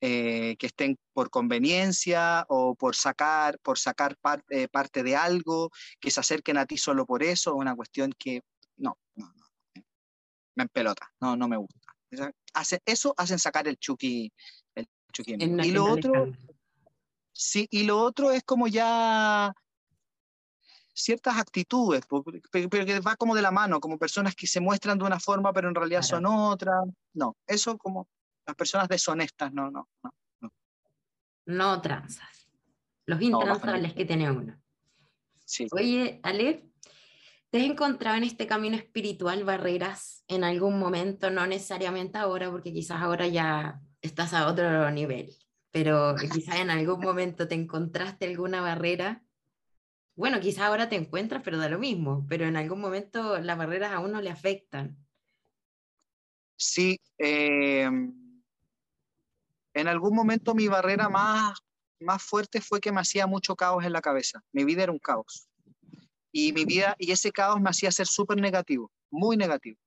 Eh, 0.00 0.56
que 0.58 0.66
estén 0.66 0.98
por 1.12 1.30
conveniencia 1.30 2.44
o 2.48 2.74
por 2.74 2.94
sacar, 2.94 3.58
por 3.60 3.78
sacar 3.78 4.16
eh, 4.50 4.68
parte 4.68 5.02
de 5.02 5.16
algo, 5.16 5.70
que 6.00 6.10
se 6.10 6.20
acerquen 6.20 6.58
a 6.58 6.66
ti 6.66 6.76
solo 6.76 7.06
por 7.06 7.22
eso, 7.22 7.54
una 7.54 7.74
cuestión 7.74 8.12
que 8.18 8.42
no, 8.76 8.98
no, 9.14 9.32
no, 9.34 9.46
me 10.54 10.64
empelota, 10.64 11.10
no, 11.20 11.36
no 11.36 11.48
me 11.48 11.56
gusta. 11.56 11.80
Hace, 12.54 12.80
eso 12.84 13.14
hacen 13.16 13.38
sacar 13.38 13.68
el 13.68 13.76
chuki, 13.78 14.32
el 14.74 14.86
chuki. 15.12 15.34
Y 15.34 15.70
lo 15.70 15.86
otro, 15.86 16.32
sí, 17.32 17.66
y 17.70 17.84
lo 17.84 18.00
otro 18.00 18.32
es 18.32 18.42
como 18.44 18.68
ya 18.68 19.52
ciertas 20.96 21.36
actitudes, 21.36 22.04
pero 22.50 22.68
que 22.70 23.00
va 23.00 23.16
como 23.16 23.34
de 23.34 23.42
la 23.42 23.50
mano, 23.50 23.80
como 23.80 23.98
personas 23.98 24.34
que 24.34 24.46
se 24.46 24.60
muestran 24.60 24.98
de 24.98 25.04
una 25.04 25.20
forma, 25.20 25.52
pero 25.52 25.68
en 25.68 25.74
realidad 25.74 26.02
son 26.02 26.26
otra. 26.26 26.72
No, 27.12 27.36
eso 27.46 27.76
como 27.76 28.08
las 28.46 28.56
personas 28.56 28.88
deshonestas, 28.88 29.52
no, 29.52 29.70
no, 29.70 29.88
no. 30.02 30.12
No, 31.46 31.80
transas. 31.80 32.48
Los 33.04 33.20
intransables 33.20 33.94
que 33.94 34.04
tiene 34.04 34.30
uno. 34.30 34.60
Sí. 35.44 35.68
Oye, 35.70 36.18
Ale, 36.24 36.66
¿Te 37.50 37.58
has 37.58 37.64
encontrado 37.64 38.16
en 38.16 38.24
este 38.24 38.46
camino 38.46 38.76
espiritual 38.76 39.44
barreras 39.44 40.24
en 40.26 40.42
algún 40.42 40.78
momento? 40.78 41.30
No 41.30 41.46
necesariamente 41.46 42.18
ahora, 42.18 42.50
porque 42.50 42.72
quizás 42.72 43.00
ahora 43.00 43.28
ya 43.28 43.80
estás 44.00 44.34
a 44.34 44.48
otro 44.48 44.90
nivel, 44.90 45.32
pero 45.70 46.16
quizás 46.16 46.56
en 46.56 46.70
algún 46.70 47.00
momento 47.00 47.46
te 47.46 47.54
encontraste 47.54 48.26
alguna 48.26 48.60
barrera. 48.60 49.22
Bueno, 50.16 50.40
quizás 50.40 50.64
ahora 50.64 50.88
te 50.88 50.96
encuentras, 50.96 51.42
pero 51.44 51.58
da 51.58 51.68
lo 51.68 51.78
mismo, 51.78 52.26
pero 52.26 52.46
en 52.46 52.56
algún 52.56 52.80
momento 52.80 53.38
las 53.38 53.58
barreras 53.58 53.92
a 53.92 54.00
uno 54.00 54.22
le 54.22 54.30
afectan. 54.30 54.96
Sí, 56.56 56.98
eh, 57.18 57.84
en 59.74 59.88
algún 59.88 60.16
momento 60.16 60.54
mi 60.54 60.68
barrera 60.68 61.10
más, 61.10 61.58
más 62.00 62.22
fuerte 62.22 62.62
fue 62.62 62.80
que 62.80 62.92
me 62.92 63.02
hacía 63.02 63.26
mucho 63.26 63.54
caos 63.56 63.84
en 63.84 63.92
la 63.92 64.00
cabeza. 64.00 64.42
Mi 64.52 64.64
vida 64.64 64.84
era 64.84 64.92
un 64.92 64.98
caos. 64.98 65.48
Y 66.32 66.54
mi 66.54 66.64
vida, 66.64 66.96
y 66.98 67.12
ese 67.12 67.30
caos 67.30 67.60
me 67.60 67.68
hacía 67.68 67.92
ser 67.92 68.06
súper 68.06 68.40
negativo, 68.40 68.90
muy 69.10 69.36
negativo. 69.36 69.78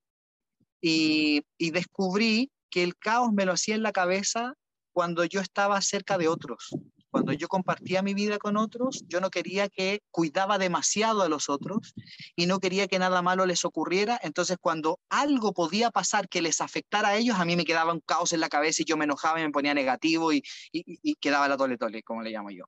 Y, 0.79 1.43
y 1.57 1.71
descubrí 1.71 2.51
que 2.69 2.83
el 2.83 2.95
caos 2.97 3.33
me 3.33 3.45
lo 3.45 3.53
hacía 3.53 3.73
en 3.73 3.81
la 3.83 3.91
cabeza 3.91 4.53
cuando 4.93 5.25
yo 5.25 5.41
estaba 5.41 5.81
cerca 5.81 6.19
de 6.19 6.27
otros. 6.27 6.69
Cuando 7.11 7.33
yo 7.33 7.47
compartía 7.47 8.01
mi 8.01 8.13
vida 8.13 8.37
con 8.37 8.55
otros, 8.55 9.03
yo 9.07 9.19
no 9.19 9.29
quería 9.29 9.67
que 9.67 10.01
cuidaba 10.11 10.57
demasiado 10.57 11.23
a 11.23 11.29
los 11.29 11.49
otros 11.49 11.93
y 12.35 12.45
no 12.45 12.59
quería 12.59 12.87
que 12.87 12.99
nada 12.99 13.21
malo 13.21 13.45
les 13.45 13.65
ocurriera. 13.65 14.19
Entonces, 14.21 14.57
cuando 14.61 14.99
algo 15.09 15.53
podía 15.53 15.89
pasar 15.89 16.29
que 16.29 16.41
les 16.41 16.61
afectara 16.61 17.09
a 17.09 17.17
ellos, 17.17 17.37
a 17.39 17.45
mí 17.45 17.55
me 17.55 17.65
quedaba 17.65 17.93
un 17.93 18.01
caos 18.01 18.33
en 18.33 18.39
la 18.39 18.49
cabeza 18.49 18.83
y 18.83 18.85
yo 18.85 18.97
me 18.97 19.05
enojaba 19.05 19.39
y 19.39 19.43
me 19.43 19.51
ponía 19.51 19.73
negativo 19.73 20.31
y, 20.31 20.43
quedaba 21.19 21.47
la 21.47 21.57
tole 21.57 21.77
tole, 21.77 22.03
como 22.03 22.21
le 22.21 22.29
llamo 22.29 22.51
yo. 22.51 22.65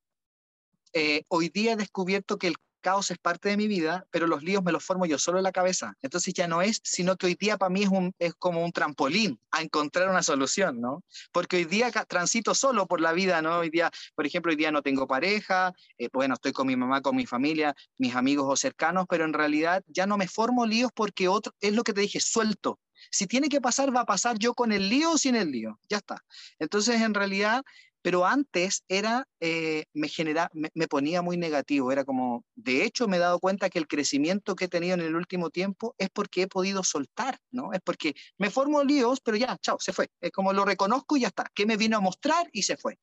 Eh, 0.94 1.24
hoy 1.28 1.50
día 1.50 1.74
he 1.74 1.76
descubierto 1.76 2.38
que 2.38 2.48
el 2.48 2.56
caos 2.82 3.12
es 3.12 3.18
parte 3.18 3.50
de 3.50 3.58
mi 3.58 3.68
vida, 3.68 4.06
pero 4.12 4.28
los 4.28 4.44
líos 4.44 4.64
me 4.64 4.72
los 4.72 4.84
formo 4.84 5.06
yo 5.06 5.18
solo 5.18 5.38
en 5.38 5.44
la 5.44 5.52
cabeza. 5.52 5.96
Entonces 6.02 6.34
ya 6.34 6.48
no 6.48 6.62
es, 6.62 6.82
sino 6.84 7.16
que 7.16 7.28
hoy 7.28 7.36
día 7.36 7.58
para 7.58 7.70
mí 7.70 7.84
es, 7.84 7.90
un, 7.90 8.14
es 8.20 8.34
como 8.36 8.64
un 8.64 8.72
trampolín 8.72 9.40
a 9.52 9.62
encontrar 9.62 10.10
una 10.10 10.24
solución, 10.24 10.82
¿no? 10.82 11.04
Porque 11.32 11.58
hoy 11.58 11.66
día 11.66 11.92
transito 11.92 12.54
solo 12.54 12.88
por 12.88 13.00
la 13.00 13.14
vida, 13.14 13.42
¿no? 13.42 13.60
Hoy 13.60 13.70
día, 13.70 13.92
por 14.16 14.26
ejemplo, 14.26 14.52
hoy 14.52 14.56
día 14.56 14.72
no 14.72 14.82
tengo 14.82 15.08
pareja, 15.08 15.74
eh, 15.98 16.10
bueno, 16.12 16.34
estoy 16.34 16.52
con 16.52 16.68
mi 16.68 16.76
mamá, 16.76 17.02
con 17.02 17.16
mi 17.16 17.26
familia, 17.26 17.76
mis 17.98 18.16
amigos 18.16 18.46
o 18.50 18.56
cercanos, 18.56 19.06
pero 19.10 19.26
en 19.26 19.34
realidad 19.34 19.84
ya 19.88 20.06
no 20.06 20.18
me 20.18 20.28
formo 20.28 20.66
líos 20.66 20.92
porque 20.94 21.28
otro, 21.28 21.54
es 21.60 21.74
lo 21.74 21.84
que 21.84 21.94
te 21.94 22.02
dije, 22.02 22.20
suelto. 22.20 22.80
Si 23.10 23.26
tiene 23.26 23.50
que 23.50 23.62
pasar, 23.62 23.96
va 23.96 24.02
a 24.02 24.06
pasar 24.06 24.38
yo 24.38 24.54
con 24.54 24.72
el 24.72 24.90
lío 24.90 25.12
o 25.12 25.18
sin 25.18 25.36
el 25.36 25.52
lío, 25.52 25.80
ya 25.90 25.98
está. 25.98 26.24
Entonces, 26.60 27.02
en 27.02 27.14
realidad, 27.14 27.64
pero 28.02 28.26
antes 28.26 28.84
era, 28.88 29.28
eh, 29.40 29.86
me, 29.94 30.08
genera, 30.08 30.50
me, 30.54 30.88
ponía 30.88 31.22
muy 31.22 31.38
negativo, 31.38 31.92
era 31.92 32.04
como, 32.04 32.44
de 32.56 32.84
hecho 32.84 33.08
me 33.08 33.18
he 33.18 33.20
dado 33.20 33.40
cuenta 33.40 33.70
que 33.70 33.80
el 33.80 33.88
crecimiento 33.88 34.56
que 34.56 34.66
he 34.66 34.68
tenido 34.68 34.96
en 34.96 35.02
el 35.02 35.16
último 35.16 35.50
tiempo 35.50 35.96
es 35.98 36.10
porque 36.10 36.44
he 36.44 36.48
podido 36.48 36.84
soltar, 36.84 37.40
¿no? 37.52 37.74
Es 37.74 37.82
porque 37.84 38.16
me 38.38 38.50
formo 38.50 38.84
líos, 38.84 39.20
pero 39.22 39.38
ya, 39.38 39.58
chao, 39.62 39.78
se 39.80 39.94
fue. 39.94 40.10
Es 40.20 40.32
como 40.32 40.54
lo 40.54 40.66
reconozco 40.66 41.16
y 41.18 41.22
ya 41.22 41.28
está. 41.28 41.46
¿Qué 41.54 41.66
me 41.66 41.78
vino 41.78 41.98
a 41.98 42.02
mostrar? 42.02 42.50
Y 42.52 42.64
se 42.64 42.78
fue. 42.78 42.98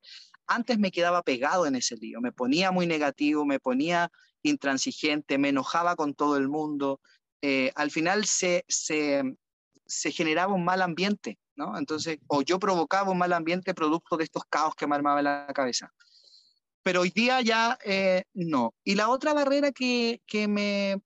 Antes 0.47 0.79
me 0.79 0.91
quedaba 0.91 1.23
pegado 1.23 1.67
en 1.67 1.77
ese 1.77 1.97
lío, 1.97 2.21
me 2.21 2.33
ponía 2.33 2.73
muy 2.73 2.87
negativo, 2.87 3.45
me 3.45 3.61
ponía 3.61 4.11
intransigente, 4.43 5.39
me 5.39 5.51
enojaba 5.51 5.95
con 5.95 6.15
todo 6.15 6.37
el 6.37 6.49
mundo. 6.49 7.01
Eh, 7.43 7.71
al 7.77 7.91
final 7.91 8.25
se, 8.25 8.65
se 8.69 10.11
generaba 10.11 10.55
un 10.55 10.65
mal 10.65 10.83
ambiente, 10.83 11.39
entonces, 11.77 12.19
o 12.27 12.43
yo 12.43 12.59
provocaba 12.59 13.11
un 13.11 13.19
mal 13.19 13.33
ambiente 13.33 13.75
producto 13.75 14.17
de 14.17 14.25
estos 14.25 14.45
caos 14.49 14.75
que 14.75 14.87
me 14.87 14.95
armaba 14.95 15.21
en 15.21 15.25
la 15.25 15.47
cabeza. 15.55 15.93
Pero 16.83 17.03
hoy 17.03 17.11
día 17.11 17.43
ya 17.43 17.77
eh, 17.85 18.25
no. 18.33 18.73
Y 18.83 18.95
la 18.95 19.11
otra 19.11 19.35
barrera 19.35 19.73
que, 19.73 20.23
que, 20.27 20.49
me, 20.49 21.03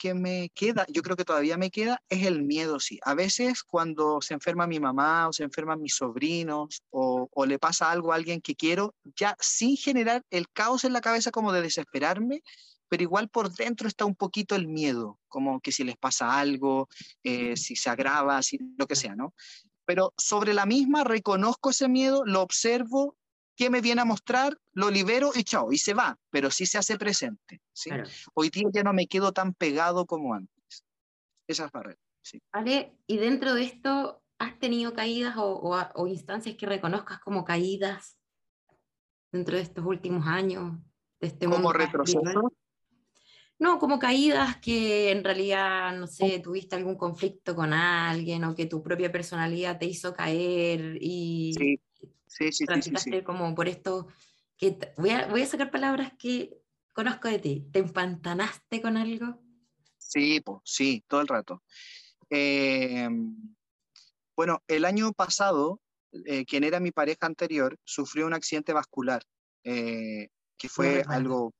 que 0.00 0.14
me 0.14 0.50
queda, 0.54 0.86
yo 0.88 1.02
creo 1.02 1.16
que 1.16 1.24
todavía 1.24 1.56
me 1.56 1.70
queda, 1.70 2.02
es 2.08 2.26
el 2.26 2.42
miedo, 2.42 2.80
sí. 2.80 2.98
A 3.04 3.14
veces 3.14 3.62
cuando 3.62 4.20
se 4.22 4.34
enferma 4.34 4.66
mi 4.66 4.80
mamá 4.80 5.28
o 5.28 5.32
se 5.32 5.44
enferman 5.44 5.80
mis 5.80 5.94
sobrinos 5.94 6.82
o, 6.90 7.28
o 7.32 7.46
le 7.46 7.58
pasa 7.58 7.92
algo 7.92 8.12
a 8.12 8.16
alguien 8.16 8.40
que 8.40 8.56
quiero, 8.56 8.94
ya 9.16 9.36
sin 9.38 9.76
generar 9.76 10.24
el 10.30 10.48
caos 10.50 10.84
en 10.84 10.94
la 10.94 11.00
cabeza 11.00 11.30
como 11.30 11.52
de 11.52 11.62
desesperarme, 11.62 12.42
pero 12.90 13.04
igual 13.04 13.28
por 13.28 13.54
dentro 13.54 13.86
está 13.86 14.04
un 14.04 14.16
poquito 14.16 14.56
el 14.56 14.66
miedo, 14.66 15.20
como 15.28 15.60
que 15.60 15.70
si 15.70 15.84
les 15.84 15.96
pasa 15.96 16.40
algo, 16.40 16.88
eh, 17.22 17.56
si 17.56 17.76
se 17.76 17.88
agrava, 17.88 18.42
si, 18.42 18.58
lo 18.76 18.88
que 18.88 18.96
sea, 18.96 19.14
¿no? 19.14 19.32
Pero 19.90 20.14
sobre 20.16 20.54
la 20.54 20.66
misma 20.66 21.02
reconozco 21.02 21.70
ese 21.70 21.88
miedo, 21.88 22.24
lo 22.24 22.42
observo, 22.42 23.16
qué 23.56 23.70
me 23.70 23.80
viene 23.80 24.02
a 24.02 24.04
mostrar, 24.04 24.56
lo 24.72 24.88
libero 24.88 25.32
y 25.34 25.42
chao, 25.42 25.72
y 25.72 25.78
se 25.78 25.94
va, 25.94 26.16
pero 26.30 26.52
sí 26.52 26.64
se 26.64 26.78
hace 26.78 26.96
presente. 26.96 27.60
¿sí? 27.72 27.90
Hoy 28.34 28.50
día 28.50 28.68
ya 28.72 28.84
no 28.84 28.92
me 28.92 29.08
quedo 29.08 29.32
tan 29.32 29.52
pegado 29.52 30.06
como 30.06 30.32
antes. 30.32 30.84
Esas 31.48 31.72
barreras. 31.72 31.98
Sí. 32.22 32.40
Vale, 32.52 33.00
y 33.08 33.16
dentro 33.16 33.52
de 33.54 33.64
esto, 33.64 34.22
¿has 34.38 34.56
tenido 34.60 34.94
caídas 34.94 35.34
o, 35.36 36.06
instancias 36.06 36.54
que 36.54 36.66
reconozcas 36.66 37.18
como 37.18 37.44
caídas 37.44 38.16
dentro 39.32 39.56
de 39.56 39.62
estos 39.62 39.84
últimos 39.84 40.24
años? 40.28 40.78
De 41.20 41.26
este 41.26 41.46
¿Como 41.46 41.72
retroceso? 41.72 42.52
No, 43.60 43.78
como 43.78 43.98
caídas 43.98 44.56
que 44.56 45.10
en 45.10 45.22
realidad, 45.22 45.94
no 45.94 46.06
sé, 46.06 46.38
tuviste 46.38 46.76
algún 46.76 46.96
conflicto 46.96 47.54
con 47.54 47.74
alguien 47.74 48.42
o 48.44 48.54
que 48.54 48.64
tu 48.64 48.82
propia 48.82 49.12
personalidad 49.12 49.78
te 49.78 49.84
hizo 49.84 50.14
caer 50.14 50.96
y 50.98 51.52
sí, 51.52 51.80
sí, 52.26 52.52
sí, 52.52 52.64
transitaste 52.64 53.22
como 53.22 53.54
por 53.54 53.68
esto, 53.68 54.08
que 54.56 54.78
voy 54.96 55.10
a, 55.10 55.26
voy 55.26 55.42
a 55.42 55.46
sacar 55.46 55.70
palabras 55.70 56.14
que 56.18 56.58
conozco 56.94 57.28
de 57.28 57.38
ti, 57.38 57.68
¿te 57.70 57.80
empantanaste 57.80 58.80
con 58.80 58.96
algo? 58.96 59.38
Sí, 59.98 60.40
pues, 60.40 60.60
sí, 60.64 61.04
todo 61.06 61.20
el 61.20 61.28
rato. 61.28 61.62
Em, 62.30 63.36
bueno, 64.34 64.62
el 64.68 64.86
año 64.86 65.12
pasado, 65.12 65.82
eh, 66.24 66.46
quien 66.46 66.64
era 66.64 66.80
mi 66.80 66.92
pareja 66.92 67.26
anterior, 67.26 67.78
sufrió 67.84 68.26
un 68.26 68.32
accidente 68.32 68.72
vascular, 68.72 69.22
eh, 69.64 70.28
que 70.56 70.68
fue 70.70 71.04
algo 71.08 71.52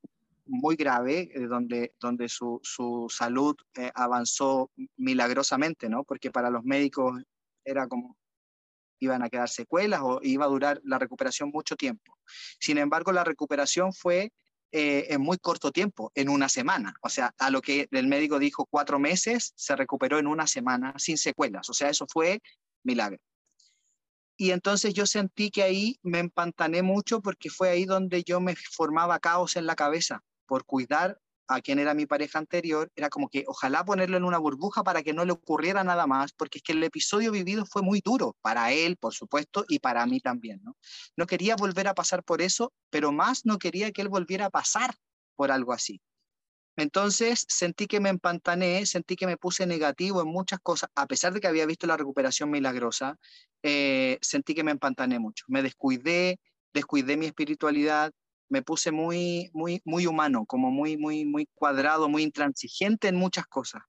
muy 0.50 0.76
grave, 0.76 1.30
eh, 1.32 1.46
donde, 1.46 1.94
donde 2.00 2.28
su, 2.28 2.60
su 2.62 3.06
salud 3.08 3.56
eh, 3.78 3.90
avanzó 3.94 4.70
milagrosamente, 4.96 5.88
¿no? 5.88 6.04
Porque 6.04 6.30
para 6.30 6.50
los 6.50 6.64
médicos 6.64 7.22
era 7.64 7.86
como 7.86 8.16
iban 8.98 9.22
a 9.22 9.30
quedar 9.30 9.48
secuelas 9.48 10.00
o 10.02 10.20
iba 10.22 10.44
a 10.44 10.48
durar 10.48 10.80
la 10.84 10.98
recuperación 10.98 11.50
mucho 11.50 11.76
tiempo. 11.76 12.18
Sin 12.58 12.76
embargo, 12.76 13.12
la 13.12 13.24
recuperación 13.24 13.94
fue 13.94 14.32
eh, 14.72 15.06
en 15.08 15.22
muy 15.22 15.38
corto 15.38 15.72
tiempo, 15.72 16.12
en 16.14 16.28
una 16.28 16.48
semana. 16.48 16.94
O 17.00 17.08
sea, 17.08 17.34
a 17.38 17.50
lo 17.50 17.62
que 17.62 17.88
el 17.92 18.08
médico 18.08 18.38
dijo 18.38 18.66
cuatro 18.66 18.98
meses, 18.98 19.52
se 19.56 19.74
recuperó 19.74 20.18
en 20.18 20.26
una 20.26 20.46
semana 20.46 20.92
sin 20.98 21.16
secuelas. 21.16 21.70
O 21.70 21.72
sea, 21.72 21.88
eso 21.88 22.06
fue 22.12 22.40
milagro. 22.82 23.18
Y 24.36 24.50
entonces 24.50 24.94
yo 24.94 25.06
sentí 25.06 25.50
que 25.50 25.62
ahí 25.62 25.98
me 26.02 26.18
empantané 26.18 26.82
mucho 26.82 27.20
porque 27.20 27.50
fue 27.50 27.70
ahí 27.70 27.84
donde 27.84 28.22
yo 28.22 28.40
me 28.40 28.56
formaba 28.56 29.18
caos 29.18 29.56
en 29.56 29.66
la 29.66 29.76
cabeza 29.76 30.22
por 30.50 30.64
cuidar 30.64 31.16
a 31.46 31.60
quien 31.60 31.78
era 31.78 31.94
mi 31.94 32.06
pareja 32.06 32.40
anterior, 32.40 32.90
era 32.96 33.08
como 33.08 33.28
que 33.28 33.44
ojalá 33.46 33.84
ponerlo 33.84 34.16
en 34.16 34.24
una 34.24 34.38
burbuja 34.38 34.82
para 34.82 35.04
que 35.04 35.12
no 35.12 35.24
le 35.24 35.30
ocurriera 35.30 35.84
nada 35.84 36.08
más, 36.08 36.32
porque 36.32 36.58
es 36.58 36.64
que 36.64 36.72
el 36.72 36.82
episodio 36.82 37.30
vivido 37.30 37.64
fue 37.66 37.82
muy 37.82 38.00
duro 38.00 38.36
para 38.40 38.72
él, 38.72 38.96
por 38.96 39.14
supuesto, 39.14 39.64
y 39.68 39.78
para 39.78 40.04
mí 40.06 40.18
también, 40.18 40.60
¿no? 40.64 40.76
No 41.16 41.26
quería 41.26 41.54
volver 41.54 41.86
a 41.86 41.94
pasar 41.94 42.24
por 42.24 42.42
eso, 42.42 42.72
pero 42.90 43.12
más 43.12 43.46
no 43.46 43.58
quería 43.58 43.92
que 43.92 44.02
él 44.02 44.08
volviera 44.08 44.46
a 44.46 44.50
pasar 44.50 44.92
por 45.36 45.52
algo 45.52 45.72
así. 45.72 46.00
Entonces 46.76 47.46
sentí 47.48 47.86
que 47.86 48.00
me 48.00 48.08
empantané, 48.08 48.86
sentí 48.86 49.14
que 49.14 49.26
me 49.28 49.36
puse 49.36 49.66
negativo 49.66 50.20
en 50.20 50.28
muchas 50.28 50.58
cosas, 50.60 50.90
a 50.96 51.06
pesar 51.06 51.32
de 51.32 51.40
que 51.40 51.46
había 51.46 51.64
visto 51.64 51.86
la 51.86 51.96
recuperación 51.96 52.50
milagrosa, 52.50 53.16
eh, 53.62 54.18
sentí 54.20 54.52
que 54.54 54.64
me 54.64 54.72
empantané 54.72 55.20
mucho. 55.20 55.44
Me 55.46 55.62
descuidé, 55.62 56.40
descuidé 56.72 57.16
mi 57.16 57.26
espiritualidad, 57.26 58.10
me 58.50 58.62
puse 58.62 58.90
muy, 58.90 59.48
muy, 59.54 59.80
muy 59.84 60.06
humano, 60.06 60.44
como 60.44 60.70
muy, 60.70 60.96
muy, 60.98 61.24
muy 61.24 61.48
cuadrado, 61.54 62.08
muy 62.08 62.22
intransigente 62.22 63.08
en 63.08 63.16
muchas 63.16 63.46
cosas. 63.46 63.82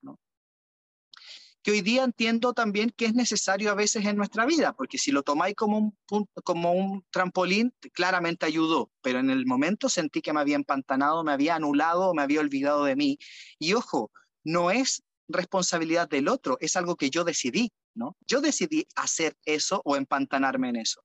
Que 1.64 1.72
hoy 1.72 1.82
día 1.82 2.04
entiendo 2.04 2.54
también 2.54 2.92
que 2.96 3.06
es 3.06 3.14
necesario 3.14 3.72
a 3.72 3.76
veces 3.76 4.06
en 4.06 4.16
nuestra 4.16 4.46
vida, 4.46 4.74
porque 4.74 4.98
si 4.98 5.12
lo 5.12 5.24
tomáis 5.24 5.56
como 5.56 5.78
un, 6.10 6.28
como 6.44 6.74
un 6.74 7.04
trampolín, 7.12 7.74
claramente 7.94 8.46
ayudó, 8.46 8.92
pero 9.02 9.20
en 9.20 9.30
el 9.30 9.46
momento 9.46 9.90
sentí 9.90 10.22
que 10.22 10.34
me 10.34 10.40
había 10.40 10.56
empantanado, 10.56 11.24
me 11.24 11.34
había 11.34 11.56
anulado, 11.56 12.14
me 12.14 12.22
había 12.22 12.40
olvidado 12.40 12.86
de 12.86 12.96
mí. 12.96 13.18
Y 13.60 13.74
ojo, 13.74 14.12
no 14.44 14.72
es 14.72 15.04
responsabilidad 15.28 16.08
del 16.08 16.28
otro, 16.28 16.58
es 16.62 16.76
algo 16.76 16.96
que 16.96 17.10
yo 17.10 17.24
decidí, 17.24 17.72
¿no? 17.94 18.18
Yo 18.28 18.42
decidí 18.42 18.88
hacer 18.96 19.36
eso 19.46 19.82
o 19.86 19.96
empantanarme 19.96 20.70
en 20.70 20.78
eso. 20.78 21.04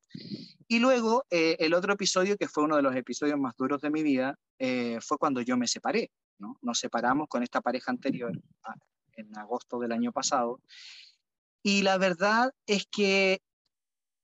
Y 0.68 0.78
luego, 0.78 1.24
eh, 1.30 1.56
el 1.58 1.74
otro 1.74 1.92
episodio, 1.92 2.36
que 2.36 2.48
fue 2.48 2.64
uno 2.64 2.76
de 2.76 2.82
los 2.82 2.94
episodios 2.94 3.38
más 3.38 3.54
duros 3.56 3.80
de 3.80 3.90
mi 3.90 4.02
vida, 4.02 4.38
eh, 4.58 4.98
fue 5.00 5.18
cuando 5.18 5.40
yo 5.40 5.56
me 5.56 5.68
separé, 5.68 6.10
¿no? 6.38 6.58
Nos 6.62 6.78
separamos 6.78 7.28
con 7.28 7.42
esta 7.42 7.60
pareja 7.60 7.90
anterior 7.90 8.32
en 9.16 9.38
agosto 9.38 9.78
del 9.78 9.92
año 9.92 10.12
pasado. 10.12 10.60
Y 11.62 11.82
la 11.82 11.98
verdad 11.98 12.52
es 12.66 12.86
que 12.86 13.40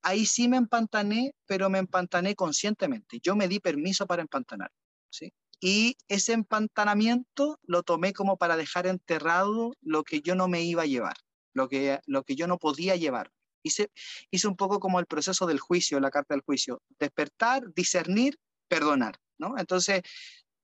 ahí 0.03 0.27
sí 0.27 0.49
me 0.49 0.57
empantané, 0.57 1.33
pero 1.47 1.71
me 1.71 1.79
empantané 1.79 2.35
conscientemente. 2.35 3.21
Yo 3.23 3.37
me 3.37 3.49
di 3.49 3.61
permiso 3.61 4.07
para 4.07 4.23
empantanar, 4.23 4.71
¿sí? 5.11 5.33
y 5.63 5.97
ese 6.09 6.33
empantanamiento 6.33 7.61
lo 7.63 7.85
tomé 7.85 8.13
como 8.13 8.37
para 8.37 8.57
dejar 8.57 8.89
enterrado 8.89 9.73
lo 9.81 10.03
que 10.03 10.21
yo 10.21 10.35
no 10.35 10.49
me 10.49 10.63
iba 10.63 10.83
a 10.83 10.87
llevar, 10.87 11.15
lo 11.55 11.69
que, 11.69 12.01
lo 12.07 12.23
que 12.25 12.37
yo 12.37 12.47
no 12.47 12.59
podía 12.59 12.97
llevar. 12.97 13.31
Hice, 13.63 13.91
hice 14.31 14.49
un 14.49 14.57
poco 14.57 14.81
como 14.81 14.99
el 14.99 15.07
proceso 15.07 15.47
del 15.47 15.61
juicio, 15.61 16.01
la 16.01 16.11
carta 16.11 16.35
del 16.35 16.43
juicio, 16.43 16.83
despertar, 16.99 17.73
discernir, 17.75 18.39
perdonar, 18.69 19.19
¿no? 19.39 19.57
Entonces, 19.59 20.03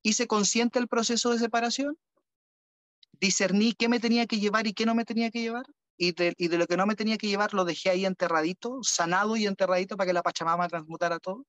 hice 0.03 0.26
consciente 0.26 0.78
el 0.78 0.89
proceso 0.89 1.30
de 1.30 1.39
separación, 1.39 1.97
discerní 3.20 3.72
qué 3.72 3.89
me 3.89 4.01
tenía 4.01 4.26
que 4.26 4.41
llevar 4.41 4.66
y 4.66 4.72
qué 4.72 4.86
no 4.86 4.95
me 4.95 5.05
tenía 5.05 5.30
que 5.30 5.41
llevar, 5.41 5.66
y 5.99 6.12
de, 6.12 6.32
y 6.38 6.49
de, 6.49 6.59
lo 6.59 6.66
que 6.66 6.76
no 6.76 6.86
me 6.86 6.94
tenía 6.94 7.18
que 7.18 7.26
llevar 7.26 7.53
lo 7.53 7.64
dejé 7.64 7.90
ahí 7.90 8.07
enterradito, 8.07 8.78
sanado 8.82 9.36
y 9.36 9.46
enterradito 9.46 9.96
para 9.96 10.07
que 10.07 10.12
la 10.14 10.22
Pachamama 10.22 10.68
transmutara 10.68 11.18
todo. 11.18 11.44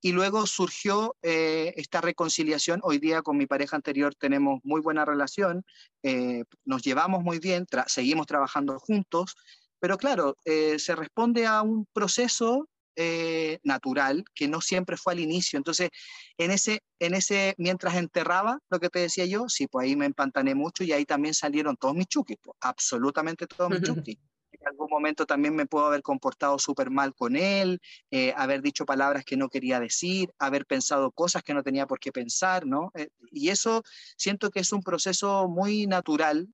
Y 0.00 0.12
luego 0.12 0.46
surgió 0.46 1.16
eh, 1.20 1.74
esta 1.76 2.00
reconciliación. 2.00 2.80
Hoy 2.84 2.98
día 2.98 3.22
con 3.22 3.36
mi 3.36 3.46
pareja 3.46 3.76
anterior 3.76 4.14
tenemos 4.14 4.60
muy 4.62 4.80
buena 4.80 5.04
relación, 5.04 5.64
eh, 6.02 6.44
nos 6.64 6.82
llevamos 6.82 7.22
muy 7.22 7.38
bien, 7.38 7.66
tra 7.66 7.84
seguimos 7.88 8.26
trabajando 8.26 8.78
juntos, 8.78 9.34
pero 9.80 9.98
claro, 9.98 10.36
eh, 10.44 10.78
se 10.78 10.94
responde 10.96 11.46
a 11.46 11.62
un 11.62 11.86
proceso 11.92 12.68
eh, 13.00 13.60
natural 13.62 14.24
que 14.34 14.48
no 14.48 14.60
siempre 14.60 14.96
fue 14.96 15.12
al 15.12 15.20
inicio. 15.20 15.56
Entonces, 15.56 15.90
en 16.36 16.50
ese, 16.50 16.82
en 16.98 17.14
ese, 17.14 17.54
mientras 17.56 17.94
enterraba 17.94 18.58
lo 18.68 18.80
que 18.80 18.90
te 18.90 18.98
decía 18.98 19.24
yo, 19.24 19.48
sí, 19.48 19.68
pues 19.68 19.84
ahí 19.84 19.94
me 19.94 20.04
empantané 20.04 20.56
mucho 20.56 20.82
y 20.82 20.90
ahí 20.90 21.04
también 21.04 21.32
salieron 21.32 21.76
todos 21.76 21.94
mis 21.94 22.08
chukis, 22.08 22.36
pues, 22.42 22.56
absolutamente 22.60 23.46
todos 23.46 23.70
mis 23.70 23.82
chukis. 23.82 24.18
En 24.50 24.66
algún 24.66 24.88
momento 24.90 25.26
también 25.26 25.54
me 25.54 25.66
puedo 25.66 25.86
haber 25.86 26.02
comportado 26.02 26.58
súper 26.58 26.90
mal 26.90 27.14
con 27.14 27.36
él, 27.36 27.80
eh, 28.10 28.34
haber 28.36 28.62
dicho 28.62 28.84
palabras 28.84 29.24
que 29.24 29.36
no 29.36 29.48
quería 29.48 29.78
decir, 29.78 30.32
haber 30.40 30.66
pensado 30.66 31.12
cosas 31.12 31.44
que 31.44 31.54
no 31.54 31.62
tenía 31.62 31.86
por 31.86 32.00
qué 32.00 32.10
pensar, 32.10 32.66
¿no? 32.66 32.90
Eh, 32.94 33.10
y 33.30 33.50
eso 33.50 33.84
siento 34.16 34.50
que 34.50 34.58
es 34.58 34.72
un 34.72 34.82
proceso 34.82 35.48
muy 35.48 35.86
natural. 35.86 36.48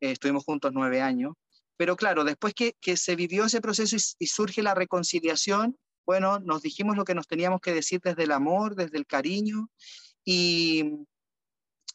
Eh, 0.00 0.10
estuvimos 0.12 0.44
juntos 0.44 0.72
nueve 0.74 1.00
años, 1.00 1.34
pero 1.78 1.96
claro, 1.96 2.24
después 2.24 2.52
que, 2.52 2.74
que 2.80 2.98
se 2.98 3.16
vivió 3.16 3.44
ese 3.46 3.62
proceso 3.62 3.96
y, 3.96 4.00
y, 4.18 4.26
surge 4.26 4.62
la 4.62 4.74
reconciliación, 4.74 5.78
bueno, 6.04 6.40
nos 6.40 6.60
dijimos 6.60 6.96
lo 6.96 7.04
que 7.04 7.14
nos 7.14 7.26
teníamos 7.26 7.60
que 7.60 7.72
decir 7.72 8.00
desde 8.02 8.24
el 8.24 8.32
amor, 8.32 8.74
desde 8.74 8.98
el 8.98 9.06
cariño, 9.06 9.70
y, 10.24 11.06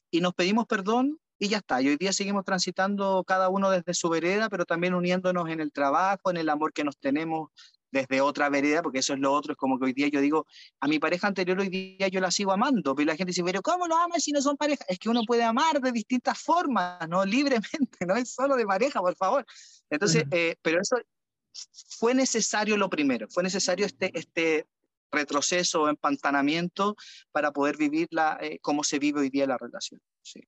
y 0.10 0.22
nos 0.22 0.34
pedimos 0.34 0.66
perdón 0.68 1.20
y 1.38 1.50
ya 1.50 1.58
está. 1.58 1.82
Y 1.82 1.90
hoy 1.90 1.98
día 1.98 2.14
seguimos 2.14 2.46
transitando 2.46 3.24
cada 3.26 3.50
uno 3.50 3.70
desde 3.70 3.94
su 3.94 4.10
vereda, 4.10 4.48
pero 4.50 4.66
también 4.66 4.94
uniéndonos 4.94 5.50
en 5.50 5.60
el 5.60 5.72
trabajo, 5.72 6.32
en 6.32 6.38
el 6.38 6.50
amor 6.50 6.72
que 6.72 6.84
nos 6.84 6.98
tenemos 6.98 7.50
desde 7.94 8.22
otra 8.22 8.50
vereda, 8.50 8.82
porque 8.82 9.00
eso 9.00 9.14
es 9.14 9.20
lo 9.20 9.32
otro, 9.32 9.54
es 9.54 9.58
como 9.58 9.78
que 9.78 9.86
hoy 9.86 9.94
día 9.94 10.08
yo 10.08 10.20
digo, 10.20 10.48
a 10.80 10.88
mi 10.88 10.98
pareja 10.98 11.28
anterior 11.28 11.60
hoy 11.60 11.70
día 11.70 12.08
yo 12.08 12.20
la 12.20 12.32
sigo 12.32 12.52
amando, 12.52 12.96
pero 12.96 13.06
la 13.06 13.16
gente 13.16 13.30
dice, 13.30 13.44
pero 13.44 13.62
¿cómo 13.62 13.88
lo 13.88 13.96
amas 13.96 14.24
si 14.24 14.32
no 14.32 14.41
son 14.41 14.58
pareja? 14.58 14.84
Es 14.88 14.98
que 14.98 15.10
uno 15.10 15.22
puede 15.28 15.44
amar 15.44 15.80
de 15.80 15.91
distintas 15.91 16.39
formas, 16.39 17.08
¿no? 17.08 17.24
Libremente, 17.26 18.06
no 18.08 18.16
es 18.16 18.34
solo 18.34 18.56
de 18.56 18.66
pareja, 18.66 19.00
por 19.00 19.16
favor. 19.16 19.46
Entonces, 19.91 20.24
uh 20.24 20.26
-huh. 20.26 20.38
eh, 20.38 20.56
pero 20.64 20.82
eso 20.82 20.98
fue 22.00 22.16
necesario 22.16 22.78
lo 22.78 22.89
primero, 22.89 23.28
fue 23.30 23.44
necesario 23.44 23.86
este, 23.86 24.12
este 24.18 24.66
retroceso, 25.12 25.88
empantanamiento 25.88 26.96
para 27.32 27.52
poder 27.52 27.78
vivir 27.78 28.08
la, 28.10 28.39
eh, 28.41 28.58
cómo 28.60 28.84
se 28.84 28.98
vive 28.98 29.22
hoy 29.22 29.30
día 29.30 29.46
la 29.46 29.60
relación. 29.60 30.02
Sí. 30.24 30.41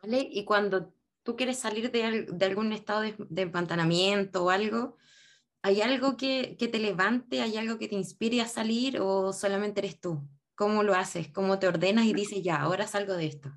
¿Vale? 0.00 0.28
Y 0.30 0.44
cuando 0.44 0.94
tú 1.24 1.34
quieres 1.34 1.58
salir 1.58 1.90
de, 1.90 2.28
de 2.30 2.46
algún 2.46 2.72
estado 2.72 3.00
de, 3.00 3.16
de 3.18 3.42
empantanamiento 3.42 4.44
o 4.44 4.50
algo, 4.50 4.96
¿Hay 5.62 5.80
algo 5.82 6.16
que, 6.16 6.56
que, 6.58 6.68
te 6.68 6.78
levante? 6.78 7.40
¿Hay 7.40 7.56
algo 7.56 7.78
que 7.78 7.88
te 7.88 7.96
inspire 7.96 8.40
a 8.40 8.48
salir 8.48 9.00
o 9.00 9.32
solamente 9.32 9.80
eres 9.80 10.00
tú? 10.00 10.28
¿Cómo 10.54 10.82
lo 10.82 10.94
haces? 10.94 11.28
¿Cómo 11.28 11.58
te 11.58 11.68
ordenas 11.68 12.06
y 12.06 12.14
dices, 12.14 12.42
ya, 12.42 12.56
ahora 12.56 12.86
salgo 12.86 13.14
de 13.14 13.26
esto? 13.26 13.50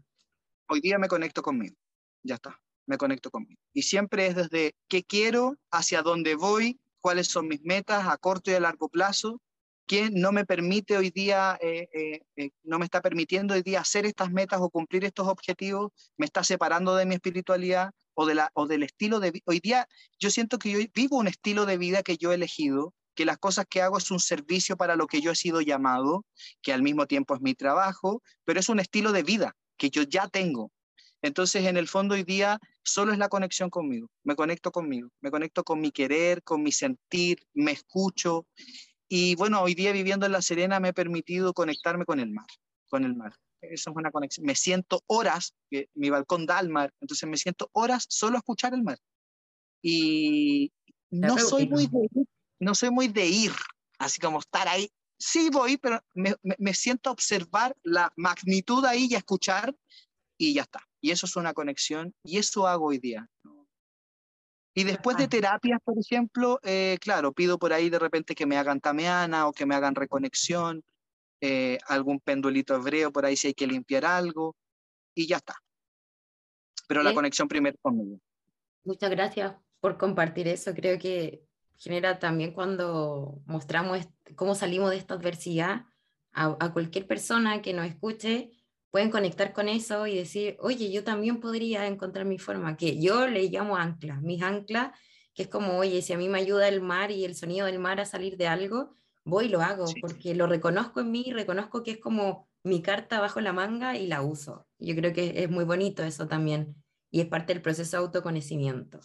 Hoy 0.67 0.81
día 0.81 0.99
me 0.99 1.07
conecto 1.07 1.41
conmigo, 1.41 1.75
ya 2.23 2.35
está, 2.35 2.61
me 2.85 2.97
conecto 2.97 3.31
conmigo. 3.31 3.59
Y 3.73 3.83
siempre 3.83 4.27
es 4.27 4.35
desde 4.35 4.75
qué 4.87 5.03
quiero, 5.03 5.55
hacia 5.71 6.01
dónde 6.01 6.35
voy, 6.35 6.79
cuáles 6.99 7.27
son 7.27 7.47
mis 7.47 7.61
metas 7.63 8.07
a 8.07 8.17
corto 8.17 8.51
y 8.51 8.55
a 8.55 8.59
largo 8.59 8.89
plazo, 8.89 9.41
qué 9.89 10.11
no 10.11 10.31
me 10.31 10.45
permite 10.45 10.97
hoy 10.97 11.09
día, 11.09 11.57
eh, 11.61 11.89
eh, 11.91 12.21
eh, 12.35 12.51
no 12.63 12.77
me 12.77 12.85
está 12.85 13.01
permitiendo 13.01 13.55
hoy 13.55 13.63
día 13.63 13.79
hacer 13.79 14.05
estas 14.05 14.31
metas 14.31 14.61
o 14.61 14.69
cumplir 14.69 15.03
estos 15.03 15.27
objetivos, 15.27 15.91
me 16.17 16.27
está 16.27 16.43
separando 16.43 16.95
de 16.95 17.07
mi 17.07 17.15
espiritualidad, 17.15 17.91
o, 18.19 18.25
de 18.25 18.37
o 18.53 18.67
del 18.67 18.83
estilo 18.83 19.21
de 19.21 19.31
vida. 19.31 19.43
Hoy 19.45 19.59
día 19.61 19.87
yo 20.19 20.29
siento 20.29 20.59
que 20.59 20.71
yo 20.71 20.79
vivo 20.93 21.17
un 21.17 21.27
estilo 21.27 21.65
de 21.65 21.77
vida 21.77 22.03
que 22.03 22.17
yo 22.17 22.31
he 22.31 22.35
elegido, 22.35 22.93
que 23.15 23.23
las 23.23 23.37
cosas 23.37 23.65
que 23.69 23.81
hago 23.81 23.97
es 23.97 24.11
un 24.11 24.19
servicio 24.19 24.75
para 24.75 24.97
lo 24.97 25.07
que 25.07 25.21
yo 25.21 25.31
he 25.31 25.35
sido 25.35 25.61
llamado, 25.61 26.25
que 26.61 26.73
al 26.73 26.81
mismo 26.81 27.05
tiempo 27.05 27.33
es 27.33 27.41
mi 27.41 27.55
trabajo, 27.55 28.21
pero 28.43 28.59
es 28.59 28.67
un 28.67 28.81
estilo 28.81 29.13
de 29.13 29.23
vida 29.23 29.55
que 29.77 29.89
yo 29.89 30.03
ya 30.03 30.27
tengo. 30.27 30.71
Entonces, 31.21 31.65
en 31.65 31.77
el 31.77 31.87
fondo 31.87 32.15
hoy 32.15 32.23
día 32.23 32.59
solo 32.83 33.13
es 33.13 33.19
la 33.19 33.29
conexión 33.29 33.69
conmigo, 33.69 34.09
me 34.23 34.35
conecto 34.35 34.71
conmigo, 34.71 35.09
me 35.21 35.31
conecto 35.31 35.63
con 35.63 35.79
mi 35.79 35.91
querer, 35.91 36.43
con 36.43 36.61
mi 36.61 36.73
sentir, 36.73 37.39
me 37.53 37.71
escucho. 37.71 38.47
Y 39.07 39.35
bueno, 39.35 39.61
hoy 39.61 39.75
día 39.75 39.93
viviendo 39.93 40.25
en 40.25 40.33
La 40.33 40.41
Serena 40.41 40.81
me 40.81 40.89
he 40.89 40.93
permitido 40.93 41.53
conectarme 41.53 42.03
con 42.03 42.19
el 42.19 42.31
mar, 42.31 42.47
con 42.89 43.05
el 43.05 43.15
mar 43.15 43.33
eso 43.61 43.89
es 43.91 43.95
una 43.95 44.11
conexión. 44.11 44.45
Me 44.45 44.55
siento 44.55 45.01
horas, 45.07 45.55
mi 45.93 46.09
balcón 46.09 46.45
da 46.45 46.57
al 46.57 46.69
mar, 46.69 46.93
entonces 47.01 47.29
me 47.29 47.37
siento 47.37 47.69
horas 47.73 48.05
solo 48.09 48.35
a 48.35 48.39
escuchar 48.39 48.73
el 48.73 48.83
mar. 48.83 48.97
Y 49.81 50.71
no 51.09 51.37
soy, 51.37 51.67
muy 51.67 51.87
de, 51.87 52.09
no 52.59 52.75
soy 52.75 52.91
muy 52.91 53.07
de 53.07 53.27
ir, 53.27 53.51
así 53.97 54.19
como 54.19 54.39
estar 54.39 54.67
ahí. 54.67 54.89
Sí 55.17 55.49
voy, 55.49 55.77
pero 55.77 56.01
me, 56.13 56.35
me, 56.43 56.55
me 56.59 56.73
siento 56.73 57.09
a 57.09 57.13
observar 57.13 57.75
la 57.83 58.11
magnitud 58.15 58.85
ahí 58.85 59.07
y 59.09 59.15
a 59.15 59.19
escuchar 59.19 59.75
y 60.37 60.53
ya 60.53 60.61
está. 60.63 60.81
Y 61.01 61.11
eso 61.11 61.25
es 61.25 61.35
una 61.35 61.53
conexión 61.53 62.13
y 62.23 62.37
eso 62.37 62.67
hago 62.67 62.87
hoy 62.87 62.99
día. 62.99 63.29
Y 64.73 64.83
después 64.85 65.17
de 65.17 65.27
terapias, 65.27 65.81
por 65.83 65.95
ejemplo, 65.99 66.59
eh, 66.63 66.97
claro, 67.01 67.33
pido 67.33 67.57
por 67.57 67.73
ahí 67.73 67.89
de 67.89 67.99
repente 67.99 68.35
que 68.35 68.45
me 68.45 68.57
hagan 68.57 68.79
tameana 68.79 69.47
o 69.47 69.51
que 69.51 69.65
me 69.65 69.75
hagan 69.75 69.95
reconexión 69.95 70.83
eh, 71.41 71.77
algún 71.87 72.19
pendulito 72.19 72.75
hebreo 72.75 73.11
por 73.11 73.25
ahí 73.25 73.35
si 73.35 73.47
hay 73.47 73.53
que 73.53 73.67
limpiar 73.67 74.05
algo 74.05 74.55
y 75.15 75.27
ya 75.27 75.37
está. 75.37 75.55
Pero 76.87 77.03
la 77.03 77.13
conexión 77.13 77.47
primero 77.47 77.77
conmigo. 77.81 78.19
Muchas 78.83 79.09
gracias 79.11 79.55
por 79.79 79.97
compartir 79.97 80.47
eso. 80.47 80.73
Creo 80.73 80.97
que 80.97 81.43
genera 81.77 82.19
también 82.19 82.53
cuando 82.53 83.41
mostramos 83.45 84.07
cómo 84.35 84.55
salimos 84.55 84.89
de 84.91 84.97
esta 84.97 85.13
adversidad 85.13 85.85
a, 86.33 86.57
a 86.59 86.73
cualquier 86.73 87.07
persona 87.07 87.61
que 87.61 87.73
nos 87.73 87.85
escuche, 87.85 88.51
pueden 88.91 89.11
conectar 89.11 89.53
con 89.53 89.69
eso 89.69 90.07
y 90.07 90.15
decir, 90.15 90.57
oye, 90.59 90.91
yo 90.91 91.03
también 91.03 91.39
podría 91.39 91.87
encontrar 91.87 92.25
mi 92.25 92.39
forma, 92.39 92.75
que 92.75 92.99
yo 92.99 93.27
le 93.27 93.43
llamo 93.49 93.77
anclas, 93.77 94.21
mis 94.21 94.41
anclas, 94.41 94.91
que 95.33 95.43
es 95.43 95.49
como, 95.49 95.77
oye, 95.77 96.01
si 96.01 96.13
a 96.13 96.17
mí 96.17 96.27
me 96.27 96.39
ayuda 96.39 96.67
el 96.67 96.81
mar 96.81 97.11
y 97.11 97.23
el 97.23 97.35
sonido 97.35 97.65
del 97.65 97.79
mar 97.79 97.99
a 97.99 98.05
salir 98.05 98.35
de 98.35 98.47
algo, 98.47 98.95
voy 99.25 99.45
y 99.45 99.49
lo 99.49 99.61
hago, 99.61 99.87
sí. 99.87 99.99
porque 100.01 100.35
lo 100.35 100.47
reconozco 100.47 101.01
en 101.01 101.11
mí, 101.11 101.31
reconozco 101.31 101.83
que 101.83 101.91
es 101.91 101.97
como 101.99 102.49
mi 102.63 102.81
carta 102.81 103.19
bajo 103.19 103.41
la 103.41 103.53
manga 103.53 103.95
y 103.97 104.07
la 104.07 104.21
uso. 104.21 104.67
Yo 104.79 104.95
creo 104.95 105.13
que 105.13 105.43
es 105.43 105.49
muy 105.49 105.65
bonito 105.65 106.03
eso 106.03 106.27
también, 106.27 106.75
y 107.11 107.21
es 107.21 107.27
parte 107.27 107.53
del 107.53 107.61
proceso 107.61 107.97
de 107.97 108.03
autoconocimiento. 108.03 108.99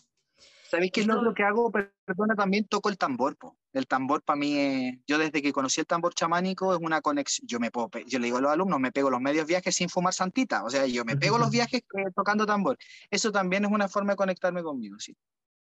¿Sabéis 0.75 0.91
qué 0.91 1.03
es 1.03 1.07
lo 1.07 1.35
que 1.35 1.45
hago? 1.45 1.71
Perdona, 1.71 2.35
también 2.35 2.67
toco 2.67 2.89
el 2.89 2.99
tambor. 2.99 3.37
Po. 3.37 3.57
El 3.73 3.87
tambor 3.87 4.23
para 4.23 4.37
mí, 4.37 4.59
es, 4.59 4.99
yo 5.07 5.19
desde 5.19 5.41
que 5.41 5.53
conocí 5.53 5.81
el 5.81 5.87
tambor 5.87 6.15
chamánico 6.15 6.75
es 6.75 6.81
una 6.81 7.01
conexión. 7.01 7.47
Yo 7.47 7.61
me 7.61 7.71
puedo, 7.71 7.91
yo 8.07 8.19
le 8.19 8.25
digo 8.25 8.39
a 8.39 8.41
los 8.41 8.51
alumnos, 8.51 8.81
me 8.81 8.91
pego 8.91 9.09
los 9.09 9.21
medios 9.21 9.47
viajes 9.47 9.77
sin 9.77 9.89
fumar 9.89 10.15
santita. 10.15 10.65
O 10.65 10.71
sea, 10.71 10.85
yo 10.87 11.05
me 11.05 11.17
pego 11.17 11.39
los 11.39 11.51
viajes 11.53 11.83
tocando 12.17 12.45
tambor. 12.45 12.77
Eso 13.09 13.31
también 13.31 13.65
es 13.65 13.71
una 13.71 13.89
forma 13.89 14.15
de 14.15 14.17
conectarme 14.17 14.65
conmigo, 14.65 14.99
sí. 14.99 15.17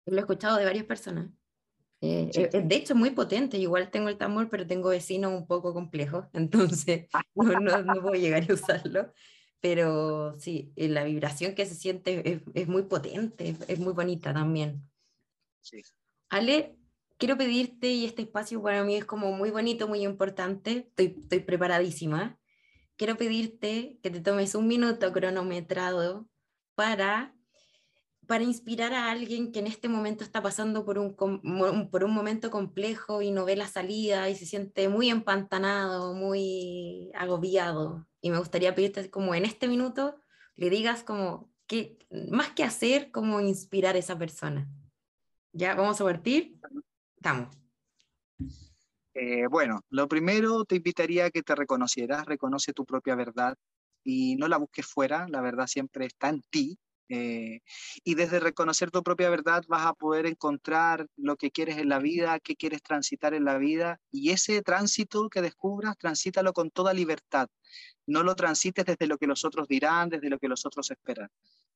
Lo 0.05 0.15
he 0.15 0.19
escuchado 0.21 0.55
de 0.57 0.65
varias 0.65 0.85
personas. 0.85 1.27
Eh, 2.01 2.29
sí. 2.33 2.41
eh, 2.41 2.61
de 2.63 2.75
hecho, 2.75 2.93
es 2.93 2.99
muy 2.99 3.11
potente. 3.11 3.57
Igual 3.57 3.91
tengo 3.91 4.09
el 4.09 4.17
tambor, 4.17 4.49
pero 4.49 4.65
tengo 4.65 4.89
vecinos 4.89 5.33
un 5.33 5.47
poco 5.47 5.73
complejos, 5.73 6.25
entonces 6.33 7.07
no, 7.35 7.59
no, 7.59 7.81
no 7.83 8.01
puedo 8.01 8.15
llegar 8.15 8.49
a 8.49 8.53
usarlo. 8.53 9.13
Pero 9.59 10.33
sí, 10.39 10.73
eh, 10.75 10.89
la 10.89 11.03
vibración 11.03 11.53
que 11.53 11.67
se 11.67 11.75
siente 11.75 12.27
es, 12.29 12.41
es 12.55 12.67
muy 12.67 12.83
potente, 12.83 13.49
es, 13.49 13.57
es 13.67 13.79
muy 13.79 13.93
bonita 13.93 14.33
también. 14.33 14.81
Sí. 15.61 15.83
Ale, 16.29 16.75
quiero 17.19 17.37
pedirte, 17.37 17.89
y 17.89 18.05
este 18.05 18.23
espacio 18.23 18.63
para 18.63 18.83
mí 18.83 18.95
es 18.95 19.05
como 19.05 19.31
muy 19.33 19.51
bonito, 19.51 19.87
muy 19.87 20.03
importante, 20.03 20.87
estoy, 20.89 21.15
estoy 21.21 21.41
preparadísima. 21.41 22.39
Quiero 22.95 23.17
pedirte 23.17 23.99
que 24.01 24.09
te 24.09 24.21
tomes 24.21 24.55
un 24.55 24.67
minuto 24.67 25.11
cronometrado 25.13 26.27
para, 26.73 27.35
para 28.27 28.43
inspirar 28.43 28.93
a 28.93 29.11
alguien 29.11 29.51
que 29.51 29.59
en 29.59 29.67
este 29.67 29.89
momento 29.89 30.23
está 30.23 30.41
pasando 30.41 30.85
por 30.85 30.97
un, 30.97 31.15
por 31.89 32.03
un 32.03 32.13
momento 32.13 32.49
complejo 32.51 33.21
y 33.21 33.31
no 33.31 33.45
ve 33.45 33.55
la 33.55 33.67
salida 33.67 34.29
y 34.29 34.35
se 34.35 34.45
siente 34.45 34.89
muy 34.89 35.09
empantanado, 35.09 36.13
muy 36.13 37.11
agobiado. 37.13 38.07
Y 38.21 38.29
me 38.29 38.37
gustaría 38.37 38.75
pedirte 38.75 39.09
como 39.09 39.35
en 39.35 39.45
este 39.45 39.67
minuto 39.67 40.21
le 40.55 40.69
digas 40.69 41.03
como 41.03 41.51
que 41.67 41.97
más 42.29 42.51
que 42.51 42.63
hacer, 42.63 43.11
como 43.11 43.41
inspirar 43.41 43.95
a 43.95 43.99
esa 43.99 44.17
persona. 44.17 44.69
¿Ya 45.53 45.75
vamos 45.75 45.99
a 46.01 46.03
partir? 46.03 46.59
Estamos. 47.15 47.57
Eh, 49.13 49.47
bueno, 49.47 49.81
lo 49.89 50.07
primero 50.07 50.63
te 50.65 50.75
invitaría 50.75 51.25
a 51.25 51.31
que 51.31 51.43
te 51.43 51.55
reconocieras, 51.55 52.25
reconoce 52.25 52.73
tu 52.73 52.85
propia 52.85 53.15
verdad, 53.15 53.57
y 54.03 54.35
no 54.35 54.47
la 54.47 54.57
busques 54.57 54.85
fuera, 54.85 55.27
la 55.27 55.41
verdad 55.41 55.67
siempre 55.67 56.05
está 56.05 56.29
en 56.29 56.41
ti. 56.49 56.77
Eh, 57.13 57.59
y 58.05 58.15
desde 58.15 58.39
reconocer 58.39 58.89
tu 58.89 59.03
propia 59.03 59.29
verdad 59.29 59.65
vas 59.67 59.85
a 59.85 59.93
poder 59.93 60.25
encontrar 60.25 61.07
lo 61.17 61.35
que 61.35 61.51
quieres 61.51 61.77
en 61.77 61.89
la 61.89 61.99
vida, 61.99 62.39
qué 62.39 62.55
quieres 62.55 62.81
transitar 62.81 63.33
en 63.33 63.43
la 63.43 63.57
vida 63.57 63.99
y 64.11 64.29
ese 64.29 64.61
tránsito 64.61 65.29
que 65.29 65.41
descubras, 65.41 65.97
transítalo 65.97 66.53
con 66.53 66.71
toda 66.71 66.93
libertad. 66.93 67.49
No 68.07 68.23
lo 68.23 68.33
transites 68.35 68.85
desde 68.85 69.07
lo 69.07 69.17
que 69.17 69.27
los 69.27 69.43
otros 69.43 69.67
dirán, 69.67 70.07
desde 70.07 70.29
lo 70.29 70.39
que 70.39 70.47
los 70.47 70.65
otros 70.65 70.89
esperan. 70.89 71.27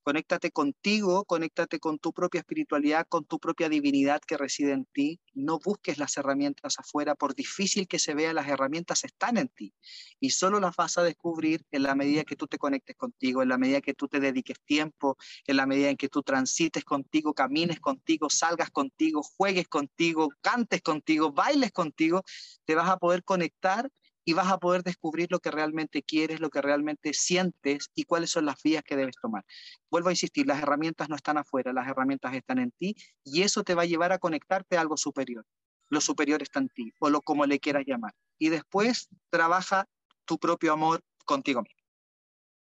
Conéctate 0.06 0.52
contigo, 0.52 1.26
conéctate 1.26 1.80
con 1.80 1.98
tu 1.98 2.14
propia 2.14 2.42
espiritualidad, 2.42 3.08
con 3.10 3.26
tu 3.26 3.40
propia 3.40 3.70
divinidad 3.70 4.22
que 4.22 4.38
reside 4.38 4.72
en 4.72 4.86
ti. 4.86 5.20
No 5.34 5.58
busques 5.58 5.98
las 5.98 6.16
herramientas 6.18 6.78
afuera, 6.78 7.16
por 7.16 7.34
difícil 7.34 7.88
que 7.88 7.98
se 7.98 8.14
vea, 8.14 8.32
las 8.32 8.48
herramientas 8.48 9.04
están 9.04 9.38
en 9.38 9.48
ti 9.48 9.74
y 10.20 10.30
solo 10.30 10.60
las 10.60 10.76
vas 10.76 11.00
a 11.00 11.04
descubrir 11.04 11.66
en 11.72 11.82
la 11.82 11.96
medida 11.96 12.24
que 12.24 12.36
tú 12.36 12.46
te 12.46 12.60
conectes 12.60 12.96
contigo, 12.96 13.42
en 13.42 13.50
la 13.50 13.58
medida 13.58 13.82
que 13.82 13.96
tú 13.96 14.08
te 14.08 14.20
dediques 14.20 14.60
tiempo, 14.64 15.18
en 15.48 15.58
la 15.58 15.66
medida 15.66 15.90
en 15.90 15.98
que 15.98 16.08
tú 16.08 16.22
transites 16.22 16.86
contigo, 16.86 17.34
camines 17.34 17.80
contigo, 17.80 18.30
salgas 18.30 18.70
contigo, 18.70 19.24
juegues 19.24 19.68
contigo, 19.68 20.30
cantes 20.42 20.84
contigo, 20.84 21.32
bailes 21.32 21.72
contigo, 21.72 22.24
te 22.66 22.76
vas 22.76 22.90
a 22.90 22.98
poder 22.98 23.24
conectar 23.24 23.90
y 24.26 24.34
vas 24.34 24.52
a 24.52 24.58
poder 24.58 24.84
descubrir 24.84 25.28
lo 25.32 25.40
que 25.40 25.52
realmente 25.52 26.02
quieres, 26.02 26.40
lo 26.40 26.50
que 26.50 26.62
realmente 26.62 27.14
sientes 27.14 27.92
y 27.94 28.04
cuáles 28.04 28.32
son 28.32 28.46
las 28.46 28.62
vías 28.64 28.84
que 28.84 28.96
debes 28.96 29.16
tomar. 29.22 29.46
Vuelvo 29.90 30.10
a 30.10 30.12
insistir, 30.12 30.48
las 30.48 30.62
herramientas 30.62 31.08
no 31.08 31.16
están 31.16 31.38
afuera, 31.38 31.72
las 31.72 31.88
herramientas 31.88 32.34
están 32.34 32.58
en 32.58 32.72
ti 32.72 32.96
y 33.24 33.44
eso 33.44 33.64
te 33.64 33.76
va 33.76 33.84
a 33.84 33.86
llevar 33.86 34.12
a 34.12 34.18
conectarte 34.18 34.78
a 34.78 34.82
algo 34.82 34.98
superior. 34.98 35.46
Lo 35.90 36.02
superior 36.02 36.42
está 36.42 36.60
en 36.60 36.70
ti, 36.70 36.92
o 37.00 37.12
lo 37.12 37.22
como 37.22 37.46
le 37.46 37.60
quieras 37.60 37.84
llamar. 37.86 38.14
Y 38.40 38.50
después 38.50 39.08
trabaja 39.30 39.88
tu 40.26 40.40
propio 40.40 40.74
amor 40.74 41.02
contigo 41.26 41.62
mismo. 41.62 41.80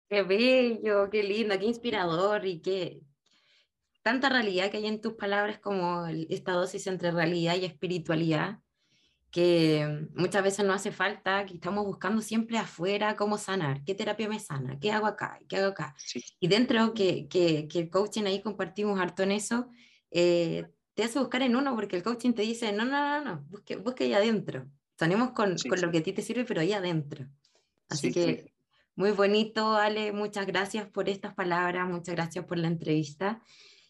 Qué 0.09 0.23
bello, 0.23 1.11
qué 1.11 1.23
lindo, 1.23 1.59
qué 1.59 1.67
inspirador 1.67 2.47
y 2.47 2.61
qué 2.61 3.03
tanta 4.03 4.29
realidad 4.29 4.71
que 4.71 4.79
hay 4.79 4.87
en 4.87 5.01
tus 5.01 5.15
palabras 5.15 5.59
como 5.61 6.07
esta 6.07 6.53
dosis 6.53 6.87
entre 6.87 7.13
realidad 7.13 7.57
y 7.57 7.65
espiritualidad 7.65 8.59
que 9.33 10.09
muchas 10.15 10.45
veces 10.45 10.65
no 10.67 10.75
hace 10.75 10.93
falta, 10.93 11.47
que 11.47 11.55
estamos 11.55 11.87
buscando 11.87 12.21
siempre 12.21 12.59
afuera 12.59 13.17
cómo 13.17 13.39
sanar, 13.39 13.83
qué 13.83 13.95
terapia 13.95 14.29
me 14.29 14.39
sana, 14.39 14.79
qué 14.79 14.93
hago 14.93 15.07
acá, 15.07 15.41
qué 15.49 15.57
hago 15.57 15.69
acá. 15.69 15.97
Y 16.39 16.49
dentro 16.49 16.93
que, 16.93 17.29
que, 17.29 17.67
que, 17.67 17.79
el 17.79 17.91
coaching 17.91 18.25
ahí 18.25 18.43
compartimos 18.43 19.01
harto 19.01 19.23
en 19.23 19.33
eso, 19.33 19.71
eh, 20.11 20.67
te 20.93 21.05
hace 21.05 21.19
buscar 21.19 21.41
en 21.41 21.57
uno 21.57 21.75
porque 21.75 21.97
el 21.97 22.03
coaching 22.03 22.35
te 22.35 22.43
dice, 22.43 22.73
no, 22.73 22.85
no, 22.85 22.91
no, 22.91 23.25
no, 23.25 23.47
busque, 23.49 23.77
busque 23.77 24.05
ahí 24.05 24.13
adentro. 24.13 24.67
Sanemos 24.99 25.31
con, 25.31 25.57
con 25.67 25.81
lo 25.81 25.91
que 25.91 25.99
a 25.99 26.03
ti 26.03 26.13
te 26.13 26.21
sirve, 26.21 26.45
pero 26.45 26.61
ahí 26.61 26.75
adentro. 26.75 27.27
Así 27.89 28.13
que 28.13 28.53
muy 28.95 29.13
bonito, 29.13 29.73
Ale, 29.73 30.13
muchas 30.13 30.47
gracias 30.47 30.87
por 30.87 31.09
estas 31.09 31.33
palabras, 31.33 31.89
muchas 31.89 32.15
gracias 32.15 32.45
por 32.45 32.59
la 32.59 32.69
entrevista. 32.69 33.41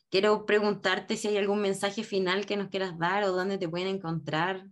Quiero 0.09 0.47
preguntarte 0.47 1.17
si 1.17 1.27
hay 1.27 1.37
algún 1.37 1.61
mensaje 1.61 2.05
final 2.05 2.47
que 2.47 2.57
nos 2.57 2.69
quieras 2.69 2.97
dar 2.97 3.25
o 3.25 3.33
dónde 3.33 3.59
te 3.59 3.69
pueden 3.69 3.89
encontrar. 3.89 4.69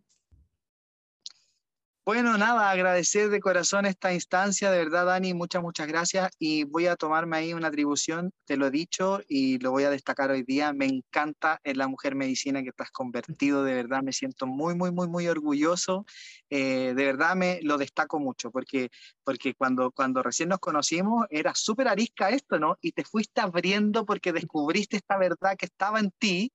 Bueno, 2.10 2.36
nada, 2.36 2.68
agradecer 2.72 3.30
de 3.30 3.38
corazón 3.38 3.86
esta 3.86 4.12
instancia, 4.12 4.72
de 4.72 4.78
verdad, 4.78 5.06
Dani, 5.06 5.32
muchas, 5.32 5.62
muchas 5.62 5.86
gracias. 5.86 6.28
Y 6.40 6.64
voy 6.64 6.88
a 6.88 6.96
tomarme 6.96 7.36
ahí 7.36 7.54
una 7.54 7.68
atribución, 7.68 8.32
te 8.46 8.56
lo 8.56 8.66
he 8.66 8.72
dicho 8.72 9.20
y 9.28 9.60
lo 9.60 9.70
voy 9.70 9.84
a 9.84 9.90
destacar 9.90 10.32
hoy 10.32 10.42
día. 10.42 10.72
Me 10.72 10.86
encanta 10.86 11.60
en 11.62 11.78
la 11.78 11.86
mujer 11.86 12.16
medicina 12.16 12.64
que 12.64 12.72
has 12.76 12.90
convertido, 12.90 13.62
de 13.62 13.74
verdad, 13.74 14.02
me 14.02 14.12
siento 14.12 14.48
muy, 14.48 14.74
muy, 14.74 14.90
muy, 14.90 15.06
muy 15.06 15.28
orgulloso. 15.28 16.04
Eh, 16.48 16.94
de 16.96 17.04
verdad 17.04 17.36
me 17.36 17.60
lo 17.62 17.78
destaco 17.78 18.18
mucho, 18.18 18.50
porque, 18.50 18.90
porque 19.22 19.54
cuando, 19.54 19.92
cuando 19.92 20.20
recién 20.20 20.48
nos 20.48 20.58
conocimos 20.58 21.26
era 21.30 21.54
súper 21.54 21.86
arisca 21.86 22.30
esto, 22.30 22.58
¿no? 22.58 22.76
Y 22.80 22.90
te 22.90 23.04
fuiste 23.04 23.40
abriendo 23.40 24.04
porque 24.04 24.32
descubriste 24.32 24.96
esta 24.96 25.16
verdad 25.16 25.56
que 25.56 25.66
estaba 25.66 26.00
en 26.00 26.10
ti 26.10 26.52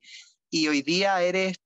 y 0.50 0.68
hoy 0.68 0.82
día 0.82 1.22
eres 1.22 1.58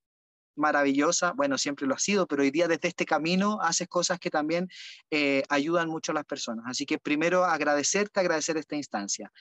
maravillosa, 0.60 1.32
bueno, 1.32 1.58
siempre 1.58 1.88
lo 1.88 1.96
ha 1.96 2.00
sido, 2.00 2.28
pero 2.28 2.44
hoy 2.44 2.52
día 2.52 2.68
desde 2.68 2.90
este 2.90 3.06
camino 3.06 3.60
haces 3.62 3.88
cosas 3.88 4.20
que 4.20 4.30
también 4.30 4.70
eh, 5.10 5.44
ayudan 5.50 5.90
mucho 5.90 6.12
a 6.12 6.16
las 6.16 6.26
personas. 6.26 6.66
Así 6.68 6.86
que 6.86 7.00
primero 7.00 7.46
agradecerte, 7.46 8.20
agradecer 8.20 8.58
esta 8.58 8.76
instancia. 8.76 9.32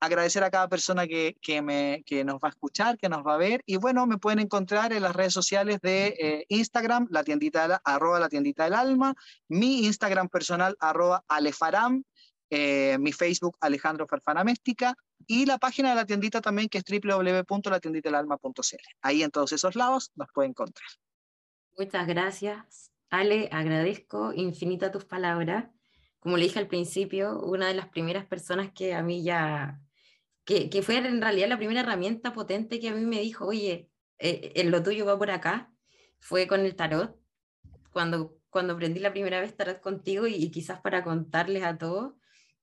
Agradecer 0.00 0.44
a 0.44 0.50
cada 0.50 0.68
persona 0.68 1.08
que, 1.08 1.36
que, 1.42 1.60
me, 1.60 2.04
que 2.06 2.24
nos 2.24 2.36
va 2.36 2.48
a 2.48 2.50
escuchar, 2.50 2.96
que 2.98 3.08
nos 3.08 3.26
va 3.26 3.34
a 3.34 3.38
ver. 3.38 3.62
Y 3.66 3.76
bueno, 3.76 4.06
me 4.06 4.16
pueden 4.16 4.38
encontrar 4.38 4.92
en 4.92 5.02
las 5.02 5.14
redes 5.14 5.32
sociales 5.32 5.80
de 5.82 6.14
eh, 6.20 6.46
Instagram, 6.48 7.08
la 7.10 7.24
tiendita 7.24 7.62
de 7.62 7.68
la, 7.68 7.80
arroba 7.84 8.20
la 8.20 8.28
tiendita 8.28 8.64
del 8.64 8.74
alma, 8.74 9.14
mi 9.48 9.84
Instagram 9.86 10.28
personal, 10.28 10.76
arroba 10.78 11.24
alefaram, 11.26 12.04
eh, 12.50 12.96
mi 13.00 13.12
Facebook 13.12 13.58
Alejandro 13.60 14.06
Farfana 14.06 14.44
Méstica 14.44 14.94
y 15.28 15.44
la 15.46 15.58
página 15.58 15.90
de 15.90 15.94
la 15.94 16.06
tiendita 16.06 16.40
también 16.40 16.68
que 16.68 16.78
es 16.78 16.84
www.latienditelalma.cl. 16.84 18.76
Ahí 19.02 19.22
en 19.22 19.30
todos 19.30 19.52
esos 19.52 19.76
lados 19.76 20.10
nos 20.16 20.28
puede 20.32 20.48
encontrar. 20.48 20.88
Muchas 21.76 22.06
gracias. 22.08 22.90
Ale, 23.10 23.48
agradezco 23.52 24.32
infinita 24.32 24.90
tus 24.90 25.04
palabras. 25.04 25.66
Como 26.18 26.38
le 26.38 26.44
dije 26.44 26.58
al 26.58 26.66
principio, 26.66 27.38
una 27.40 27.68
de 27.68 27.74
las 27.74 27.88
primeras 27.88 28.26
personas 28.26 28.72
que 28.72 28.94
a 28.94 29.02
mí 29.02 29.22
ya, 29.22 29.80
que, 30.44 30.70
que 30.70 30.82
fue 30.82 30.96
en 30.96 31.20
realidad 31.20 31.48
la 31.48 31.58
primera 31.58 31.80
herramienta 31.80 32.32
potente 32.32 32.80
que 32.80 32.88
a 32.88 32.94
mí 32.94 33.04
me 33.04 33.20
dijo, 33.20 33.46
oye, 33.46 33.90
eh, 34.18 34.52
en 34.56 34.70
lo 34.70 34.82
tuyo 34.82 35.04
va 35.04 35.18
por 35.18 35.30
acá, 35.30 35.70
fue 36.18 36.46
con 36.48 36.60
el 36.60 36.74
tarot. 36.74 37.16
Cuando, 37.92 38.34
cuando 38.48 38.72
aprendí 38.72 38.98
la 38.98 39.12
primera 39.12 39.40
vez 39.40 39.54
tarot 39.54 39.80
contigo 39.80 40.26
y, 40.26 40.34
y 40.36 40.50
quizás 40.50 40.80
para 40.80 41.04
contarles 41.04 41.64
a 41.64 41.76
todos, 41.76 42.14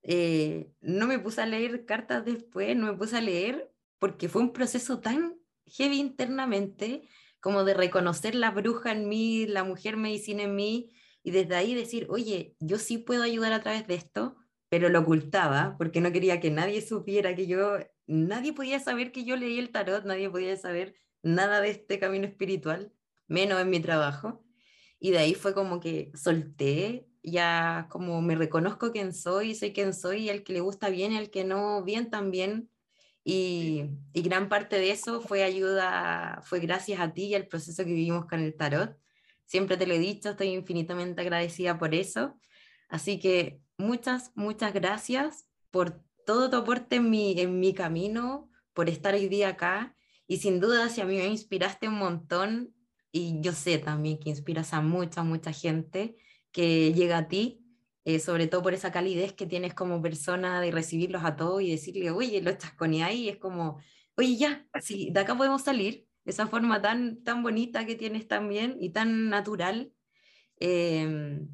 eh, 0.08 0.72
no 0.82 1.08
me 1.08 1.18
puse 1.18 1.42
a 1.42 1.48
leer 1.48 1.86
cartas 1.86 2.24
después, 2.24 2.76
no 2.76 2.86
me 2.86 2.98
puse 2.98 3.18
a 3.18 3.22
leer 3.22 3.72
porque 3.98 4.30
fue 4.30 4.44
un 4.44 4.54
proceso 4.54 5.00
tan 5.00 5.36
heavy 5.66 6.00
internamente 6.00 7.10
como 7.40 7.64
de 7.64 7.74
reconocer 7.74 8.36
la 8.36 8.52
bruja 8.52 8.92
en 8.92 9.10
mí, 9.10 9.48
la 9.48 9.64
mujer 9.64 9.98
medicina 9.98 10.44
en 10.44 10.56
mí, 10.56 10.92
y 11.24 11.32
desde 11.32 11.56
ahí 11.56 11.74
decir, 11.74 12.06
oye, 12.10 12.56
yo 12.60 12.78
sí 12.78 13.00
puedo 13.00 13.24
ayudar 13.24 13.52
a 13.52 13.62
través 13.62 13.88
de 13.88 13.96
esto, 13.96 14.36
pero 14.70 14.90
lo 14.90 15.00
ocultaba 15.00 15.76
porque 15.78 16.02
no 16.02 16.12
quería 16.12 16.40
que 16.40 16.52
nadie 16.52 16.82
supiera 16.82 17.36
que 17.36 17.48
yo, 17.48 17.80
nadie 18.06 18.54
podía 18.54 18.80
saber 18.80 19.12
que 19.12 19.26
yo 19.26 19.36
leí 19.36 19.58
el 19.58 19.72
tarot, 19.72 20.06
nadie 20.06 20.30
podía 20.30 20.56
saber 20.56 20.96
nada 21.24 21.62
de 21.62 21.70
este 21.70 21.98
camino 21.98 22.28
espiritual, 22.28 22.94
menos 23.28 23.60
en 23.60 23.72
mi 23.72 23.80
trabajo. 23.80 24.46
Y 25.00 25.12
de 25.12 25.18
ahí 25.18 25.34
fue 25.34 25.56
como 25.56 25.80
que 25.80 26.12
solté 26.14 27.08
ya 27.32 27.88
como 27.90 28.22
me 28.22 28.36
reconozco 28.36 28.92
quién 28.92 29.14
soy, 29.14 29.56
soy 29.56 29.74
quien 29.74 29.94
soy, 29.94 30.24
y 30.24 30.30
el 30.30 30.44
que 30.44 30.54
le 30.54 30.60
gusta 30.62 30.90
bien 30.90 31.12
y 31.14 31.18
el 31.18 31.30
que 31.30 31.44
no 31.44 31.84
bien 31.84 32.10
también. 32.10 32.70
Y, 33.24 33.86
y, 34.14 34.22
gran 34.22 34.50
parte 34.50 34.78
de 34.78 34.92
eso 34.92 35.22
fue 35.22 35.44
ayuda, 35.44 36.42
fue 36.44 36.60
gracias 36.60 37.00
a 37.00 37.12
ti 37.14 37.26
y 37.26 37.36
al 37.36 37.48
proceso 37.48 37.84
que 37.84 37.92
vivimos 37.92 38.28
con 38.28 38.40
el 38.40 38.56
tarot. 38.56 38.98
Siempre 39.46 39.78
te 39.78 39.88
lo 39.88 39.96
he 39.96 40.00
dicho, 40.00 40.30
estoy 40.32 40.50
infinitamente 40.50 41.22
agradecida 41.22 41.78
por 41.80 41.96
eso. 41.96 42.38
Así 42.88 43.20
que 43.20 43.62
muchas, 43.78 44.32
muchas 44.36 44.74
gracias 44.74 45.48
por 45.72 46.04
todo 46.26 46.50
tu 46.50 46.58
aporte 46.58 46.98
en 46.98 47.10
mi, 47.10 47.40
en 47.40 47.60
mi 47.60 47.74
camino, 47.74 48.50
por 48.74 48.90
estar 48.90 49.14
hoy 49.16 49.28
día 49.28 49.50
acá. 49.50 49.96
Y 50.28 50.38
sin 50.38 50.60
duda, 50.60 50.90
si 50.90 51.02
a 51.02 51.06
mí 51.06 51.18
me 51.18 51.28
inspiraste 51.28 51.88
un 51.88 51.96
montón, 51.96 52.76
y 53.12 53.40
yo 53.42 53.54
sé 53.54 53.78
también 53.78 54.20
que 54.20 54.30
inspiras 54.30 54.74
a 54.74 54.82
mucha, 54.82 55.24
mucha 55.24 55.54
gente, 55.54 56.18
que 56.56 56.94
llega 56.94 57.18
a 57.18 57.28
ti, 57.28 57.62
eh, 58.06 58.18
sobre 58.18 58.48
todo 58.48 58.64
por 58.64 58.74
esa 58.74 58.90
calidez 58.90 59.34
que 59.34 59.46
tienes 59.46 59.74
como 59.74 60.02
persona 60.02 60.62
de 60.62 60.72
recibirlos 60.72 61.26
a 61.26 61.36
todos 61.36 61.62
y 61.62 61.70
decirle, 61.70 62.12
oye, 62.12 62.42
lo 62.42 62.50
estás 62.50 62.72
con 62.76 62.94
ahí, 62.94 63.28
es 63.28 63.36
como, 63.36 63.82
oye, 64.16 64.38
ya, 64.38 64.66
sí, 64.80 65.10
de 65.12 65.20
acá 65.20 65.36
podemos 65.36 65.64
salir, 65.64 66.08
esa 66.24 66.48
forma 66.48 66.82
tan, 66.82 67.22
tan 67.26 67.44
bonita 67.44 67.86
que 67.86 67.96
tienes 67.96 68.30
también 68.30 68.78
y 68.80 68.92
tan 68.92 69.28
natural, 69.28 69.92
em, 70.62 71.50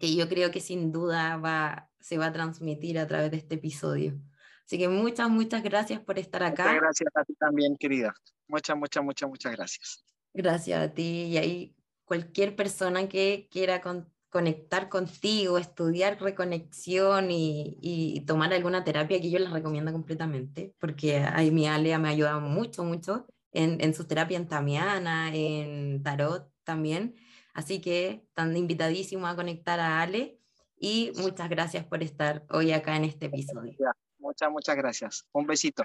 que 0.00 0.12
yo 0.12 0.28
creo 0.28 0.50
que 0.50 0.60
sin 0.60 0.90
duda 0.90 1.36
va, 1.36 1.88
se 2.00 2.18
va 2.18 2.26
a 2.26 2.32
transmitir 2.32 2.98
a 2.98 3.06
través 3.06 3.30
de 3.30 3.36
este 3.36 3.54
episodio. 3.54 4.18
Así 4.66 4.76
que 4.76 4.88
muchas, 4.88 5.30
muchas 5.30 5.62
gracias 5.62 6.00
por 6.00 6.18
estar 6.18 6.42
acá. 6.42 6.64
Muchas 6.64 6.80
gracias 6.80 7.10
a 7.14 7.24
ti 7.24 7.34
también, 7.34 7.76
querida. 7.76 8.12
Muchas, 8.48 8.76
muchas, 8.76 9.04
muchas, 9.04 9.28
muchas 9.28 9.52
gracias. 9.52 10.04
Gracias 10.34 10.80
a 10.80 10.92
ti. 10.92 11.26
Y 11.26 11.36
ahí 11.36 11.76
cualquier 12.04 12.56
persona 12.56 13.08
que 13.08 13.48
quiera 13.48 13.80
con, 13.80 14.11
conectar 14.32 14.88
contigo, 14.88 15.58
estudiar 15.58 16.18
reconexión 16.18 17.30
y, 17.30 17.76
y, 17.82 18.22
tomar 18.24 18.50
alguna 18.54 18.82
terapia 18.82 19.20
que 19.20 19.30
yo 19.30 19.38
les 19.38 19.50
recomiendo 19.50 19.92
completamente, 19.92 20.74
porque 20.80 21.18
ahí 21.18 21.50
mi 21.50 21.68
Alea 21.68 21.98
me 21.98 22.08
ha 22.08 22.12
ayudado 22.12 22.40
mucho, 22.40 22.82
mucho 22.82 23.26
en, 23.52 23.78
en 23.82 23.94
su 23.94 24.06
terapia 24.06 24.38
en 24.38 24.48
Tamiana, 24.48 25.34
en 25.34 26.02
Tarot 26.02 26.50
también. 26.64 27.14
Así 27.52 27.82
que 27.82 28.24
están 28.28 28.56
invitadísimos 28.56 29.30
a 29.30 29.36
conectar 29.36 29.78
a 29.78 30.00
Ale 30.00 30.40
y 30.78 31.12
muchas 31.16 31.50
gracias 31.50 31.84
por 31.84 32.02
estar 32.02 32.46
hoy 32.48 32.72
acá 32.72 32.96
en 32.96 33.04
este 33.04 33.26
episodio. 33.26 33.76
Muchas, 34.18 34.50
muchas 34.50 34.76
gracias. 34.76 35.26
Un 35.32 35.46
besito. 35.46 35.84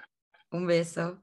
Un 0.52 0.68
beso. 0.68 1.22